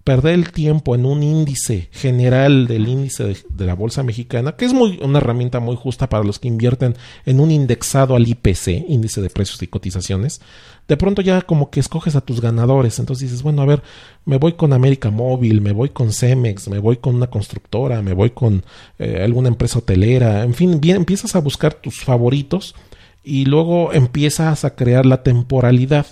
perder 0.06 0.36
el 0.36 0.52
tiempo 0.52 0.94
en 0.94 1.04
un 1.04 1.24
índice 1.24 1.90
general 1.92 2.68
del 2.68 2.88
índice 2.88 3.36
de, 3.50 3.66
la 3.66 3.74
bolsa 3.74 4.04
mexicana, 4.04 4.56
que 4.56 4.66
es 4.66 4.72
muy 4.72 5.00
una 5.02 5.18
herramienta 5.18 5.60
muy 5.60 5.76
justa 5.76 6.08
para 6.08 6.24
los 6.24 6.38
que 6.38 6.48
invierten 6.48 6.96
en 7.26 7.40
un 7.40 7.50
indexado 7.50 8.16
al 8.16 8.28
IPC, 8.28 8.86
índice 8.88 9.20
de 9.20 9.32
precios 9.32 9.64
y 9.64 9.68
cotizaciones, 9.68 10.42
de 10.88 10.96
pronto 10.96 11.24
ya 11.24 11.42
como 11.42 11.72
que 11.72 11.80
escoges 11.80 12.16
a 12.16 12.22
tus 12.22 12.40
ganadores, 12.40 13.00
entonces 13.00 13.32
dices, 13.32 13.42
bueno, 13.42 13.64
a 13.64 13.66
ver, 13.66 13.82
me 14.26 14.38
voy 14.38 14.54
con 14.54 14.74
América 14.74 15.10
Móvil, 15.10 15.60
me 15.62 15.72
voy 15.72 15.90
con 15.90 16.14
Cemex, 16.14 16.68
me 16.70 16.78
voy 16.78 16.98
con 16.98 17.16
una 17.16 17.28
constructora, 17.28 18.04
me 18.04 18.14
voy 18.14 18.30
con 18.30 18.64
eh, 19.00 19.24
alguna 19.24 19.48
empresa 19.48 19.80
hotelera, 19.80 20.44
en 20.44 20.54
fin, 20.54 20.80
bien, 20.80 20.98
empiezas 20.98 21.36
a 21.36 21.40
buscar 21.40 21.74
tus 21.74 22.02
favoritos 22.02 22.76
y 23.24 23.46
luego 23.46 23.92
empiezas 23.92 24.66
a 24.66 24.76
crear 24.76 25.08
la 25.08 25.24
temporalidad 25.24 26.06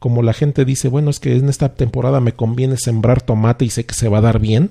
como 0.00 0.22
la 0.22 0.32
gente 0.32 0.64
dice, 0.64 0.88
bueno, 0.88 1.10
es 1.10 1.20
que 1.20 1.36
en 1.36 1.48
esta 1.48 1.74
temporada 1.74 2.18
me 2.20 2.32
conviene 2.32 2.76
sembrar 2.76 3.22
tomate 3.22 3.64
y 3.64 3.70
sé 3.70 3.86
que 3.86 3.94
se 3.94 4.08
va 4.08 4.18
a 4.18 4.22
dar 4.22 4.40
bien, 4.40 4.70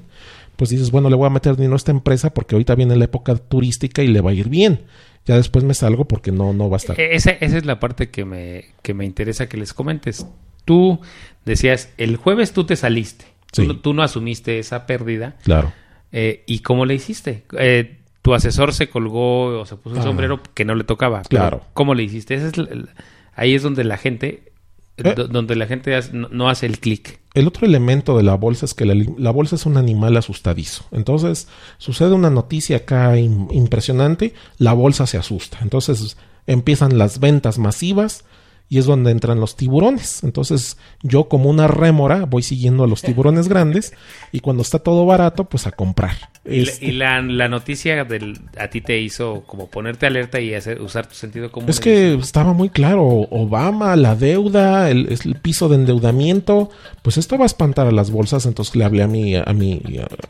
pues 0.57 0.69
dices, 0.71 0.91
bueno, 0.91 1.09
le 1.09 1.15
voy 1.15 1.27
a 1.27 1.29
meter 1.29 1.55
dinero 1.55 1.75
a 1.75 1.77
esta 1.77 1.91
empresa 1.91 2.33
porque 2.33 2.55
ahorita 2.55 2.75
viene 2.75 2.97
la 2.97 3.05
época 3.05 3.35
turística 3.37 4.03
y 4.03 4.07
le 4.07 4.19
va 4.19 4.31
a 4.31 4.33
ir 4.33 4.49
bien. 4.49 4.81
Ya 5.25 5.35
después 5.37 5.63
me 5.63 5.73
salgo 5.73 6.05
porque 6.05 6.31
no, 6.33 6.51
no 6.51 6.69
va 6.69 6.75
a 6.75 6.79
estar. 6.79 6.99
E- 6.99 7.15
Esa, 7.15 7.31
esa 7.31 7.57
es 7.57 7.65
la 7.65 7.79
parte 7.79 8.09
que 8.09 8.25
me, 8.25 8.65
que 8.81 8.93
me 8.93 9.05
interesa 9.05 9.47
que 9.47 9.55
les 9.57 9.73
comentes. 9.73 10.25
Tú 10.65 10.99
decías, 11.45 11.89
el 11.97 12.17
jueves 12.17 12.51
tú 12.51 12.65
te 12.65 12.75
saliste. 12.75 13.25
Tú, 13.51 13.61
Sí. 13.61 13.67
no- 13.67 13.77
tú 13.77 13.93
no 13.93 14.03
asumiste 14.03 14.59
esa 14.59 14.85
pérdida. 14.85 15.35
Claro. 15.43 15.71
Eh, 16.11 16.43
¿Y 16.47 16.59
cómo 16.59 16.85
le 16.85 16.95
hiciste? 16.95 17.43
Eh, 17.57 17.99
tu 18.21 18.33
asesor 18.33 18.73
se 18.73 18.89
colgó 18.89 19.59
o 19.61 19.65
se 19.65 19.75
puso 19.75 19.95
un 19.95 20.01
Ah. 20.01 20.03
sombrero 20.03 20.41
que 20.55 20.65
no 20.65 20.73
le 20.75 20.83
tocaba. 20.83 21.21
Claro. 21.21 21.61
¿Cómo 21.73 21.93
le 21.93 22.03
hiciste? 22.03 22.33
Esa 22.35 22.47
es 22.47 22.57
la- 22.57 22.67
ahí 23.35 23.53
es 23.55 23.61
donde 23.63 23.83
la 23.83 23.97
gente, 23.97 24.51
Eh. 25.03 25.13
do- 25.15 25.27
donde 25.27 25.55
la 25.55 25.65
gente 25.67 25.95
hace- 25.95 26.11
no, 26.13 26.49
hace 26.49 26.65
el 26.65 26.79
clic. 26.79 27.19
El 27.33 27.47
otro 27.47 27.65
elemento 27.67 28.17
de 28.17 28.23
la 28.23 28.35
bolsa 28.35 28.65
es 28.65 28.73
que 28.73 28.85
la, 28.85 28.95
la 29.17 29.31
bolsa 29.31 29.55
es 29.55 29.65
un 29.65 29.77
animal 29.77 30.17
asustadizo. 30.17 30.83
Entonces, 30.91 31.47
sucede 31.77 32.13
una 32.13 32.29
noticia 32.29 32.77
acá 32.77 33.15
im- 33.17 33.47
impresionante, 33.53 34.33
la 34.57 34.73
bolsa 34.73 35.05
se 35.07 35.17
asusta. 35.17 35.59
Entonces, 35.61 36.17
empiezan 36.47 36.97
las 36.97 37.19
ventas 37.19 37.59
masivas 37.59 38.23
y 38.69 38.77
es 38.77 38.85
donde 38.85 39.09
entran 39.11 39.39
los 39.39 39.55
tiburones. 39.55 40.23
Entonces, 40.23 40.77
yo 41.01 41.27
como 41.27 41.49
una 41.49 41.67
rémora 41.67 42.25
voy 42.25 42.43
siguiendo 42.43 42.83
a 42.83 42.87
los 42.87 43.01
tiburones 43.01 43.47
grandes 43.49 43.93
y 44.31 44.41
cuando 44.41 44.61
está 44.61 44.79
todo 44.79 45.05
barato, 45.07 45.45
pues 45.45 45.65
a 45.67 45.71
comprar. 45.71 46.15
Y, 46.45 46.61
la- 46.65 46.71
Este- 46.71 46.85
y 46.85 46.91
la, 46.91 47.21
la 47.21 47.47
noticia 47.49 48.03
del, 48.05 48.39
a 48.57 48.67
ti 48.69 48.81
te 48.81 48.99
hizo 48.99 49.43
como 49.47 49.67
ponerte 49.67 50.05
alerta 50.05 50.39
y 50.39 50.53
hacer, 50.53 50.81
usar 50.81 51.07
tu 51.07 51.15
sentido 51.15 51.51
común. 51.51 51.69
Es 51.69 51.79
que 51.79 52.13
estaba 52.13 52.53
muy 52.53 52.69
claro, 52.69 53.03
Obama, 53.05 53.95
la 53.95 54.15
deuda, 54.15 54.89
el, 54.89 55.07
piso 55.41 55.67
de 55.67 55.75
endeudamiento, 55.75 56.69
pues 57.01 57.17
esto 57.17 57.37
va 57.37 57.43
a 57.43 57.47
espantar 57.47 57.87
a 57.87 57.91
las 57.91 58.11
bolsas, 58.11 58.45
entonces 58.45 58.75
le 58.75 58.83
hablé 58.85 59.03
a 59.03 59.07
mi, 59.07 59.35
a 59.35 59.43
mi, 59.53 59.81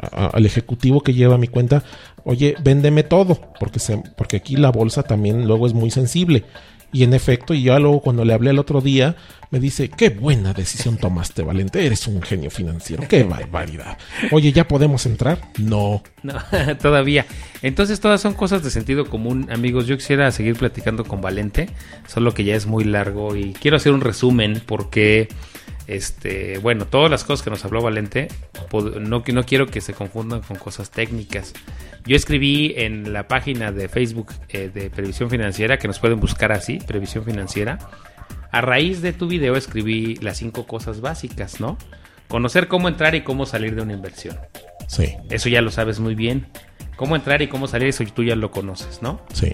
a- 0.01 0.25
a- 0.25 0.27
al 0.27 0.45
ejecutivo 0.45 1.01
que 1.01 1.13
lleva 1.13 1.37
mi 1.37 1.47
cuenta, 1.47 1.83
oye, 2.23 2.55
véndeme 2.63 3.03
todo, 3.03 3.39
porque 3.59 3.79
se, 3.79 3.97
porque 4.17 4.37
aquí 4.37 4.55
la 4.55 4.71
bolsa 4.71 5.03
también 5.03 5.45
luego 5.45 5.67
es 5.67 5.73
muy 5.73 5.91
sensible. 5.91 6.45
Y 6.91 7.03
en 7.03 7.13
efecto, 7.13 7.53
y 7.53 7.63
ya 7.63 7.77
luego 7.79 8.01
cuando 8.01 8.25
le 8.25 8.33
hablé 8.33 8.49
el 8.49 8.59
otro 8.59 8.81
día, 8.81 9.15
me 9.51 9.59
dice, 9.59 9.89
qué 9.89 10.09
buena 10.09 10.53
decisión 10.53 10.97
tomaste, 10.97 11.43
Valente, 11.43 11.85
eres 11.85 12.07
un 12.07 12.21
genio 12.21 12.49
financiero, 12.51 13.03
qué 13.07 13.23
barbaridad. 13.23 13.97
Oye, 14.31 14.51
¿ya 14.51 14.67
podemos 14.67 15.05
entrar? 15.05 15.39
No. 15.57 16.03
No, 16.23 16.35
todavía. 16.81 17.25
Entonces 17.61 17.99
todas 17.99 18.21
son 18.21 18.33
cosas 18.33 18.63
de 18.63 18.69
sentido 18.69 19.05
común, 19.05 19.47
amigos. 19.51 19.87
Yo 19.87 19.97
quisiera 19.97 20.31
seguir 20.31 20.55
platicando 20.55 21.03
con 21.03 21.21
Valente, 21.21 21.69
solo 22.07 22.33
que 22.33 22.43
ya 22.43 22.55
es 22.55 22.65
muy 22.65 22.83
largo 22.83 23.35
y 23.35 23.53
quiero 23.53 23.77
hacer 23.77 23.91
un 23.91 24.01
resumen 24.01 24.61
porque, 24.65 25.29
este, 25.89 26.59
bueno, 26.59 26.85
todas 26.85 27.09
las 27.09 27.23
cosas 27.23 27.43
que 27.43 27.49
nos 27.49 27.65
habló 27.65 27.81
Valente, 27.81 28.27
no 29.01 29.23
quiero 29.23 29.65
que 29.65 29.81
se 29.81 29.93
confundan 29.93 30.41
con 30.41 30.57
cosas 30.57 30.91
técnicas. 30.91 31.53
Yo 32.05 32.15
escribí 32.15 32.75
en 32.77 33.11
la 33.11 33.27
página 33.27 33.71
de 33.71 33.89
Facebook 33.89 34.33
eh, 34.49 34.69
de 34.71 34.91
Previsión 34.91 35.31
Financiera, 35.31 35.79
que 35.79 35.87
nos 35.87 35.97
pueden 35.97 36.19
buscar 36.19 36.51
así, 36.51 36.77
Previsión 36.77 37.25
Financiera. 37.25 37.79
A 38.51 38.61
raíz 38.61 39.01
de 39.01 39.13
tu 39.13 39.27
video 39.27 39.55
escribí 39.55 40.15
las 40.17 40.37
cinco 40.37 40.67
cosas 40.67 41.01
básicas, 41.01 41.59
¿no? 41.59 41.75
Conocer 42.27 42.67
cómo 42.67 42.87
entrar 42.87 43.15
y 43.15 43.21
cómo 43.21 43.47
salir 43.47 43.73
de 43.73 43.81
una 43.81 43.93
inversión. 43.93 44.37
Sí, 44.87 45.15
Eso 45.31 45.49
ya 45.49 45.63
lo 45.63 45.71
sabes 45.71 45.99
muy 45.99 46.13
bien. 46.13 46.45
Cómo 46.97 47.15
entrar 47.15 47.41
y 47.41 47.47
cómo 47.47 47.67
salir, 47.67 47.87
eso 47.87 48.03
tú 48.13 48.23
ya 48.23 48.35
lo 48.35 48.51
conoces, 48.51 49.01
¿no? 49.01 49.21
sí, 49.33 49.53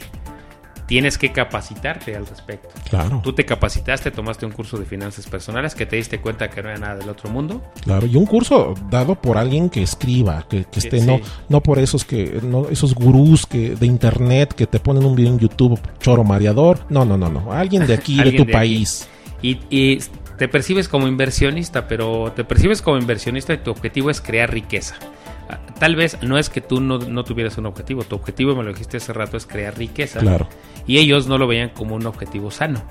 Tienes 0.87 1.17
que 1.17 1.31
capacitarte 1.31 2.15
al 2.15 2.27
respecto. 2.27 2.69
claro. 2.89 3.19
Tú 3.23 3.33
te 3.33 3.43
capacitaste, 3.43 4.11
tomaste 4.11 4.45
un 4.45 4.51
curso 4.51 4.77
de 4.77 4.85
finanzas 4.85 5.25
personales 5.27 5.73
que 5.73 5.85
te 5.87 5.95
diste 5.95 6.19
cuenta 6.21 6.49
que 6.49 6.61
no 6.61 6.69
era 6.69 6.77
nada 6.77 6.95
del 6.97 7.09
otro 7.09 7.29
mundo. 7.31 7.63
Claro, 7.83 8.05
y 8.05 8.15
un 8.15 8.25
curso 8.27 8.75
dado 8.89 9.15
por 9.15 9.37
alguien 9.37 9.69
que 9.69 9.81
escriba, 9.81 10.45
que, 10.47 10.65
que 10.65 10.79
esté, 10.79 10.99
Sí. 10.99 11.05
no, 11.07 11.19
no 11.49 11.61
por 11.61 11.79
esos 11.79 12.05
que, 12.05 12.39
no, 12.43 12.69
esos 12.69 12.93
gurús 12.93 13.45
que, 13.47 13.75
de 13.75 13.85
internet 13.87 14.53
que 14.53 14.67
te 14.67 14.79
ponen 14.79 15.03
un 15.05 15.15
video 15.15 15.31
en 15.33 15.39
YouTube 15.39 15.79
choro 15.99 16.23
mareador. 16.23 16.85
No, 16.89 17.03
no, 17.03 17.17
no, 17.17 17.29
no. 17.29 17.51
Alguien 17.51 17.87
de 17.87 17.93
aquí, 17.95 18.15
de 18.23 18.31
tu 18.33 18.45
de 18.45 18.51
país. 18.53 19.07
Y, 19.41 19.59
y 19.71 19.99
te 20.37 20.47
percibes 20.47 20.87
como 20.87 21.07
inversionista, 21.07 21.87
pero 21.87 22.31
te 22.35 22.43
percibes 22.43 22.81
como 22.83 22.97
inversionista 22.97 23.53
y 23.53 23.57
tu 23.57 23.71
objetivo 23.71 24.09
es 24.11 24.21
crear 24.21 24.51
riqueza. 24.53 24.95
Ah, 25.49 25.59
Tal 25.79 25.95
vez 25.95 26.17
no 26.23 26.37
es 26.37 26.49
que 26.49 26.61
tú 26.61 26.79
no, 26.81 26.97
no 26.97 27.23
tuvieras 27.23 27.57
un 27.57 27.65
objetivo, 27.67 28.03
tu 28.03 28.15
objetivo, 28.15 28.55
me 28.55 28.63
lo 28.63 28.69
dijiste 28.71 28.97
hace 28.97 29.13
rato, 29.13 29.37
es 29.37 29.45
crear 29.45 29.77
riqueza. 29.77 30.19
Claro, 30.19 30.47
y 30.87 30.97
ellos 30.99 31.27
no 31.27 31.37
lo 31.37 31.47
veían 31.47 31.69
como 31.69 31.95
un 31.95 32.05
objetivo 32.05 32.51
sano. 32.51 32.81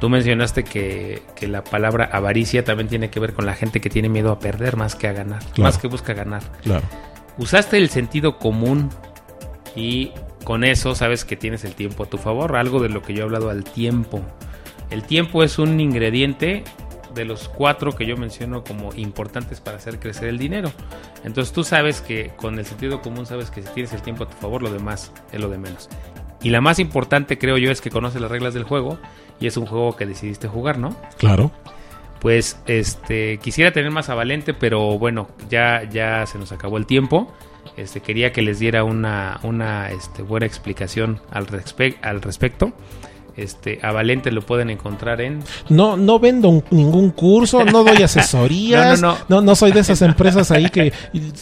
Tú 0.00 0.08
mencionaste 0.08 0.64
que, 0.64 1.22
que 1.36 1.46
la 1.46 1.62
palabra 1.62 2.08
avaricia 2.12 2.64
también 2.64 2.88
tiene 2.88 3.10
que 3.10 3.20
ver 3.20 3.34
con 3.34 3.44
la 3.44 3.54
gente 3.54 3.80
que 3.80 3.90
tiene 3.90 4.08
miedo 4.08 4.32
a 4.32 4.38
perder 4.38 4.76
más 4.76 4.94
que 4.96 5.08
a 5.08 5.12
ganar, 5.12 5.40
Claro. 5.40 5.62
más 5.62 5.78
que 5.78 5.88
busca 5.88 6.14
ganar. 6.14 6.42
claro. 6.62 6.86
Usaste 7.38 7.76
el 7.78 7.88
sentido 7.90 8.38
común 8.38 8.90
y 9.76 10.12
con 10.44 10.64
eso 10.64 10.94
sabes 10.94 11.24
que 11.24 11.36
tienes 11.36 11.64
el 11.64 11.74
tiempo 11.74 12.04
a 12.04 12.06
tu 12.06 12.18
favor, 12.18 12.56
algo 12.56 12.80
de 12.80 12.88
lo 12.88 13.02
que 13.02 13.14
yo 13.14 13.20
he 13.20 13.24
hablado 13.24 13.50
al 13.50 13.64
tiempo. 13.64 14.20
El 14.90 15.02
tiempo 15.04 15.42
es 15.42 15.58
un 15.58 15.78
ingrediente 15.80 16.64
de 17.14 17.24
los 17.24 17.48
cuatro 17.48 17.92
que 17.92 18.06
yo 18.06 18.16
menciono 18.16 18.62
como 18.64 18.92
importantes 18.94 19.60
para 19.60 19.76
hacer 19.78 19.98
crecer 20.00 20.28
el 20.28 20.38
dinero. 20.38 20.72
Entonces 21.24 21.52
tú 21.52 21.62
sabes 21.64 22.00
que 22.00 22.30
con 22.36 22.58
el 22.58 22.64
sentido 22.64 23.00
común 23.02 23.26
sabes 23.26 23.50
que 23.50 23.62
si 23.62 23.68
tienes 23.68 23.92
el 23.92 24.02
tiempo 24.02 24.24
a 24.24 24.28
tu 24.28 24.36
favor, 24.36 24.62
lo 24.62 24.72
demás 24.72 25.12
es 25.32 25.40
lo 25.40 25.48
de 25.48 25.58
menos. 25.58 25.88
Y 26.42 26.50
la 26.50 26.60
más 26.60 26.78
importante 26.78 27.38
creo 27.38 27.58
yo 27.58 27.70
es 27.70 27.80
que 27.80 27.90
conoces 27.90 28.20
las 28.20 28.30
reglas 28.30 28.54
del 28.54 28.64
juego 28.64 28.98
y 29.40 29.46
es 29.46 29.56
un 29.56 29.66
juego 29.66 29.96
que 29.96 30.06
decidiste 30.06 30.48
jugar, 30.48 30.78
¿no? 30.78 30.96
Claro. 31.18 31.50
Pues 32.20 32.58
este 32.66 33.38
quisiera 33.38 33.72
tener 33.72 33.90
más 33.90 34.08
a 34.10 34.14
Valente, 34.14 34.52
pero 34.54 34.98
bueno, 34.98 35.28
ya, 35.48 35.84
ya 35.90 36.26
se 36.26 36.38
nos 36.38 36.52
acabó 36.52 36.76
el 36.76 36.86
tiempo. 36.86 37.32
Este, 37.76 38.00
quería 38.00 38.32
que 38.32 38.42
les 38.42 38.58
diera 38.58 38.84
una, 38.84 39.38
una 39.42 39.90
este, 39.90 40.22
buena 40.22 40.46
explicación 40.46 41.20
al, 41.30 41.46
respe- 41.46 41.96
al 42.02 42.20
respecto. 42.20 42.72
Este, 43.36 43.78
a 43.82 43.92
Valente 43.92 44.30
lo 44.30 44.42
pueden 44.42 44.70
encontrar 44.70 45.20
en. 45.20 45.42
No, 45.68 45.96
no 45.96 46.18
vendo 46.18 46.62
ningún 46.70 47.10
curso, 47.10 47.64
no 47.64 47.84
doy 47.84 48.02
asesorías, 48.02 49.00
no, 49.00 49.16
no, 49.28 49.40
no, 49.40 49.54
soy 49.54 49.72
de 49.72 49.80
esas 49.80 50.02
empresas 50.02 50.50
ahí 50.50 50.68
que 50.68 50.92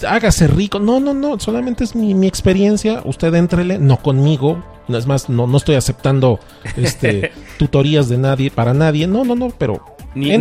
hágase 0.07 0.47
rico. 0.47 0.79
No, 0.79 1.01
no, 1.01 1.15
no, 1.15 1.39
solamente 1.39 1.85
es 1.85 1.95
mi, 1.95 2.15
mi 2.15 2.27
experiencia. 2.27 3.03
Usted 3.05 3.35
entrele, 3.35 3.79
no 3.79 3.99
conmigo. 3.99 4.63
No, 4.89 4.97
es 4.97 5.07
más, 5.07 5.29
no, 5.29 5.47
no 5.47 5.59
estoy 5.59 5.75
aceptando 5.75 6.41
este, 6.77 7.33
tutorías 7.59 8.09
de 8.09 8.17
nadie 8.17 8.51
para 8.51 8.73
nadie. 8.73 9.07
No, 9.07 9.25
no, 9.25 9.35
no, 9.35 9.51
pero 9.51 9.85
ni, 10.15 10.37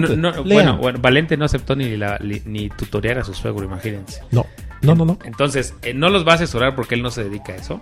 bueno, 0.46 0.78
bueno, 0.78 1.00
Valente 1.00 1.38
no 1.38 1.46
aceptó 1.46 1.76
ni, 1.76 1.98
la, 1.98 2.20
ni 2.20 2.70
tutorear 2.70 3.20
a 3.20 3.24
su 3.24 3.34
suegro, 3.34 3.66
imagínense. 3.66 4.22
No, 4.32 4.46
no, 4.82 4.96
no, 4.96 5.06
no. 5.06 5.20
Entonces, 5.26 5.76
eh, 5.82 5.94
no 5.94 6.10
los 6.10 6.26
va 6.26 6.34
a 6.34 6.36
asesorar 6.36 6.76
porque 6.76 6.96
él 6.96 7.02
no 7.02 7.12
se 7.12 7.24
dedica 7.24 7.54
a 7.54 7.58
eso. 7.58 7.80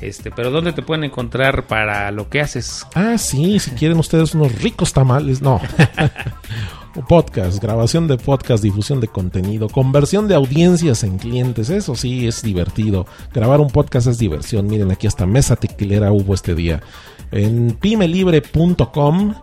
Este, 0.00 0.30
pero 0.30 0.50
¿dónde 0.50 0.72
te 0.72 0.82
pueden 0.82 1.04
encontrar 1.04 1.66
para 1.66 2.10
lo 2.10 2.28
que 2.28 2.40
haces? 2.40 2.86
Ah, 2.94 3.18
sí, 3.18 3.58
si 3.58 3.72
quieren 3.72 3.98
ustedes 3.98 4.34
unos 4.34 4.60
ricos 4.62 4.92
tamales, 4.92 5.42
no. 5.42 5.60
podcast, 7.08 7.62
grabación 7.62 8.08
de 8.08 8.16
podcast, 8.16 8.62
difusión 8.62 9.00
de 9.00 9.08
contenido, 9.08 9.68
conversión 9.68 10.28
de 10.28 10.34
audiencias 10.34 11.04
en 11.04 11.18
clientes, 11.18 11.70
eso 11.70 11.94
sí 11.94 12.26
es 12.26 12.42
divertido. 12.42 13.06
Grabar 13.32 13.60
un 13.60 13.70
podcast 13.70 14.06
es 14.06 14.18
diversión. 14.18 14.66
Miren, 14.66 14.90
aquí 14.90 15.06
hasta 15.06 15.26
mesa 15.26 15.56
tequilera 15.56 16.12
hubo 16.12 16.34
este 16.34 16.54
día. 16.54 16.82
En 17.30 17.72
pimelibre.com 17.72 19.34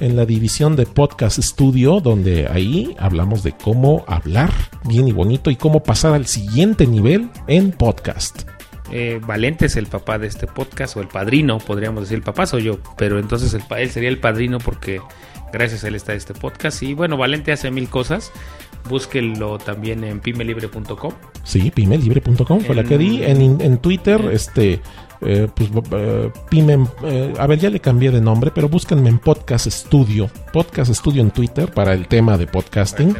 en 0.00 0.16
la 0.16 0.26
división 0.26 0.74
de 0.74 0.86
Podcast 0.86 1.38
Studio, 1.38 2.00
donde 2.00 2.48
ahí 2.48 2.96
hablamos 2.98 3.44
de 3.44 3.52
cómo 3.52 4.04
hablar 4.08 4.50
bien 4.84 5.06
y 5.06 5.12
bonito 5.12 5.50
y 5.50 5.56
cómo 5.56 5.82
pasar 5.82 6.14
al 6.14 6.26
siguiente 6.26 6.86
nivel 6.86 7.30
en 7.46 7.70
podcast. 7.70 8.53
Eh, 8.96 9.20
Valente 9.26 9.66
es 9.66 9.74
el 9.74 9.88
papá 9.88 10.18
de 10.18 10.28
este 10.28 10.46
podcast, 10.46 10.96
o 10.96 11.00
el 11.00 11.08
padrino, 11.08 11.58
podríamos 11.58 12.04
decir, 12.04 12.18
el 12.18 12.22
papá 12.22 12.46
soy 12.46 12.62
yo, 12.62 12.78
pero 12.96 13.18
entonces 13.18 13.52
el, 13.52 13.62
él 13.76 13.90
sería 13.90 14.08
el 14.08 14.20
padrino 14.20 14.58
porque 14.58 15.00
gracias 15.52 15.82
a 15.82 15.88
él 15.88 15.96
está 15.96 16.14
este 16.14 16.32
podcast. 16.32 16.80
Y 16.84 16.94
bueno, 16.94 17.16
Valente 17.16 17.50
hace 17.50 17.72
mil 17.72 17.88
cosas. 17.88 18.32
Búsquenlo 18.88 19.58
también 19.58 20.04
en 20.04 20.20
pimelibre.com. 20.20 21.12
Sí, 21.42 21.72
pimelibre.com 21.72 22.60
fue 22.60 22.76
la 22.76 22.84
que 22.84 22.96
di. 22.96 23.24
En, 23.24 23.60
en 23.60 23.78
Twitter, 23.78 24.20
este 24.30 24.80
eh, 25.26 25.48
pues 25.54 25.70
eh, 25.92 26.30
eh, 27.04 27.32
a 27.38 27.46
ver, 27.46 27.58
ya 27.58 27.70
le 27.70 27.80
cambié 27.80 28.10
de 28.10 28.20
nombre, 28.20 28.50
pero 28.54 28.68
búsquenme 28.68 29.08
en 29.08 29.18
Podcast 29.18 29.66
Studio, 29.68 30.30
Podcast 30.52 30.92
Studio 30.92 31.22
en 31.22 31.30
Twitter 31.30 31.72
para 31.72 31.94
el 31.94 32.06
tema 32.08 32.36
de 32.36 32.46
podcasting. 32.46 33.16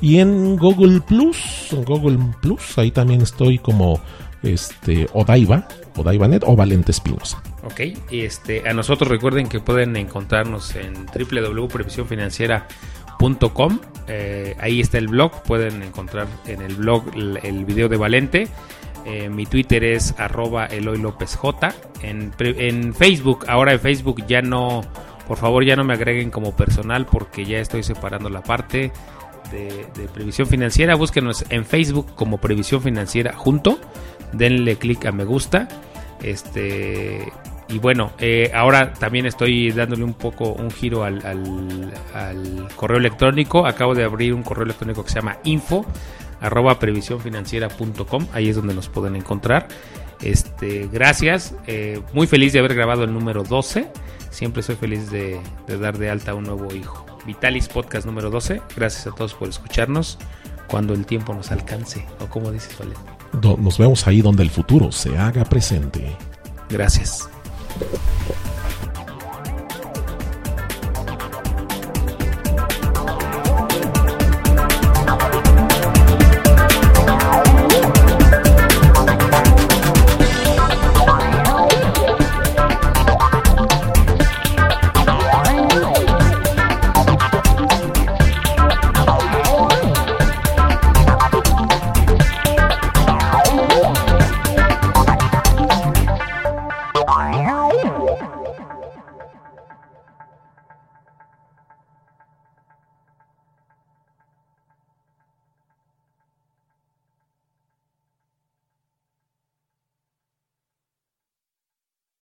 Y 0.00 0.18
en 0.18 0.56
Google 0.56 1.00
Plus, 1.00 1.74
Google 1.86 2.18
Plus, 2.40 2.78
ahí 2.78 2.90
también 2.90 3.22
estoy 3.22 3.58
como 3.58 4.00
este 4.46 5.08
Odaiva, 5.12 5.68
Odaivanet 5.96 6.44
o 6.46 6.56
Valente 6.56 6.92
Espinosa. 6.92 7.42
Ok, 7.64 7.80
este, 8.10 8.68
a 8.68 8.74
nosotros 8.74 9.08
recuerden 9.08 9.48
que 9.48 9.60
pueden 9.60 9.96
encontrarnos 9.96 10.76
en 10.76 11.06
www.previsiónfinanciera.com. 11.06 13.80
ahí 14.60 14.80
está 14.80 14.98
el 14.98 15.08
blog, 15.08 15.42
pueden 15.42 15.82
encontrar 15.82 16.28
en 16.46 16.62
el 16.62 16.76
blog 16.76 17.04
el, 17.14 17.64
video 17.64 17.88
de 17.88 17.96
Valente 17.96 18.48
eh, 19.04 19.28
mi 19.28 19.44
Twitter 19.44 19.84
es 19.84 20.14
arroba 20.18 20.66
Eloy 20.66 20.98
López 20.98 21.36
J. 21.36 21.74
En, 22.02 22.32
en, 22.38 22.94
Facebook, 22.94 23.44
ahora 23.48 23.74
en 23.74 23.80
Facebook 23.80 24.24
ya 24.26 24.40
no, 24.40 24.80
por 25.28 25.36
favor 25.36 25.64
ya 25.64 25.76
no 25.76 25.84
me 25.84 25.94
agreguen 25.94 26.30
como 26.30 26.56
personal 26.56 27.06
porque 27.06 27.44
ya 27.44 27.58
estoy 27.58 27.82
separando 27.82 28.30
la 28.30 28.42
parte 28.42 28.92
de, 29.52 30.08
previsión 30.12 30.46
financiera. 30.46 30.94
Búsquenos 30.94 31.44
en 31.50 31.66
Facebook 31.66 32.14
como 32.14 32.38
previsión 32.38 32.80
financiera 32.80 33.34
junto. 33.34 33.78
Denle 34.32 34.76
clic 34.76 35.04
a 35.06 35.12
me 35.12 35.24
gusta. 35.24 35.68
Este 36.22 37.32
y 37.68 37.78
bueno, 37.78 38.12
eh, 38.18 38.50
ahora 38.54 38.92
también 38.92 39.26
estoy 39.26 39.72
dándole 39.72 40.04
un 40.04 40.14
poco 40.14 40.52
un 40.52 40.70
giro 40.70 41.02
al, 41.04 41.92
correo 42.76 42.98
electrónico. 42.98 43.66
Acabo 43.66 43.94
de 43.94 44.04
abrir 44.04 44.34
un 44.34 44.42
correo 44.42 44.64
electrónico 44.64 45.02
que 45.02 45.10
se 45.10 45.16
llama 45.16 45.38
info 45.44 45.86
arroba 46.40 46.78
previsiónfinanciera.com, 46.78 48.26
ahí 48.34 48.50
es 48.50 48.56
donde 48.56 48.74
nos 48.74 48.88
pueden 48.88 49.16
encontrar. 49.16 49.68
Este, 50.20 50.88
gracias, 50.92 51.54
eh, 51.66 52.00
muy 52.12 52.26
feliz 52.26 52.52
de 52.52 52.58
haber 52.58 52.74
grabado 52.74 53.04
el 53.04 53.12
número 53.14 53.44
12, 53.44 53.88
siempre 54.30 54.62
soy 54.62 54.76
feliz 54.76 55.10
de, 55.10 55.40
dar 55.66 55.96
de 55.96 56.10
alta 56.10 56.32
a 56.32 56.34
un 56.34 56.44
nuevo 56.44 56.74
hijo. 56.74 57.06
Vitalis 57.26 57.68
Podcast 57.68 58.06
número 58.06 58.30
12, 58.30 58.60
gracias 58.76 59.06
a 59.06 59.12
todos 59.12 59.32
por 59.32 59.48
escucharnos 59.48 60.18
cuando 60.66 60.92
el 60.92 61.06
tiempo 61.06 61.32
nos 61.32 61.50
alcance, 61.50 62.06
o 62.20 62.26
como 62.26 62.52
dices, 62.52 62.76
Vale. 62.78 63.13
Nos 63.42 63.78
vemos 63.78 64.06
ahí 64.06 64.22
donde 64.22 64.42
el 64.42 64.50
futuro 64.50 64.92
se 64.92 65.16
haga 65.16 65.44
presente. 65.44 66.16
Gracias. 66.68 67.28